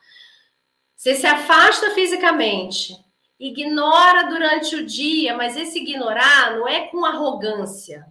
Você 1.04 1.16
se 1.16 1.26
afasta 1.26 1.90
fisicamente, 1.90 2.96
ignora 3.38 4.22
durante 4.22 4.74
o 4.74 4.86
dia, 4.86 5.36
mas 5.36 5.54
esse 5.54 5.80
ignorar 5.80 6.56
não 6.56 6.66
é 6.66 6.86
com 6.86 7.04
arrogância. 7.04 8.06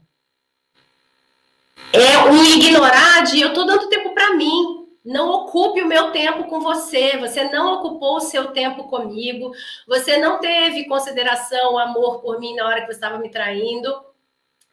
É 1.91 2.19
um 2.19 2.43
ignorar 2.43 3.23
de 3.23 3.41
eu 3.41 3.47
estou 3.47 3.65
dando 3.65 3.89
tempo 3.89 4.13
para 4.13 4.35
mim. 4.35 4.87
Não 5.03 5.27
ocupe 5.31 5.81
o 5.81 5.87
meu 5.87 6.11
tempo 6.11 6.43
com 6.43 6.59
você. 6.59 7.17
Você 7.17 7.45
não 7.45 7.79
ocupou 7.79 8.17
o 8.17 8.21
seu 8.21 8.51
tempo 8.51 8.83
comigo. 8.83 9.51
Você 9.87 10.17
não 10.17 10.39
teve 10.39 10.85
consideração, 10.85 11.79
amor 11.79 12.21
por 12.21 12.39
mim 12.39 12.53
na 12.53 12.67
hora 12.67 12.81
que 12.81 12.85
você 12.85 12.93
estava 12.93 13.17
me 13.17 13.29
traindo. 13.29 13.91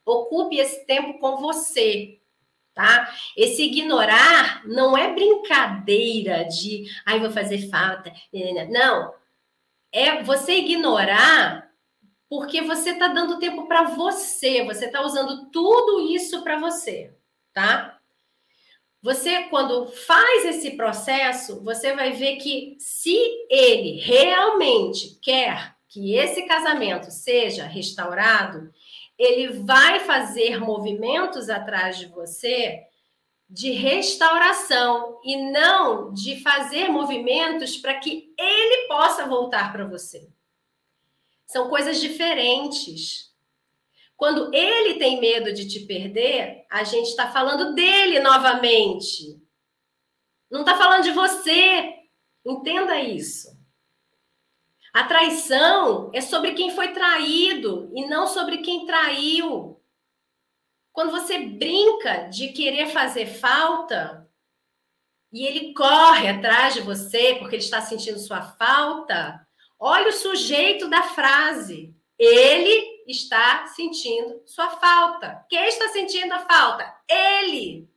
Ocupe 0.05 0.59
esse 0.59 0.85
tempo 0.85 1.17
com 1.17 1.37
você, 1.37 2.20
tá? 2.73 3.13
Esse 3.35 3.63
ignorar 3.63 4.65
não 4.65 4.97
é 4.97 5.13
brincadeira 5.13 6.45
de, 6.45 6.85
ai, 7.05 7.19
vou 7.19 7.31
fazer 7.31 7.69
falta. 7.69 8.11
Não. 8.69 9.13
É 9.91 10.23
você 10.23 10.53
ignorar 10.53 11.69
porque 12.29 12.61
você 12.61 12.91
está 12.91 13.09
dando 13.09 13.39
tempo 13.39 13.67
para 13.67 13.83
você, 13.83 14.63
você 14.63 14.85
está 14.85 15.01
usando 15.01 15.49
tudo 15.51 16.07
isso 16.13 16.41
para 16.43 16.57
você, 16.57 17.13
tá? 17.53 17.99
Você, 19.01 19.43
quando 19.49 19.87
faz 19.87 20.45
esse 20.45 20.77
processo, 20.77 21.61
você 21.63 21.93
vai 21.93 22.13
ver 22.13 22.37
que 22.37 22.77
se 22.79 23.17
ele 23.49 23.99
realmente 23.99 25.19
quer 25.21 25.75
que 25.89 26.15
esse 26.15 26.43
casamento 26.43 27.11
seja 27.11 27.65
restaurado, 27.65 28.71
ele 29.17 29.47
vai 29.63 29.99
fazer 30.01 30.59
movimentos 30.59 31.49
atrás 31.49 31.97
de 31.97 32.07
você 32.07 32.87
de 33.51 33.71
restauração 33.71 35.19
e 35.25 35.35
não 35.51 36.13
de 36.13 36.41
fazer 36.41 36.87
movimentos 36.87 37.75
para 37.75 37.99
que 37.99 38.33
ele 38.39 38.87
possa 38.87 39.25
voltar 39.25 39.73
para 39.73 39.85
você. 39.85 40.29
São 41.45 41.67
coisas 41.67 41.99
diferentes. 41.99 43.29
Quando 44.15 44.53
ele 44.53 44.97
tem 44.97 45.19
medo 45.19 45.51
de 45.51 45.67
te 45.67 45.81
perder, 45.81 46.65
a 46.71 46.85
gente 46.85 47.07
está 47.07 47.29
falando 47.29 47.75
dele 47.75 48.21
novamente. 48.21 49.37
Não 50.49 50.61
está 50.61 50.77
falando 50.77 51.03
de 51.03 51.11
você. 51.11 51.93
Entenda 52.45 53.01
isso. 53.01 53.50
A 54.93 55.05
traição 55.05 56.11
é 56.13 56.19
sobre 56.19 56.53
quem 56.53 56.75
foi 56.75 56.89
traído 56.89 57.89
e 57.95 58.05
não 58.05 58.27
sobre 58.27 58.57
quem 58.57 58.85
traiu. 58.85 59.81
Quando 60.91 61.11
você 61.11 61.39
brinca 61.39 62.29
de 62.29 62.49
querer 62.49 62.87
fazer 62.87 63.25
falta 63.25 64.29
e 65.31 65.45
ele 65.45 65.73
corre 65.73 66.27
atrás 66.27 66.73
de 66.73 66.81
você 66.81 67.35
porque 67.35 67.55
ele 67.55 67.63
está 67.63 67.81
sentindo 67.81 68.19
sua 68.19 68.41
falta, 68.41 69.47
olha 69.79 70.09
o 70.09 70.13
sujeito 70.13 70.89
da 70.89 71.03
frase. 71.03 71.95
Ele 72.19 73.03
está 73.07 73.65
sentindo 73.67 74.43
sua 74.45 74.69
falta. 74.71 75.45
Quem 75.49 75.65
está 75.67 75.87
sentindo 75.89 76.33
a 76.33 76.39
falta? 76.39 76.93
Ele. 77.09 77.90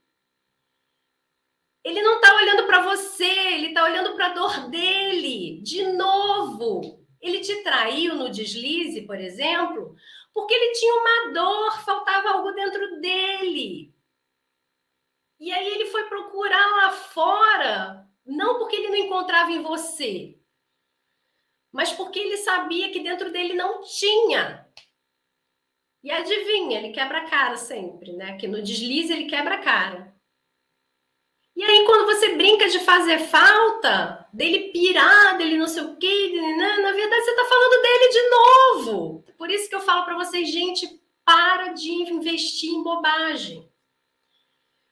Ele 1.85 2.01
não 2.01 2.15
está 2.15 2.35
olhando 2.35 2.65
para 2.65 2.81
você, 2.81 3.23
ele 3.23 3.67
está 3.67 3.83
olhando 3.83 4.15
para 4.15 4.25
a 4.25 4.33
dor 4.33 4.69
dele. 4.71 5.61
De 5.61 5.83
novo, 5.93 7.05
ele 7.21 7.41
te 7.41 7.61
traiu 7.61 8.15
no 8.15 8.31
deslize, 8.31 9.03
por 9.03 9.19
exemplo, 9.19 9.95
porque 10.33 10.51
ele 10.55 10.71
tinha 10.71 10.95
uma 10.95 11.31
dor, 11.31 11.85
faltava 11.85 12.29
algo 12.31 12.51
dentro 12.53 12.99
dele. 12.99 13.93
E 15.39 15.51
aí 15.51 15.67
ele 15.67 15.85
foi 15.85 16.05
procurar 16.05 16.65
lá 16.71 16.91
fora, 16.91 18.09
não 18.25 18.57
porque 18.57 18.77
ele 18.77 18.87
não 18.87 18.95
encontrava 18.95 19.51
em 19.51 19.61
você, 19.61 20.39
mas 21.71 21.93
porque 21.93 22.17
ele 22.17 22.37
sabia 22.37 22.91
que 22.91 23.01
dentro 23.01 23.31
dele 23.31 23.53
não 23.53 23.83
tinha. 23.83 24.67
E 26.03 26.09
adivinha, 26.09 26.79
ele 26.79 26.91
quebra 26.91 27.19
a 27.19 27.29
cara 27.29 27.57
sempre, 27.57 28.11
né? 28.13 28.37
Que 28.37 28.47
no 28.47 28.63
deslize 28.63 29.13
ele 29.13 29.25
quebra 29.25 29.55
a 29.55 29.61
cara. 29.61 30.14
E 31.55 31.63
aí, 31.63 31.85
quando 31.85 32.05
você 32.05 32.35
brinca 32.35 32.67
de 32.67 32.79
fazer 32.79 33.19
falta, 33.19 34.27
dele 34.33 34.71
pirar, 34.71 35.37
dele 35.37 35.57
não 35.57 35.67
sei 35.67 35.83
o 35.83 35.95
quê, 35.95 36.31
né? 36.33 36.77
na 36.79 36.91
verdade 36.91 37.23
você 37.23 37.31
está 37.31 37.45
falando 37.45 37.81
dele 37.81 38.09
de 38.09 38.29
novo. 38.29 39.25
Por 39.37 39.49
isso 39.49 39.69
que 39.69 39.75
eu 39.75 39.81
falo 39.81 40.03
para 40.03 40.17
vocês, 40.17 40.51
gente, 40.51 40.87
para 41.23 41.69
de 41.69 41.91
investir 41.91 42.69
em 42.71 42.83
bobagem. 42.83 43.69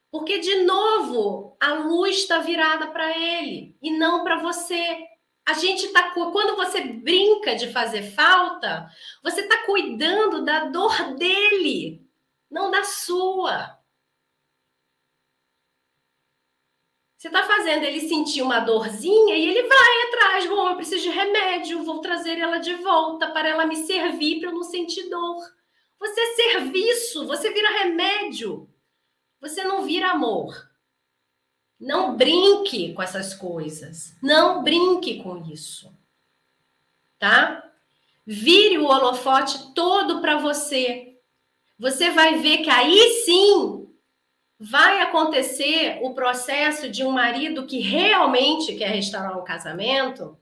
Porque, 0.10 0.40
de 0.40 0.64
novo, 0.64 1.58
a 1.60 1.74
luz 1.74 2.20
está 2.20 2.40
virada 2.40 2.88
para 2.88 3.18
ele 3.18 3.76
e 3.82 3.92
não 3.92 4.24
para 4.24 4.38
você 4.38 5.08
a 5.46 5.54
gente 5.54 5.90
tá 5.90 6.12
quando 6.12 6.56
você 6.56 6.82
brinca 6.82 7.56
de 7.56 7.72
fazer 7.72 8.04
falta, 8.12 8.90
você 9.22 9.42
está 9.42 9.66
cuidando 9.66 10.44
da 10.44 10.66
dor 10.66 11.16
dele, 11.16 12.02
não 12.50 12.72
da 12.72 12.84
sua. 12.84 13.78
Você 17.24 17.30
está 17.30 17.44
fazendo 17.44 17.86
ele 17.86 18.02
sentir 18.02 18.42
uma 18.42 18.60
dorzinha 18.60 19.34
e 19.34 19.48
ele 19.48 19.66
vai 19.66 20.02
atrás. 20.08 20.46
Bom, 20.46 20.68
eu 20.68 20.76
preciso 20.76 21.04
de 21.04 21.10
remédio, 21.10 21.82
vou 21.82 22.02
trazer 22.02 22.38
ela 22.38 22.58
de 22.58 22.76
volta 22.76 23.32
para 23.32 23.48
ela 23.48 23.66
me 23.66 23.78
servir 23.78 24.42
para 24.42 24.50
eu 24.50 24.54
não 24.54 24.64
sentir 24.64 25.08
dor. 25.10 25.38
Você 25.98 26.20
é 26.20 26.36
serviço, 26.36 27.26
você 27.26 27.50
vira 27.54 27.80
remédio. 27.80 28.70
Você 29.40 29.64
não 29.64 29.84
vira 29.84 30.12
amor. 30.12 30.70
Não 31.80 32.18
brinque 32.18 32.94
com 32.94 33.02
essas 33.02 33.34
coisas. 33.34 34.18
Não 34.22 34.62
brinque 34.62 35.24
com 35.24 35.50
isso. 35.50 35.98
Tá? 37.18 37.72
Vire 38.28 38.80
o 38.80 38.88
holofote 38.88 39.74
todo 39.74 40.20
para 40.20 40.40
você. 40.40 41.18
Você 41.80 42.10
vai 42.10 42.40
ver 42.40 42.58
que 42.58 42.70
aí 42.70 43.24
sim 43.24 43.83
vai 44.64 45.02
acontecer 45.02 46.00
o 46.02 46.14
processo 46.14 46.90
de 46.90 47.04
um 47.04 47.12
marido 47.12 47.68
que 47.68 47.80
realmente 47.80 48.76
quer 48.76 48.92
restaurar 48.92 49.38
um 49.38 49.44
casamento, 49.44 50.40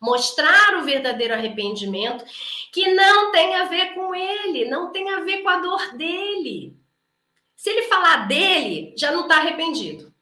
mostrar 0.00 0.76
o 0.76 0.84
verdadeiro 0.84 1.34
arrependimento, 1.34 2.24
que 2.72 2.94
não 2.94 3.32
tem 3.32 3.56
a 3.56 3.64
ver 3.64 3.92
com 3.94 4.14
ele, 4.14 4.66
não 4.66 4.92
tem 4.92 5.10
a 5.10 5.20
ver 5.20 5.42
com 5.42 5.48
a 5.48 5.58
dor 5.58 5.96
dele. 5.96 6.76
Se 7.56 7.70
ele 7.70 7.82
falar 7.82 8.28
dele, 8.28 8.94
já 8.96 9.10
não 9.10 9.22
está 9.22 9.38
arrependido. 9.38 10.14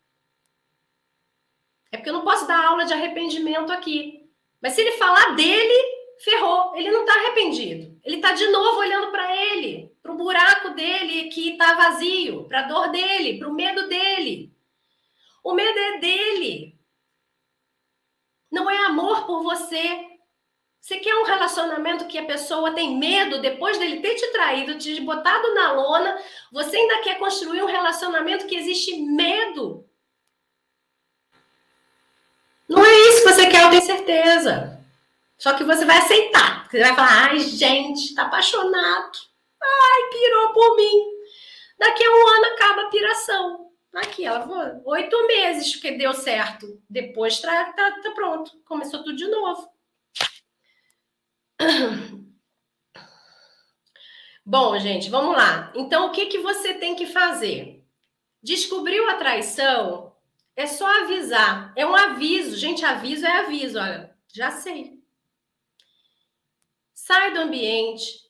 É 1.92 1.98
porque 1.98 2.08
eu 2.08 2.14
não 2.14 2.24
posso 2.24 2.48
dar 2.48 2.64
aula 2.64 2.86
de 2.86 2.94
arrependimento 2.94 3.70
aqui. 3.70 4.26
Mas 4.60 4.72
se 4.72 4.80
ele 4.80 4.92
falar 4.92 5.36
dele, 5.36 5.74
ferrou. 6.24 6.74
Ele 6.74 6.90
não 6.90 7.00
está 7.00 7.14
arrependido. 7.14 8.00
Ele 8.02 8.16
está 8.16 8.32
de 8.32 8.46
novo 8.48 8.80
olhando 8.80 9.10
para 9.10 9.36
ele, 9.36 9.88
para 10.09 10.14
o 10.14 10.16
buraco 10.18 10.70
dele 10.70 11.28
que 11.28 11.50
está 11.50 11.74
vazio, 11.74 12.44
para 12.44 12.61
a 12.61 12.68
dor 12.68 12.90
dele, 12.90 13.38
para 13.38 13.48
o 13.48 13.52
medo 13.52 13.86
dele. 13.88 14.50
O 15.44 15.52
medo 15.52 15.78
é 15.78 15.98
dele. 15.98 16.78
Não 18.50 18.70
é 18.70 18.86
amor 18.86 19.26
por 19.26 19.42
você. 19.42 20.06
Você 20.80 20.96
quer 20.96 21.14
um 21.14 21.24
relacionamento 21.24 22.06
que 22.06 22.16
a 22.16 22.24
pessoa 22.24 22.72
tem 22.72 22.96
medo 22.96 23.42
depois 23.42 23.78
dele 23.78 24.00
ter 24.00 24.14
te 24.14 24.32
traído, 24.32 24.78
te 24.78 24.98
botado 25.02 25.54
na 25.54 25.72
lona? 25.72 26.18
Você 26.52 26.78
ainda 26.78 27.02
quer 27.02 27.18
construir 27.18 27.62
um 27.62 27.66
relacionamento 27.66 28.46
que 28.46 28.56
existe 28.56 28.96
medo 29.02 29.84
não 32.68 32.84
é 32.84 32.94
isso 33.09 33.22
que 33.22 33.32
você 33.32 33.46
quer, 33.46 33.64
eu 33.64 33.70
tenho 33.70 33.82
certeza. 33.82 34.78
Só 35.38 35.54
que 35.54 35.64
você 35.64 35.86
vai 35.86 35.98
aceitar. 35.98 36.68
Você 36.68 36.80
vai 36.80 36.94
falar, 36.94 37.30
ai, 37.30 37.38
gente, 37.38 38.14
tá 38.14 38.24
apaixonado. 38.24 39.27
Ai, 39.62 40.11
pirou 40.11 40.52
por 40.52 40.76
mim. 40.76 41.18
Daqui 41.78 42.04
a 42.04 42.11
um 42.11 42.26
ano 42.28 42.44
acaba 42.46 42.82
a 42.82 42.90
piração. 42.90 43.68
Aqui, 43.94 44.24
ela 44.24 44.82
oito 44.84 45.26
meses 45.26 45.76
que 45.76 45.92
deu 45.92 46.12
certo. 46.12 46.80
Depois 46.88 47.40
tá, 47.40 47.72
tá, 47.72 48.00
tá 48.00 48.11
pronto. 48.12 48.61
Começou 48.64 49.02
tudo 49.02 49.16
de 49.16 49.26
novo. 49.28 49.68
Bom, 54.44 54.78
gente, 54.78 55.11
vamos 55.11 55.36
lá. 55.36 55.72
Então, 55.74 56.06
o 56.06 56.12
que, 56.12 56.26
que 56.26 56.38
você 56.38 56.74
tem 56.74 56.94
que 56.94 57.06
fazer? 57.06 57.84
Descobriu 58.42 59.09
a 59.09 59.14
traição? 59.14 60.16
É 60.54 60.66
só 60.66 60.86
avisar. 61.02 61.72
É 61.76 61.84
um 61.86 61.94
aviso. 61.94 62.56
Gente, 62.56 62.84
aviso 62.84 63.26
é 63.26 63.38
aviso. 63.38 63.78
Olha, 63.78 64.16
já 64.32 64.50
sei. 64.50 64.98
Sai 66.94 67.32
do 67.32 67.40
ambiente, 67.40 68.27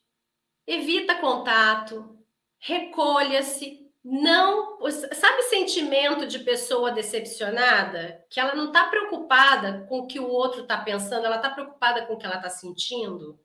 evita 0.68 1.14
contato, 1.14 2.16
recolha-se, 2.58 3.90
não. 4.04 4.78
Sabe 4.90 5.42
sentimento 5.44 6.26
de 6.26 6.38
pessoa 6.40 6.92
decepcionada? 6.92 8.24
Que 8.30 8.38
ela 8.38 8.54
não 8.54 8.66
está 8.66 8.84
preocupada 8.84 9.86
com 9.88 10.00
o 10.00 10.06
que 10.06 10.20
o 10.20 10.28
outro 10.28 10.62
está 10.62 10.76
pensando, 10.76 11.24
ela 11.24 11.36
está 11.36 11.50
preocupada 11.50 12.04
com 12.06 12.14
o 12.14 12.18
que 12.18 12.26
ela 12.26 12.36
está 12.36 12.50
sentindo? 12.50 13.40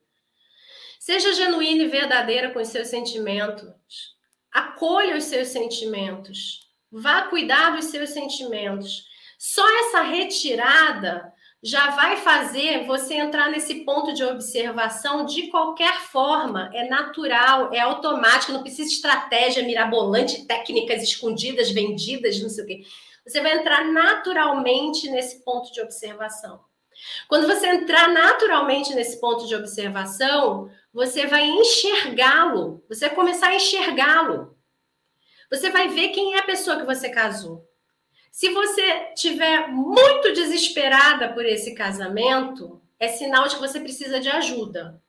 Seja 0.99 1.33
genuína 1.33 1.83
e 1.83 1.87
verdadeira 1.87 2.51
com 2.51 2.59
os 2.59 2.67
seus 2.67 2.89
sentimentos. 2.89 4.15
Acolha 4.51 5.17
os 5.17 5.23
seus 5.23 5.47
sentimentos. 5.47 6.69
Vá 6.91 7.23
cuidar 7.23 7.75
dos 7.75 7.85
seus 7.85 8.11
sentimentos. 8.11 9.05
Só 9.37 9.65
essa 9.79 10.01
retirada 10.01 11.33
já 11.63 11.91
vai 11.91 12.17
fazer 12.17 12.85
você 12.85 13.13
entrar 13.13 13.49
nesse 13.49 13.85
ponto 13.85 14.13
de 14.13 14.21
observação 14.21 15.25
de 15.25 15.47
qualquer 15.47 16.01
forma. 16.01 16.69
É 16.73 16.89
natural, 16.89 17.73
é 17.73 17.79
automático, 17.79 18.51
não 18.51 18.61
precisa 18.61 18.89
de 18.89 18.95
estratégia 18.95 19.63
mirabolante, 19.63 20.45
técnicas 20.45 21.01
escondidas, 21.01 21.71
vendidas, 21.71 22.41
não 22.41 22.49
sei 22.49 22.63
o 22.65 22.67
quê. 22.67 22.83
Você 23.25 23.39
vai 23.39 23.57
entrar 23.57 23.85
naturalmente 23.85 25.09
nesse 25.09 25.41
ponto 25.45 25.71
de 25.71 25.79
observação. 25.79 26.59
Quando 27.29 27.47
você 27.47 27.67
entrar 27.67 28.09
naturalmente 28.09 28.93
nesse 28.93 29.19
ponto 29.21 29.47
de 29.47 29.55
observação, 29.55 30.69
você 30.93 31.25
vai 31.25 31.45
enxergá-lo, 31.45 32.83
você 32.89 33.07
vai 33.07 33.15
começar 33.15 33.47
a 33.47 33.55
enxergá-lo. 33.55 34.57
Você 35.49 35.69
vai 35.69 35.87
ver 35.87 36.09
quem 36.09 36.35
é 36.35 36.39
a 36.39 36.43
pessoa 36.43 36.77
que 36.77 36.85
você 36.85 37.09
casou. 37.09 37.65
Se 38.33 38.49
você 38.49 39.11
tiver 39.15 39.67
muito 39.67 40.33
desesperada 40.33 41.31
por 41.33 41.45
esse 41.45 41.75
casamento, 41.75 42.81
é 42.99 43.07
sinal 43.07 43.47
de 43.47 43.53
que 43.53 43.61
você 43.61 43.79
precisa 43.79 44.19
de 44.19 44.27
ajuda. 44.27 44.99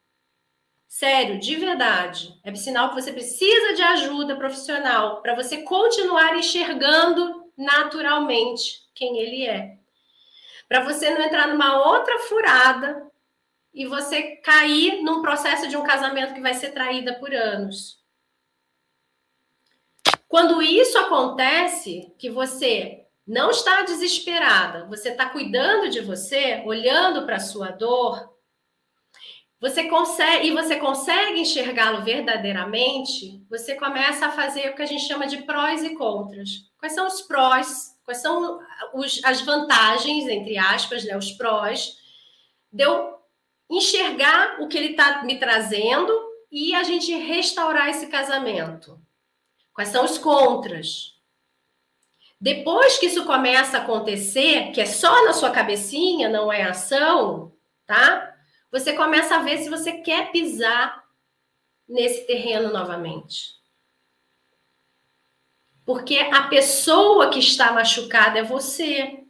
Sério, 0.87 1.41
de 1.41 1.57
verdade. 1.57 2.39
É 2.45 2.55
sinal 2.55 2.91
que 2.91 3.01
você 3.01 3.11
precisa 3.14 3.72
de 3.72 3.81
ajuda 3.81 4.37
profissional 4.37 5.22
para 5.22 5.35
você 5.35 5.62
continuar 5.62 6.37
enxergando 6.37 7.51
naturalmente 7.57 8.87
quem 8.95 9.18
ele 9.18 9.47
é. 9.47 9.79
Para 10.68 10.85
você 10.85 11.09
não 11.09 11.22
entrar 11.22 11.49
numa 11.49 11.83
outra 11.83 12.18
furada 12.18 13.11
e 13.72 13.87
você 13.87 14.37
cair 14.37 15.03
num 15.03 15.22
processo 15.22 15.66
de 15.66 15.79
um 15.79 15.83
casamento 15.83 16.35
que 16.35 16.43
vai 16.43 16.53
ser 16.53 16.72
traída 16.72 17.14
por 17.14 17.35
anos. 17.35 17.99
Quando 20.29 20.61
isso 20.61 20.99
acontece, 20.99 22.12
que 22.18 22.29
você 22.29 23.04
não 23.27 23.51
está 23.51 23.83
desesperada, 23.83 24.85
você 24.87 25.11
está 25.11 25.29
cuidando 25.29 25.89
de 25.89 26.01
você, 26.01 26.62
olhando 26.66 27.25
para 27.25 27.37
a 27.37 27.41
sua 27.41 27.70
dor, 27.70 28.35
você 29.64 29.85
consegue 29.85 30.49
e 30.49 30.53
você 30.53 30.77
consegue 30.77 31.41
enxergá-lo 31.41 32.05
verdadeiramente, 32.05 33.43
você 33.49 33.75
começa 33.75 34.27
a 34.27 34.31
fazer 34.31 34.68
o 34.68 34.75
que 34.75 34.83
a 34.83 34.87
gente 34.87 35.07
chama 35.07 35.27
de 35.27 35.43
prós 35.45 35.83
e 35.83 35.95
contras. 35.95 36.70
Quais 36.77 36.93
são 36.93 37.07
os 37.07 37.22
prós? 37.22 37.97
Quais 38.05 38.18
são 38.18 38.61
os, 38.93 39.25
as 39.25 39.41
vantagens, 39.41 40.29
entre 40.29 40.59
aspas, 40.59 41.03
né, 41.05 41.16
os 41.16 41.31
prós, 41.33 41.97
de 42.70 42.85
eu 42.85 43.14
enxergar 43.70 44.61
o 44.61 44.68
que 44.68 44.77
ele 44.77 44.91
está 44.91 45.22
me 45.22 45.39
trazendo 45.39 46.12
e 46.53 46.75
a 46.75 46.83
gente 46.83 47.14
restaurar 47.14 47.89
esse 47.89 48.09
casamento? 48.09 49.01
Quais 49.72 49.89
são 49.89 50.05
os 50.05 50.18
contras? 50.18 51.14
Depois 52.45 52.99
que 52.99 53.07
isso 53.07 53.24
começa 53.24 53.78
a 53.78 53.80
acontecer, 53.80 54.70
que 54.72 54.78
é 54.78 54.84
só 54.84 55.24
na 55.24 55.32
sua 55.32 55.51
cabecinha, 55.51 56.28
não 56.28 56.53
é 56.53 56.62
ação, 56.62 57.51
tá? 57.86 58.36
Você 58.70 58.92
começa 58.92 59.36
a 59.36 59.42
ver 59.42 59.61
se 59.61 59.70
você 59.70 59.92
quer 59.92 60.30
pisar 60.30 61.03
nesse 61.88 62.26
terreno 62.26 62.70
novamente. 62.70 63.55
Porque 65.86 66.18
a 66.18 66.42
pessoa 66.42 67.30
que 67.30 67.38
está 67.38 67.72
machucada 67.72 68.40
é 68.40 68.42
você. 68.42 69.24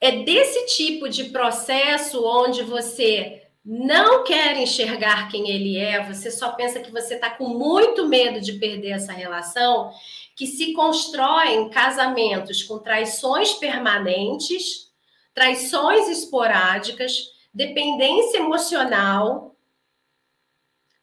É 0.00 0.24
desse 0.24 0.74
tipo 0.74 1.08
de 1.08 1.26
processo 1.26 2.26
onde 2.26 2.64
você 2.64 3.40
não 3.64 4.24
quer 4.24 4.56
enxergar 4.56 5.30
quem 5.30 5.50
ele 5.50 5.76
é, 5.76 6.02
você 6.02 6.30
só 6.30 6.52
pensa 6.52 6.80
que 6.80 6.90
você 6.90 7.14
está 7.14 7.30
com 7.30 7.46
muito 7.46 8.08
medo 8.08 8.40
de 8.40 8.54
perder 8.54 8.92
essa 8.92 9.12
relação, 9.12 9.92
que 10.40 10.46
se 10.46 10.72
constroem 10.72 11.68
casamentos 11.68 12.62
com 12.62 12.78
traições 12.78 13.52
permanentes, 13.52 14.90
traições 15.34 16.08
esporádicas, 16.08 17.30
dependência 17.52 18.38
emocional, 18.38 19.54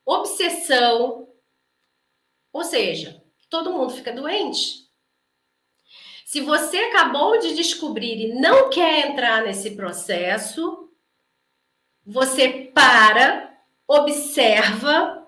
obsessão. 0.03 1.29
Ou 2.51 2.63
seja, 2.63 3.23
todo 3.47 3.71
mundo 3.71 3.93
fica 3.93 4.11
doente. 4.11 4.89
Se 6.25 6.41
você 6.41 6.77
acabou 6.77 7.37
de 7.37 7.53
descobrir 7.53 8.19
e 8.19 8.33
não 8.41 8.71
quer 8.71 9.05
entrar 9.05 9.43
nesse 9.43 9.75
processo, 9.75 10.91
você 12.03 12.71
para, 12.73 13.55
observa 13.87 15.26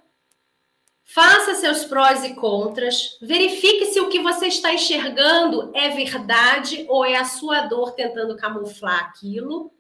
Faça 1.12 1.56
seus 1.56 1.86
prós 1.86 2.24
e 2.24 2.36
contras, 2.36 3.18
verifique 3.20 3.88
se 3.88 4.00
o 4.00 4.10
que 4.10 4.20
você 4.20 4.46
está 4.46 4.72
enxergando 4.72 5.72
é 5.74 5.90
verdade 5.90 6.86
ou 6.88 7.04
é 7.04 7.16
a 7.16 7.26
sua 7.26 7.62
dor 7.62 7.94
tentando 7.94 8.38
camuflar 8.38 9.06
aquilo. 9.06 9.74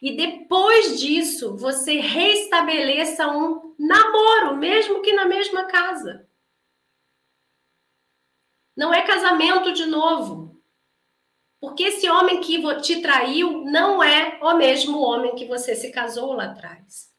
E 0.00 0.16
depois 0.16 1.00
disso, 1.00 1.56
você 1.56 1.98
restabeleça 1.98 3.26
um 3.26 3.74
namoro, 3.76 4.56
mesmo 4.56 5.02
que 5.02 5.12
na 5.12 5.24
mesma 5.24 5.64
casa. 5.64 6.24
Não 8.76 8.94
é 8.94 9.02
casamento 9.02 9.72
de 9.72 9.86
novo. 9.86 10.56
Porque 11.60 11.82
esse 11.82 12.08
homem 12.08 12.40
que 12.40 12.62
te 12.80 13.02
traiu 13.02 13.64
não 13.64 14.00
é 14.00 14.38
o 14.40 14.54
mesmo 14.54 15.00
homem 15.00 15.34
que 15.34 15.46
você 15.46 15.74
se 15.74 15.90
casou 15.90 16.32
lá 16.32 16.44
atrás. 16.44 17.11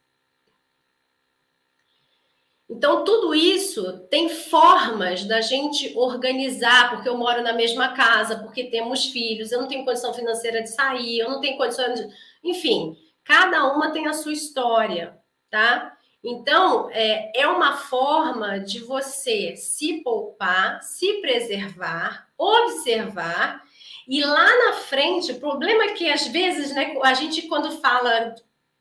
Então, 2.76 3.04
tudo 3.04 3.36
isso 3.36 4.00
tem 4.10 4.28
formas 4.28 5.24
da 5.26 5.42
gente 5.42 5.94
organizar, 5.96 6.90
porque 6.90 7.08
eu 7.08 7.16
moro 7.16 7.44
na 7.44 7.54
mesma 7.54 7.90
casa, 7.90 8.40
porque 8.40 8.64
temos 8.64 9.06
filhos, 9.06 9.52
eu 9.52 9.62
não 9.62 9.68
tenho 9.68 9.86
condição 9.86 10.12
financeira 10.12 10.60
de 10.64 10.72
sair, 10.72 11.20
eu 11.20 11.30
não 11.30 11.40
tenho 11.40 11.56
condição 11.56 11.94
de. 11.94 12.08
Enfim, 12.44 12.98
cada 13.24 13.72
uma 13.72 13.92
tem 13.92 14.08
a 14.08 14.14
sua 14.14 14.34
história, 14.34 15.16
tá? 15.52 15.96
Então, 16.24 16.90
é, 16.92 17.42
é 17.42 17.48
uma 17.48 17.78
forma 17.78 18.60
de 18.60 18.80
você 18.80 19.56
se 19.56 20.02
poupar, 20.02 20.82
se 20.82 21.22
preservar, 21.22 22.28
observar, 22.36 23.62
e 24.08 24.24
lá 24.24 24.66
na 24.66 24.74
frente, 24.74 25.32
o 25.32 25.40
problema 25.40 25.84
é 25.84 25.94
que 25.94 26.10
às 26.10 26.26
vezes, 26.26 26.74
né, 26.74 26.98
a 27.04 27.14
gente, 27.14 27.44
quando 27.44 27.80
fala 27.80 28.34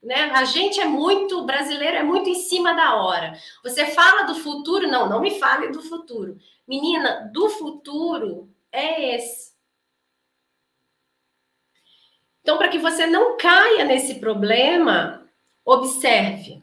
né? 0.03 0.31
A 0.33 0.45
gente 0.45 0.81
é 0.81 0.85
muito, 0.85 1.45
brasileiro 1.45 1.97
é 1.97 2.03
muito 2.03 2.29
em 2.29 2.35
cima 2.35 2.75
da 2.75 2.97
hora. 2.97 3.39
Você 3.63 3.87
fala 3.87 4.23
do 4.23 4.35
futuro? 4.35 4.89
Não, 4.89 5.09
não 5.09 5.21
me 5.21 5.39
fale 5.39 5.69
do 5.69 5.83
futuro. 5.83 6.37
Menina, 6.67 7.31
do 7.33 7.49
futuro 7.49 8.51
é 8.73 9.15
esse. 9.15 9.53
Então, 12.43 12.59
para 12.59 12.69
que 12.69 12.79
você 12.79 13.07
não 13.07 13.37
caia 13.37 13.85
nesse 13.85 14.17
problema, 14.17 15.29
observe. 15.65 16.61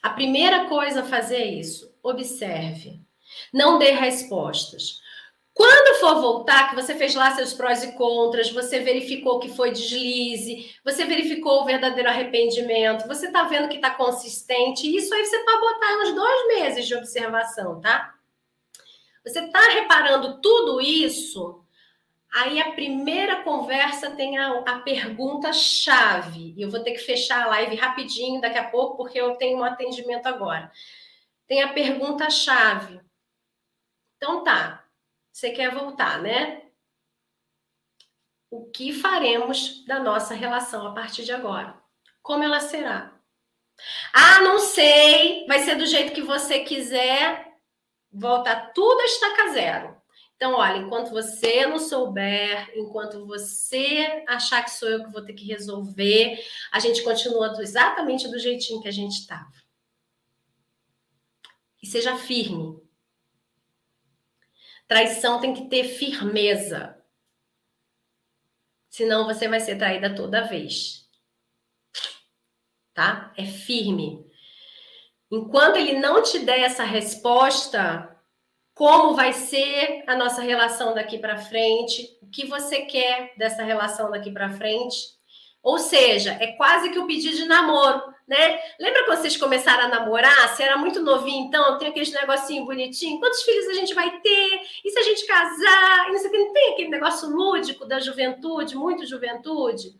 A 0.00 0.10
primeira 0.10 0.66
coisa 0.66 1.00
a 1.00 1.06
fazer 1.06 1.36
é 1.36 1.46
isso: 1.46 1.92
observe. 2.02 3.00
Não 3.52 3.78
dê 3.78 3.90
respostas. 3.90 5.00
Quando 5.60 6.00
for 6.00 6.22
voltar, 6.22 6.70
que 6.70 6.74
você 6.74 6.94
fez 6.94 7.14
lá 7.14 7.32
seus 7.32 7.52
prós 7.52 7.84
e 7.84 7.92
contras, 7.92 8.50
você 8.50 8.80
verificou 8.80 9.38
que 9.38 9.50
foi 9.50 9.70
deslize, 9.70 10.74
você 10.82 11.04
verificou 11.04 11.60
o 11.60 11.64
verdadeiro 11.66 12.08
arrependimento, 12.08 13.06
você 13.06 13.26
está 13.26 13.42
vendo 13.42 13.68
que 13.68 13.76
está 13.76 13.90
consistente, 13.90 14.88
isso 14.88 15.14
aí 15.14 15.22
você 15.22 15.38
pode 15.40 15.60
botar 15.60 15.98
uns 15.98 16.14
dois 16.14 16.46
meses 16.46 16.86
de 16.88 16.94
observação, 16.94 17.78
tá? 17.78 18.14
Você 19.22 19.40
está 19.40 19.60
reparando 19.74 20.40
tudo 20.40 20.80
isso, 20.80 21.62
aí 22.32 22.58
a 22.58 22.72
primeira 22.72 23.42
conversa 23.42 24.12
tem 24.12 24.38
a, 24.38 24.60
a 24.60 24.78
pergunta-chave. 24.78 26.54
E 26.56 26.62
eu 26.62 26.70
vou 26.70 26.80
ter 26.80 26.92
que 26.92 27.00
fechar 27.00 27.42
a 27.42 27.48
live 27.48 27.76
rapidinho 27.76 28.40
daqui 28.40 28.56
a 28.56 28.70
pouco, 28.70 28.96
porque 28.96 29.20
eu 29.20 29.36
tenho 29.36 29.58
um 29.58 29.64
atendimento 29.64 30.26
agora. 30.26 30.72
Tem 31.46 31.60
a 31.60 31.74
pergunta-chave. 31.74 32.98
Então 34.16 34.42
tá, 34.42 34.79
você 35.32 35.50
quer 35.50 35.72
voltar, 35.72 36.20
né? 36.20 36.62
O 38.50 38.70
que 38.70 38.92
faremos 38.92 39.84
da 39.86 40.00
nossa 40.00 40.34
relação 40.34 40.86
a 40.86 40.92
partir 40.92 41.24
de 41.24 41.32
agora? 41.32 41.80
Como 42.22 42.42
ela 42.42 42.60
será? 42.60 43.16
Ah, 44.12 44.40
não 44.40 44.58
sei, 44.58 45.46
vai 45.46 45.60
ser 45.60 45.76
do 45.76 45.86
jeito 45.86 46.12
que 46.12 46.22
você 46.22 46.60
quiser, 46.60 47.50
volta 48.12 48.70
tudo 48.74 49.00
a 49.00 49.04
estaca 49.04 49.52
zero. 49.52 50.00
Então, 50.40 50.54
olha, 50.54 50.78
enquanto 50.78 51.10
você 51.10 51.66
não 51.66 51.78
souber, 51.78 52.72
enquanto 52.74 53.26
você 53.26 54.24
achar 54.26 54.64
que 54.64 54.70
sou 54.70 54.88
eu 54.88 55.04
que 55.04 55.12
vou 55.12 55.22
ter 55.22 55.34
que 55.34 55.44
resolver, 55.44 56.42
a 56.72 56.80
gente 56.80 57.02
continua 57.02 57.54
exatamente 57.60 58.26
do 58.26 58.38
jeitinho 58.38 58.80
que 58.80 58.88
a 58.88 58.92
gente 58.92 59.20
estava. 59.20 59.52
E 61.82 61.86
seja 61.86 62.16
firme. 62.16 62.80
Traição 64.90 65.40
tem 65.40 65.54
que 65.54 65.66
ter 65.68 65.84
firmeza. 65.84 67.00
Senão 68.88 69.24
você 69.24 69.46
vai 69.46 69.60
ser 69.60 69.78
traída 69.78 70.12
toda 70.12 70.48
vez. 70.48 71.08
Tá? 72.92 73.32
É 73.38 73.46
firme. 73.46 74.28
Enquanto 75.30 75.76
ele 75.76 76.00
não 76.00 76.20
te 76.24 76.40
der 76.40 76.62
essa 76.62 76.82
resposta, 76.82 78.20
como 78.74 79.14
vai 79.14 79.32
ser 79.32 80.02
a 80.08 80.16
nossa 80.16 80.42
relação 80.42 80.92
daqui 80.92 81.18
para 81.18 81.38
frente, 81.38 82.18
o 82.20 82.28
que 82.28 82.46
você 82.46 82.82
quer 82.82 83.32
dessa 83.36 83.62
relação 83.62 84.10
daqui 84.10 84.32
para 84.32 84.56
frente. 84.56 84.96
Ou 85.62 85.78
seja, 85.78 86.32
é 86.32 86.56
quase 86.56 86.90
que 86.90 86.98
o 86.98 87.06
pedido 87.06 87.36
de 87.36 87.44
namoro, 87.44 88.12
né? 88.30 88.60
Lembra 88.78 89.04
quando 89.06 89.18
vocês 89.18 89.36
começaram 89.36 89.86
a 89.86 89.88
namorar? 89.88 90.48
Você 90.48 90.62
era 90.62 90.76
muito 90.76 91.02
novinho, 91.02 91.48
então 91.48 91.76
tem 91.78 91.88
aquele 91.88 92.08
negocinho 92.12 92.64
bonitinho. 92.64 93.18
Quantos 93.18 93.42
filhos 93.42 93.66
a 93.66 93.74
gente 93.74 93.92
vai 93.92 94.20
ter? 94.20 94.60
E 94.84 94.90
se 94.90 94.98
a 95.00 95.02
gente 95.02 95.26
casar? 95.26 96.08
E 96.08 96.12
não, 96.12 96.18
sei, 96.18 96.30
tem 96.30 96.72
aquele 96.72 96.90
negócio 96.90 97.28
lúdico 97.28 97.84
da 97.84 97.98
juventude, 97.98 98.76
muito 98.76 99.04
juventude? 99.04 99.98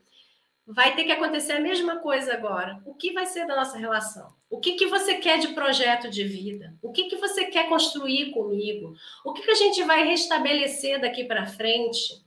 Vai 0.65 0.95
ter 0.95 1.03
que 1.03 1.11
acontecer 1.11 1.55
a 1.55 1.61
mesma 1.61 1.97
coisa 1.97 2.33
agora. 2.33 2.81
O 2.87 2.95
que 2.95 3.13
vai 3.13 3.27
ser 3.27 3.49
da 3.49 3.57
nossa 3.57 3.77
relação? 3.77 4.33
O 4.49 4.61
que, 4.61 4.75
que 4.75 4.87
você 4.87 5.17
quer 5.17 5.41
de 5.41 5.49
projeto 5.49 6.09
de 6.09 6.23
vida? 6.23 6.73
O 6.81 6.93
que, 6.93 7.07
que 7.07 7.17
você 7.17 7.47
quer 7.47 7.69
construir 7.69 8.31
comigo? 8.31 8.95
O 9.25 9.33
que, 9.33 9.43
que 9.43 9.51
a 9.51 9.57
gente 9.57 9.83
vai 9.83 10.05
restabelecer 10.05 11.01
daqui 11.01 11.25
para 11.25 11.49
frente? 11.49 12.25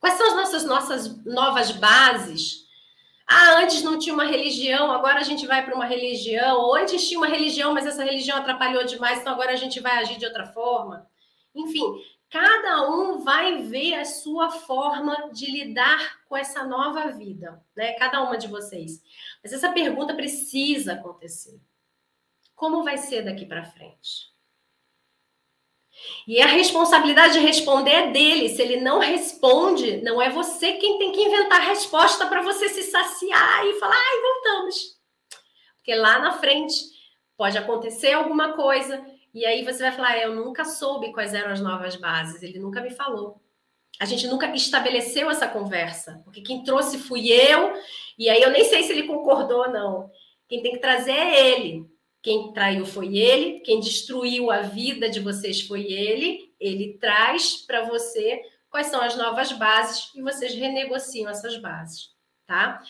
Quais 0.00 0.14
são 0.14 0.28
as 0.28 0.34
nossas, 0.34 0.64
nossas 0.64 1.24
novas 1.26 1.72
bases? 1.72 2.67
Ah, 3.30 3.58
antes 3.60 3.82
não 3.82 3.98
tinha 3.98 4.14
uma 4.14 4.24
religião, 4.24 4.90
agora 4.90 5.18
a 5.20 5.22
gente 5.22 5.46
vai 5.46 5.62
para 5.62 5.74
uma 5.74 5.84
religião. 5.84 6.60
Ou 6.62 6.74
antes 6.74 7.06
tinha 7.06 7.20
uma 7.20 7.28
religião, 7.28 7.74
mas 7.74 7.86
essa 7.86 8.02
religião 8.02 8.38
atrapalhou 8.38 8.84
demais, 8.84 9.20
então 9.20 9.34
agora 9.34 9.52
a 9.52 9.56
gente 9.56 9.80
vai 9.80 9.98
agir 9.98 10.18
de 10.18 10.24
outra 10.24 10.46
forma. 10.46 11.06
Enfim, 11.54 12.02
cada 12.30 12.88
um 12.90 13.18
vai 13.18 13.62
ver 13.62 13.94
a 13.94 14.04
sua 14.06 14.50
forma 14.50 15.30
de 15.32 15.50
lidar 15.50 16.20
com 16.26 16.36
essa 16.36 16.64
nova 16.64 17.08
vida, 17.08 17.62
né? 17.76 17.92
Cada 17.94 18.22
uma 18.22 18.38
de 18.38 18.48
vocês. 18.48 19.02
Mas 19.42 19.52
essa 19.52 19.72
pergunta 19.72 20.14
precisa 20.14 20.94
acontecer. 20.94 21.60
Como 22.54 22.82
vai 22.82 22.96
ser 22.96 23.22
daqui 23.22 23.44
para 23.44 23.64
frente? 23.64 24.32
E 26.26 26.40
a 26.40 26.46
responsabilidade 26.46 27.34
de 27.34 27.40
responder 27.40 27.90
é 27.90 28.10
dele. 28.10 28.48
Se 28.48 28.62
ele 28.62 28.80
não 28.80 28.98
responde, 28.98 30.00
não 30.02 30.20
é 30.20 30.30
você 30.30 30.74
quem 30.74 30.98
tem 30.98 31.12
que 31.12 31.22
inventar 31.22 31.60
a 31.60 31.64
resposta 31.64 32.26
para 32.26 32.42
você 32.42 32.68
se 32.68 32.82
saciar 32.84 33.66
e 33.66 33.78
falar, 33.78 33.96
ai, 33.96 34.20
voltamos. 34.20 34.98
Porque 35.76 35.94
lá 35.94 36.18
na 36.18 36.32
frente 36.32 36.74
pode 37.36 37.56
acontecer 37.56 38.12
alguma 38.12 38.52
coisa 38.52 39.02
e 39.34 39.46
aí 39.46 39.64
você 39.64 39.82
vai 39.82 39.92
falar: 39.92 40.18
eu 40.18 40.34
nunca 40.34 40.64
soube 40.64 41.12
quais 41.12 41.34
eram 41.34 41.52
as 41.52 41.60
novas 41.60 41.96
bases, 41.96 42.42
ele 42.42 42.58
nunca 42.58 42.80
me 42.80 42.90
falou. 42.90 43.40
A 44.00 44.04
gente 44.04 44.26
nunca 44.26 44.46
estabeleceu 44.54 45.30
essa 45.30 45.48
conversa, 45.48 46.20
porque 46.24 46.40
quem 46.40 46.62
trouxe 46.62 46.98
fui 46.98 47.32
eu, 47.32 47.72
e 48.18 48.28
aí 48.28 48.40
eu 48.40 48.50
nem 48.50 48.64
sei 48.64 48.82
se 48.82 48.92
ele 48.92 49.08
concordou 49.08 49.62
ou 49.62 49.70
não. 49.70 50.10
Quem 50.48 50.62
tem 50.62 50.72
que 50.72 50.78
trazer 50.78 51.12
é 51.12 51.52
ele. 51.52 51.84
Quem 52.22 52.52
traiu 52.52 52.84
foi 52.84 53.16
ele, 53.16 53.60
quem 53.60 53.80
destruiu 53.80 54.50
a 54.50 54.62
vida 54.62 55.08
de 55.08 55.20
vocês 55.20 55.60
foi 55.60 55.84
ele. 55.92 56.52
Ele 56.58 56.98
traz 56.98 57.56
para 57.66 57.84
você 57.84 58.42
quais 58.68 58.88
são 58.88 59.00
as 59.00 59.16
novas 59.16 59.52
bases 59.52 60.10
e 60.14 60.22
vocês 60.22 60.54
renegociam 60.54 61.30
essas 61.30 61.56
bases, 61.56 62.10
tá? 62.46 62.82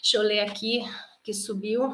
Deixa 0.00 0.16
eu 0.16 0.22
ler 0.22 0.40
aqui 0.40 0.82
que 1.22 1.32
subiu. 1.32 1.92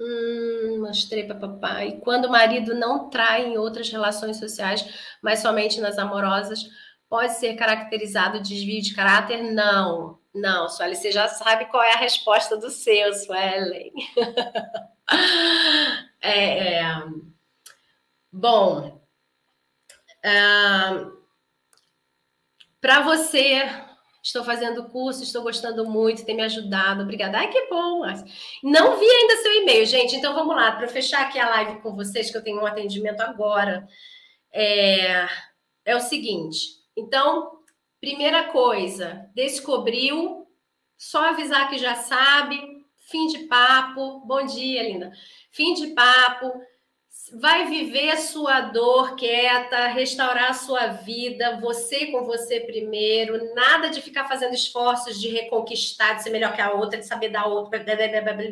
Hum, 0.00 0.80
mostrei 0.80 1.24
para 1.24 1.38
papai. 1.38 2.00
Quando 2.02 2.24
o 2.24 2.30
marido 2.30 2.74
não 2.74 3.10
trai 3.10 3.46
em 3.46 3.58
outras 3.58 3.90
relações 3.90 4.38
sociais, 4.38 4.84
mas 5.22 5.40
somente 5.40 5.80
nas 5.80 5.98
amorosas, 5.98 6.68
pode 7.08 7.34
ser 7.34 7.54
caracterizado 7.54 8.40
desvio 8.40 8.80
de 8.80 8.94
caráter? 8.94 9.52
Não, 9.52 10.19
não, 10.34 10.68
Suelen, 10.68 10.94
você 10.94 11.10
já 11.10 11.28
sabe 11.28 11.66
qual 11.66 11.82
é 11.82 11.94
a 11.94 11.98
resposta 11.98 12.56
do 12.56 12.70
seu, 12.70 13.12
Suelen. 13.14 13.92
é, 16.20 16.74
é, 16.74 16.84
bom, 18.32 19.00
uh, 20.24 21.20
para 22.80 23.02
você 23.02 23.68
Estou 24.22 24.44
fazendo 24.44 24.84
curso, 24.90 25.22
estou 25.22 25.42
gostando 25.42 25.88
muito, 25.88 26.26
tem 26.26 26.36
me 26.36 26.42
ajudado. 26.42 27.02
Obrigada. 27.02 27.38
Ai, 27.38 27.48
que 27.48 27.68
bom. 27.68 28.02
Não 28.62 28.98
vi 28.98 29.06
ainda 29.06 29.36
seu 29.36 29.62
e-mail, 29.62 29.86
gente. 29.86 30.14
Então 30.14 30.34
vamos 30.34 30.54
lá, 30.54 30.72
para 30.72 30.86
fechar 30.88 31.22
aqui 31.22 31.38
a 31.38 31.48
live 31.48 31.80
com 31.80 31.96
vocês, 31.96 32.30
que 32.30 32.36
eu 32.36 32.44
tenho 32.44 32.60
um 32.60 32.66
atendimento 32.66 33.22
agora. 33.22 33.88
É, 34.52 35.26
é 35.86 35.96
o 35.96 36.00
seguinte. 36.00 36.58
Então, 36.94 37.59
primeira 38.00 38.44
coisa, 38.44 39.30
descobriu, 39.34 40.46
só 40.96 41.30
avisar 41.30 41.68
que 41.68 41.78
já 41.78 41.94
sabe. 41.94 42.80
Fim 42.96 43.26
de 43.26 43.40
papo. 43.40 44.20
Bom 44.20 44.46
dia, 44.46 44.82
linda. 44.82 45.12
Fim 45.50 45.74
de 45.74 45.88
papo 45.88 46.52
vai 47.34 47.66
viver 47.66 48.16
sua 48.16 48.60
dor 48.60 49.14
quieta, 49.16 49.88
restaurar 49.88 50.54
sua 50.54 50.88
vida, 50.88 51.60
você 51.60 52.06
com 52.06 52.24
você 52.24 52.60
primeiro, 52.60 53.54
nada 53.54 53.88
de 53.88 54.00
ficar 54.00 54.28
fazendo 54.28 54.54
esforços 54.54 55.20
de 55.20 55.28
reconquistar, 55.28 56.14
de 56.14 56.22
ser 56.22 56.30
melhor 56.30 56.54
que 56.54 56.60
a 56.60 56.72
outra, 56.72 56.98
de 56.98 57.06
saber 57.06 57.28
da 57.28 57.46
outra, 57.46 57.84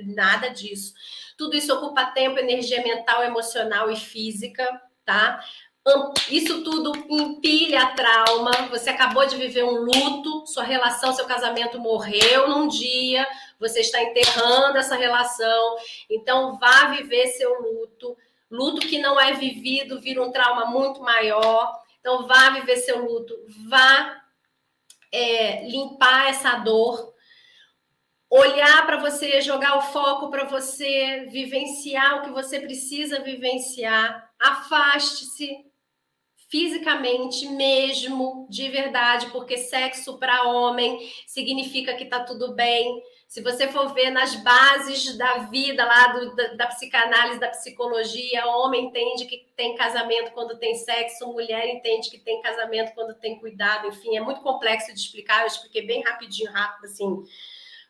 nada 0.07 0.49
disso. 0.49 0.95
Tudo 1.37 1.57
isso 1.57 1.73
ocupa 1.73 2.07
tempo, 2.07 2.39
energia 2.39 2.83
mental, 2.83 3.23
emocional 3.25 3.91
e 3.91 3.97
física, 3.97 4.81
tá? 5.05 5.41
Isso 6.31 6.63
tudo 6.63 6.93
empilha 7.09 7.95
trauma. 7.95 8.51
Você 8.71 8.91
acabou 8.91 9.27
de 9.27 9.37
viver 9.37 9.65
um 9.65 9.83
luto, 9.83 10.47
sua 10.47 10.63
relação, 10.63 11.13
seu 11.13 11.27
casamento 11.27 11.79
morreu 11.79 12.49
num 12.49 12.69
dia, 12.69 13.27
você 13.59 13.81
está 13.81 14.03
enterrando 14.03 14.79
essa 14.79 14.97
relação. 14.97 15.77
Então, 16.11 16.59
vá 16.59 16.87
viver 16.87 17.27
seu 17.29 17.61
luto 17.61 18.17
Luto 18.51 18.81
que 18.87 18.99
não 18.99 19.21
é 19.21 19.35
vivido 19.35 20.01
vira 20.01 20.23
um 20.23 20.33
trauma 20.33 20.67
muito 20.67 21.03
maior. 21.03 21.79
Então, 22.01 22.27
vá 22.27 22.51
viver 22.51 22.77
seu 22.79 23.05
luto, 23.05 23.35
vá 23.69 24.23
é, 25.13 25.69
limpar 25.69 26.31
essa 26.31 26.55
dor, 26.57 27.13
olhar 28.31 28.87
para 28.87 28.99
você, 28.99 29.41
jogar 29.43 29.77
o 29.77 29.83
foco 29.83 30.31
para 30.31 30.45
você 30.45 31.27
vivenciar 31.31 32.17
o 32.19 32.23
que 32.23 32.31
você 32.31 32.61
precisa 32.61 33.21
vivenciar. 33.21 34.31
Afaste-se 34.39 35.67
fisicamente 36.49 37.47
mesmo, 37.47 38.47
de 38.49 38.69
verdade, 38.71 39.27
porque 39.27 39.59
sexo 39.59 40.19
para 40.19 40.45
homem 40.45 40.99
significa 41.27 41.95
que 41.95 42.07
tá 42.07 42.21
tudo 42.21 42.55
bem. 42.55 43.03
Se 43.29 43.43
você 43.43 43.69
for 43.69 43.93
ver 43.93 44.11
nas 44.11 44.35
bases 44.37 45.17
da 45.19 45.41
vida 45.51 45.85
lá 45.85 46.07
do, 46.07 46.35
da, 46.35 46.55
da, 46.55 46.67
psicanálise, 46.69 47.39
da 47.39 47.51
psicologia, 47.51 48.47
homem 48.47 48.87
entende 48.87 49.27
que 49.27 49.47
tem 49.55 49.77
casamento 49.77 50.33
quando 50.33 50.59
tem 50.59 50.75
sexo, 50.75 51.31
mulher 51.31 51.69
entende 51.69 52.09
que 52.09 52.19
tem 52.19 52.41
casamento 52.41 52.95
quando 52.95 53.15
tem 53.15 53.39
cuidado, 53.39 53.87
enfim, 53.87 54.17
é 54.17 54.21
muito 54.21 54.41
complexo 54.41 54.95
de 54.95 54.99
explicar, 54.99 55.43
eu 55.43 55.49
expliquei 55.49 55.87
bem 55.87 56.03
rapidinho, 56.03 56.51
rápido, 56.51 56.87
assim, 56.87 57.23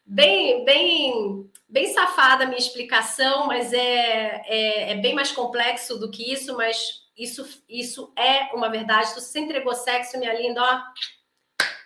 bem, 0.04 0.64
bem, 0.64 1.48
bem 1.68 1.86
safada 1.86 2.42
a 2.42 2.46
minha 2.48 2.58
explicação, 2.58 3.46
mas 3.46 3.72
é, 3.72 4.42
é, 4.46 4.90
é 4.90 4.94
bem 4.96 5.14
mais 5.14 5.30
complexo 5.30 5.96
do 6.00 6.10
que 6.10 6.32
isso, 6.32 6.56
mas 6.56 7.06
isso, 7.18 7.62
isso 7.68 8.12
é 8.16 8.54
uma 8.54 8.68
verdade. 8.68 9.08
Se 9.08 9.20
você 9.20 9.40
entregou 9.40 9.74
sexo, 9.74 10.18
minha 10.18 10.32
linda, 10.32 10.62
ó, 10.62 10.82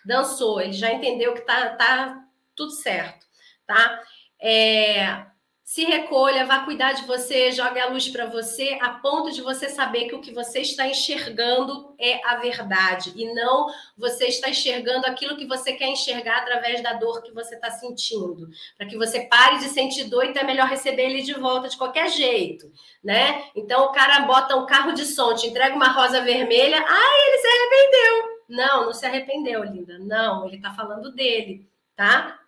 dançou, 0.05 0.61
ele 0.61 0.73
já 0.73 0.91
entendeu 0.91 1.33
que 1.33 1.41
tá, 1.41 1.75
tá 1.75 2.23
tudo 2.55 2.71
certo 2.71 3.23
tá? 3.65 4.01
É, 4.41 5.25
se 5.63 5.85
recolha, 5.85 6.45
vá 6.45 6.59
cuidar 6.59 6.91
de 6.91 7.05
você, 7.05 7.49
jogue 7.51 7.79
a 7.79 7.87
luz 7.87 8.09
para 8.09 8.25
você, 8.25 8.77
a 8.81 8.89
ponto 8.89 9.31
de 9.31 9.41
você 9.41 9.69
saber 9.69 10.09
que 10.09 10.15
o 10.15 10.19
que 10.19 10.33
você 10.33 10.59
está 10.59 10.85
enxergando 10.85 11.95
é 11.97 12.19
a 12.27 12.35
verdade 12.35 13.13
e 13.15 13.33
não 13.33 13.67
você 13.97 14.25
está 14.25 14.49
enxergando 14.49 15.07
aquilo 15.07 15.37
que 15.37 15.47
você 15.47 15.71
quer 15.71 15.87
enxergar 15.87 16.39
através 16.39 16.83
da 16.83 16.93
dor 16.93 17.23
que 17.23 17.31
você 17.31 17.55
está 17.55 17.71
sentindo. 17.71 18.49
Para 18.77 18.87
que 18.87 18.97
você 18.97 19.21
pare 19.21 19.59
de 19.59 19.69
sentir 19.69 20.03
dor, 20.05 20.25
então 20.25 20.43
é 20.43 20.45
melhor 20.45 20.67
receber 20.67 21.03
ele 21.03 21.21
de 21.21 21.33
volta 21.33 21.69
de 21.69 21.77
qualquer 21.77 22.09
jeito, 22.09 22.69
né? 23.01 23.45
Então 23.55 23.85
o 23.85 23.91
cara 23.93 24.19
bota 24.25 24.57
um 24.57 24.65
carro 24.65 24.91
de 24.91 25.05
som, 25.05 25.33
te 25.33 25.47
entrega 25.47 25.75
uma 25.75 25.87
rosa 25.87 26.19
vermelha, 26.19 26.83
ai, 26.85 27.27
ele 27.27 27.37
se 27.37 27.47
arrependeu. 27.47 28.33
Não, 28.49 28.85
não 28.85 28.93
se 28.93 29.05
arrependeu, 29.05 29.63
linda. 29.63 29.97
Não, 29.97 30.45
ele 30.45 30.57
está 30.57 30.73
falando 30.73 31.13
dele, 31.13 31.65
tá? 31.95 32.42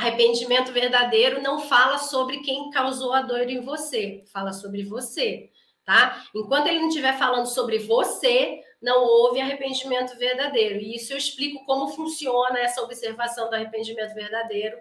Arrependimento 0.00 0.72
verdadeiro 0.72 1.42
não 1.42 1.60
fala 1.60 1.98
sobre 1.98 2.38
quem 2.38 2.70
causou 2.70 3.12
a 3.12 3.20
dor 3.20 3.50
em 3.50 3.60
você, 3.60 4.24
fala 4.32 4.50
sobre 4.50 4.82
você, 4.82 5.50
tá? 5.84 6.24
Enquanto 6.34 6.68
ele 6.68 6.78
não 6.78 6.88
estiver 6.88 7.18
falando 7.18 7.44
sobre 7.44 7.80
você, 7.80 8.62
não 8.80 9.04
houve 9.04 9.42
arrependimento 9.42 10.16
verdadeiro. 10.16 10.80
E 10.80 10.96
isso 10.96 11.12
eu 11.12 11.18
explico 11.18 11.66
como 11.66 11.88
funciona 11.88 12.60
essa 12.60 12.80
observação 12.80 13.50
do 13.50 13.56
arrependimento 13.56 14.14
verdadeiro 14.14 14.78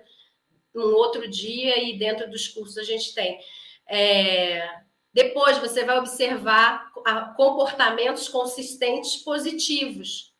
um 0.74 0.94
outro 0.94 1.30
dia 1.30 1.84
e 1.84 2.00
dentro 2.00 2.30
dos 2.32 2.48
cursos 2.48 2.78
a 2.78 2.84
gente 2.84 3.14
tem. 3.14 3.42
É... 3.86 4.66
Depois 5.14 5.58
você 5.58 5.84
vai 5.84 6.00
observar 6.00 6.94
comportamentos 7.36 8.30
consistentes 8.30 9.18
positivos. 9.18 10.34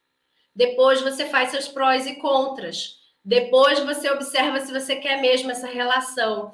Depois 0.56 1.02
você 1.02 1.26
faz 1.26 1.50
seus 1.50 1.68
prós 1.68 2.08
e 2.08 2.16
contras. 2.16 2.99
Depois 3.24 3.80
você 3.80 4.10
observa 4.10 4.60
se 4.60 4.72
você 4.72 4.96
quer 4.96 5.22
mesmo 5.22 5.52
essa 5.52 5.68
relação. 5.68 6.52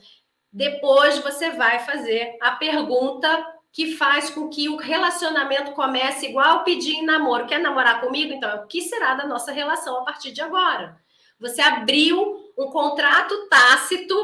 Depois 0.52 1.18
você 1.20 1.52
vai 1.52 1.80
fazer 1.80 2.38
a 2.42 2.52
pergunta 2.52 3.46
que 3.72 3.96
faz 3.96 4.30
com 4.30 4.48
que 4.48 4.70
o 4.70 4.78
relacionamento 4.78 5.74
comece 5.74 6.28
igual 6.28 6.64
pedir 6.64 6.94
em 6.94 7.06
namoro. 7.06 7.46
Quer 7.46 7.60
namorar 7.60 8.00
comigo? 8.00 8.34
Então, 8.34 8.64
o 8.64 8.68
que 8.68 8.82
será 8.82 9.16
da 9.16 9.28
nossa 9.28 9.52
relação 9.52 10.00
a 10.00 10.06
partir 10.06 10.32
de 10.32 10.42
agora? 10.42 10.98
Você 11.40 11.62
abriu 11.62 12.54
um 12.58 12.68
contrato 12.68 13.50
tácito 13.50 14.16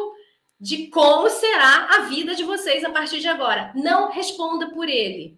de 0.58 0.88
como 0.88 1.30
será 1.30 1.88
a 1.96 2.00
vida 2.04 2.34
de 2.34 2.44
vocês 2.44 2.84
a 2.86 2.90
partir 2.90 3.20
de 3.20 3.28
agora. 3.28 3.72
Não 3.76 4.10
responda 4.10 4.70
por 4.70 4.88
ele. 4.88 5.38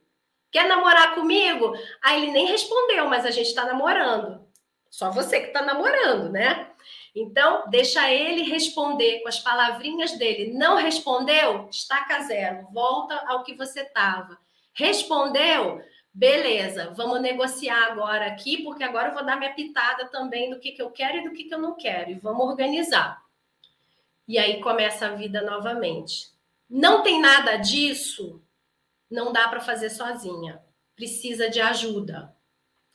Quer 0.51 0.67
namorar 0.67 1.15
comigo? 1.15 1.73
Aí 2.03 2.21
ele 2.21 2.31
nem 2.31 2.45
respondeu, 2.45 3.07
mas 3.07 3.25
a 3.25 3.31
gente 3.31 3.47
está 3.47 3.65
namorando. 3.65 4.45
Só 4.91 5.09
você 5.09 5.39
que 5.39 5.47
está 5.47 5.63
namorando, 5.63 6.29
né? 6.29 6.67
Então, 7.15 7.69
deixa 7.69 8.11
ele 8.11 8.41
responder 8.43 9.19
com 9.21 9.27
as 9.27 9.39
palavrinhas 9.39 10.17
dele. 10.17 10.53
Não 10.53 10.77
respondeu? 10.77 11.67
Estaca 11.69 12.21
zero. 12.23 12.67
Volta 12.71 13.15
ao 13.27 13.43
que 13.43 13.53
você 13.53 13.81
estava. 13.81 14.37
Respondeu? 14.73 15.81
Beleza, 16.11 16.93
vamos 16.95 17.21
negociar 17.21 17.91
agora 17.91 18.27
aqui, 18.27 18.63
porque 18.63 18.83
agora 18.83 19.09
eu 19.09 19.13
vou 19.15 19.25
dar 19.25 19.35
minha 19.35 19.53
pitada 19.53 20.05
também 20.05 20.49
do 20.49 20.59
que, 20.59 20.71
que 20.71 20.81
eu 20.81 20.91
quero 20.91 21.17
e 21.17 21.23
do 21.23 21.31
que, 21.31 21.45
que 21.45 21.53
eu 21.53 21.59
não 21.59 21.75
quero. 21.75 22.11
E 22.11 22.19
vamos 22.19 22.45
organizar. 22.45 23.23
E 24.27 24.37
aí 24.37 24.61
começa 24.61 25.07
a 25.07 25.15
vida 25.15 25.41
novamente. 25.41 26.31
Não 26.69 27.03
tem 27.03 27.19
nada 27.19 27.57
disso, 27.57 28.43
não 29.09 29.31
dá 29.31 29.47
para 29.47 29.59
fazer 29.59 29.89
sozinha. 29.89 30.61
Precisa 30.95 31.49
de 31.49 31.59
ajuda. 31.59 32.35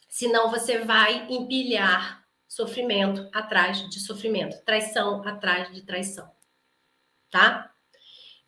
Senão 0.09 0.51
você 0.51 0.79
vai 0.79 1.27
empilhar 1.29 2.18
sofrimento 2.49 3.29
atrás 3.33 3.89
de 3.89 4.01
sofrimento, 4.01 4.65
traição 4.65 5.23
atrás 5.29 5.73
de 5.73 5.83
traição. 5.83 6.29
Tá? 7.31 7.71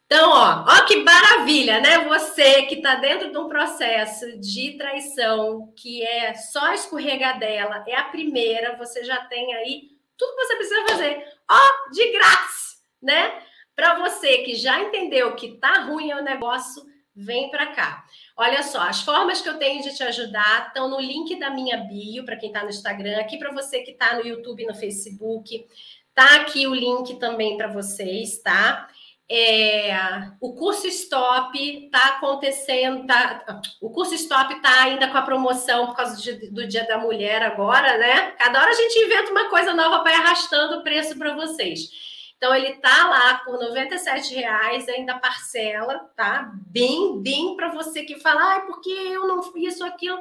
Então, 0.07 0.31
ó, 0.31 0.65
ó 0.67 0.85
que 0.87 0.97
maravilha, 1.05 1.81
né? 1.81 2.09
Você 2.09 2.63
que 2.63 2.77
está 2.77 2.97
dentro 2.97 3.31
de 3.31 3.39
um 3.39 3.49
processo 3.49 4.41
de 4.41 4.77
traição, 4.77 5.73
que 5.77 6.03
é 6.03 6.35
só 6.35 6.73
escorregadela, 6.73 7.85
é 7.87 7.95
a 7.95 8.05
primeira, 8.05 8.77
você 8.77 9.05
já 9.05 9.25
tem 9.27 9.55
aí 9.55 9.91
tudo 10.17 10.35
que 10.35 10.47
você 10.47 10.57
precisa 10.57 10.87
fazer, 10.89 11.25
ó, 11.49 11.91
de 11.93 12.11
graça, 12.11 12.79
né? 13.01 13.41
Para 13.77 14.01
você 14.01 14.39
que 14.39 14.55
já 14.55 14.81
entendeu 14.81 15.37
que 15.37 15.59
tá 15.59 15.83
ruim 15.83 16.13
o 16.13 16.23
negócio, 16.23 16.83
vem 17.15 17.49
para 17.51 17.69
cá. 17.69 18.05
Olha 18.41 18.63
só, 18.63 18.81
as 18.81 19.03
formas 19.03 19.43
que 19.43 19.51
eu 19.51 19.59
tenho 19.59 19.83
de 19.83 19.95
te 19.95 20.03
ajudar 20.03 20.69
estão 20.69 20.89
no 20.89 20.99
link 20.99 21.39
da 21.39 21.51
minha 21.51 21.77
bio, 21.77 22.25
para 22.25 22.37
quem 22.37 22.49
está 22.49 22.63
no 22.63 22.71
Instagram, 22.71 23.21
aqui 23.21 23.37
para 23.37 23.53
você 23.53 23.83
que 23.83 23.91
está 23.91 24.15
no 24.15 24.27
YouTube 24.27 24.63
e 24.63 24.67
no 24.67 24.75
Facebook. 24.75 25.67
Tá 26.15 26.37
aqui 26.37 26.67
o 26.67 26.75
link 26.75 27.19
também 27.19 27.59
para 27.59 27.69
vocês, 27.69 28.41
tá? 28.41 28.89
É, 29.31 29.95
o 30.41 30.55
curso 30.55 30.87
Stop 30.87 31.55
está 31.55 32.17
acontecendo, 32.17 33.07
tá, 33.07 33.45
o 33.79 33.91
curso 33.91 34.15
Stop 34.15 34.55
está 34.55 34.85
ainda 34.85 35.09
com 35.09 35.19
a 35.19 35.23
promoção 35.23 35.89
por 35.89 35.97
causa 35.97 36.17
do, 36.17 36.51
do, 36.51 36.67
Dia 36.67 36.87
da 36.87 36.97
Mulher 36.97 37.43
agora, 37.43 37.99
né? 37.99 38.31
Cada 38.39 38.59
hora 38.59 38.71
a 38.71 38.75
gente 38.75 39.01
inventa 39.01 39.31
uma 39.33 39.51
coisa 39.51 39.75
nova 39.75 39.99
para 39.99 40.13
ir 40.13 40.17
arrastando 40.17 40.79
o 40.79 40.83
preço 40.83 41.15
para 41.19 41.35
vocês. 41.35 42.10
Então 42.41 42.55
ele 42.55 42.77
tá 42.77 43.07
lá 43.07 43.35
por 43.45 43.61
R$ 43.61 44.35
reais, 44.35 44.89
ainda 44.89 45.19
parcela, 45.19 46.11
tá? 46.17 46.51
Bem, 46.69 47.21
bem 47.21 47.55
para 47.55 47.69
você 47.69 48.03
que 48.03 48.19
fala, 48.19 48.57
ah, 48.57 48.61
porque 48.61 48.89
eu 48.89 49.29
não 49.29 49.43
fiz 49.43 49.75
isso, 49.75 49.85
aquilo. 49.85 50.19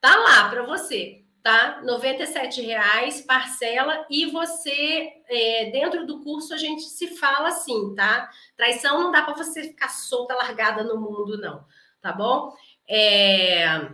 Tá 0.00 0.14
lá 0.14 0.48
para 0.48 0.62
você, 0.62 1.24
tá? 1.42 1.82
R$ 1.82 2.62
reais, 2.62 3.20
parcela, 3.20 4.06
e 4.08 4.26
você, 4.26 5.12
é, 5.28 5.70
dentro 5.72 6.06
do 6.06 6.22
curso, 6.22 6.54
a 6.54 6.56
gente 6.56 6.82
se 6.82 7.16
fala 7.16 7.48
assim, 7.48 7.96
tá? 7.96 8.30
Traição 8.56 9.02
não 9.02 9.10
dá 9.10 9.22
para 9.22 9.34
você 9.34 9.64
ficar 9.64 9.88
solta, 9.88 10.36
largada 10.36 10.84
no 10.84 11.00
mundo, 11.00 11.36
não, 11.36 11.64
tá 12.00 12.12
bom? 12.12 12.54
É 12.88 13.90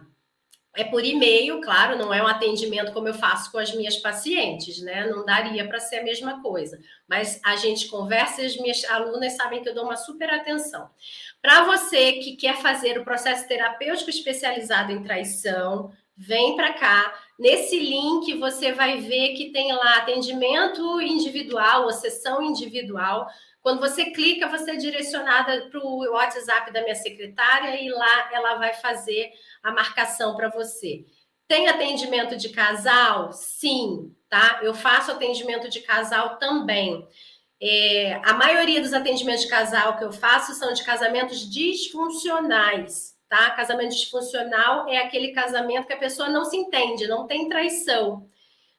é 0.75 0.85
por 0.85 1.05
e-mail, 1.05 1.61
claro, 1.61 1.99
não 1.99 2.15
é 2.15 2.23
um 2.23 2.27
atendimento 2.27 2.93
como 2.93 3.07
eu 3.07 3.15
faço 3.15 3.53
com 3.53 3.59
as 3.59 3.75
minhas 3.75 3.99
pacientes, 3.99 4.81
né? 4.81 5.07
Não 5.07 5.25
daria 5.25 5.69
para 5.69 5.79
ser 5.79 5.97
a 5.97 6.03
mesma 6.03 6.41
coisa. 6.41 6.81
Mas 7.07 7.39
a 7.45 7.57
gente 7.57 7.89
conversa 7.89 8.41
e 8.41 8.47
as 8.47 8.57
minhas 8.57 8.83
alunas 8.85 9.35
sabem 9.35 9.63
que 9.63 9.69
eu 9.69 9.75
dou 9.75 9.85
uma 9.85 9.97
super 9.97 10.31
atenção. 10.31 10.89
Para 11.43 11.65
você 11.65 12.13
que 12.13 12.37
quer 12.37 12.57
fazer 12.63 12.99
o 12.99 13.05
processo 13.05 13.47
terapêutico 13.47 14.09
especializado 14.09 14.93
em 14.93 15.03
traição, 15.03 15.93
vem 16.17 16.57
para 16.57 16.73
cá. 16.73 17.15
Nesse 17.39 17.79
link 17.79 18.35
você 18.39 18.73
vai 18.73 18.99
ver 19.01 19.35
que 19.35 19.51
tem 19.51 19.73
lá 19.73 19.97
atendimento 19.97 21.03
individual 21.03 21.85
ou 21.85 21.93
sessão 21.93 22.43
individual. 22.43 23.27
Quando 23.63 23.81
você 23.81 24.07
clica, 24.07 24.49
você 24.49 24.73
é 24.73 24.77
direcionada 24.77 25.69
para 25.71 25.81
o 25.81 26.13
WhatsApp 26.13 26.73
da 26.73 26.83
minha 26.83 26.97
secretária 26.97 27.81
e 27.81 27.89
lá 27.89 28.31
ela 28.33 28.55
vai 28.57 28.75
fazer 28.75 29.31
a 29.63 29.71
marcação 29.71 30.35
para 30.37 30.49
você. 30.49 31.05
Tem 31.47 31.69
atendimento 31.69 32.37
de 32.37 32.49
casal? 32.49 33.33
Sim, 33.33 34.15
tá? 34.29 34.61
Eu 34.63 34.75
faço 34.75 35.13
atendimento 35.13 35.69
de 35.69 35.81
casal 35.81 36.39
também. 36.39 37.07
É, 37.61 38.21
a 38.25 38.33
maioria 38.33 38.81
dos 38.81 38.93
atendimentos 38.93 39.43
de 39.43 39.49
casal 39.49 39.97
que 39.97 40.03
eu 40.03 40.13
faço 40.13 40.53
são 40.55 40.73
de 40.73 40.83
casamentos 40.83 41.49
disfuncionais, 41.49 43.15
tá? 43.29 43.51
Casamento 43.51 43.91
disfuncional 43.91 44.89
é 44.89 44.99
aquele 44.99 45.33
casamento 45.33 45.87
que 45.87 45.93
a 45.93 45.99
pessoa 45.99 46.29
não 46.29 46.45
se 46.45 46.57
entende, 46.57 47.07
não 47.07 47.29
tem 47.29 47.49
traição, 47.49 48.29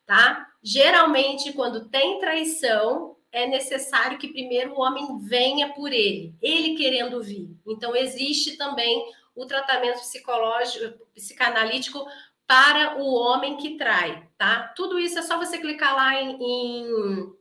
tá? 0.06 0.46
Geralmente, 0.62 1.54
quando 1.54 1.88
tem 1.90 2.20
traição, 2.20 3.16
é 3.34 3.48
necessário 3.48 4.20
que 4.20 4.32
primeiro 4.32 4.74
o 4.74 4.80
homem 4.80 5.20
venha 5.20 5.74
por 5.74 5.92
ele, 5.92 6.36
ele 6.40 6.78
querendo 6.78 7.22
vir. 7.22 7.50
Então, 7.66 7.96
existe 7.96 8.56
também 8.56 9.12
o 9.36 9.48
tratamento 9.48 10.00
psicológico, 10.00 11.04
psicanalítico 11.16 12.06
para 12.46 13.02
o 13.02 13.12
homem 13.12 13.58
que 13.58 13.76
trai, 13.76 14.30
tá? 14.38 14.68
Tudo 14.76 15.00
isso 15.00 15.18
é 15.18 15.24
só 15.24 15.40
você 15.40 15.58
clicar 15.58 15.96
lá 15.96 16.22
em, 16.22 16.38
em, 16.40 17.34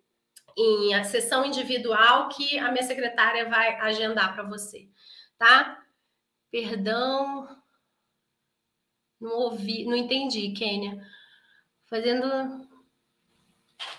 em 0.57 0.95
a 0.95 1.05
sessão 1.05 1.45
individual 1.45 2.31
que 2.31 2.59
a 2.59 2.73
minha 2.73 2.85
secretária 2.85 3.47
vai 3.51 3.79
agendar 3.79 4.33
para 4.33 4.45
você, 4.45 4.89
tá? 5.37 5.79
Perdão, 6.51 7.55
não 9.21 9.33
ouvi, 9.41 9.85
não 9.85 9.97
entendi, 9.97 10.53
Kênia. 10.53 11.07
Fazendo, 11.85 12.67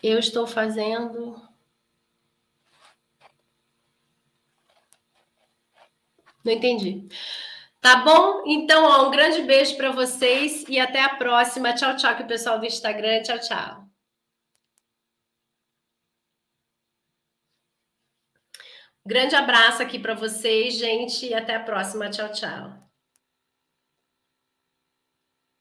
eu 0.01 0.17
estou 0.17 0.47
fazendo 0.47 1.52
Não 6.43 6.51
entendi. 6.51 7.07
Tá 7.81 7.97
bom? 7.97 8.43
Então, 8.47 8.85
ó, 8.85 9.07
um 9.07 9.11
grande 9.11 9.41
beijo 9.43 9.75
para 9.77 9.91
vocês 9.91 10.63
e 10.69 10.79
até 10.79 11.01
a 11.01 11.15
próxima. 11.15 11.73
Tchau, 11.73 11.95
tchau, 11.97 12.15
que 12.15 12.23
o 12.23 12.27
pessoal 12.27 12.59
do 12.59 12.65
Instagram. 12.65 13.21
Tchau, 13.23 13.39
tchau. 13.39 13.83
Grande 19.05 19.35
abraço 19.35 19.81
aqui 19.81 19.99
para 19.99 20.13
vocês, 20.13 20.75
gente, 20.77 21.25
e 21.27 21.33
até 21.33 21.55
a 21.55 21.59
próxima. 21.63 22.09
Tchau, 22.09 22.31
tchau. 22.31 22.92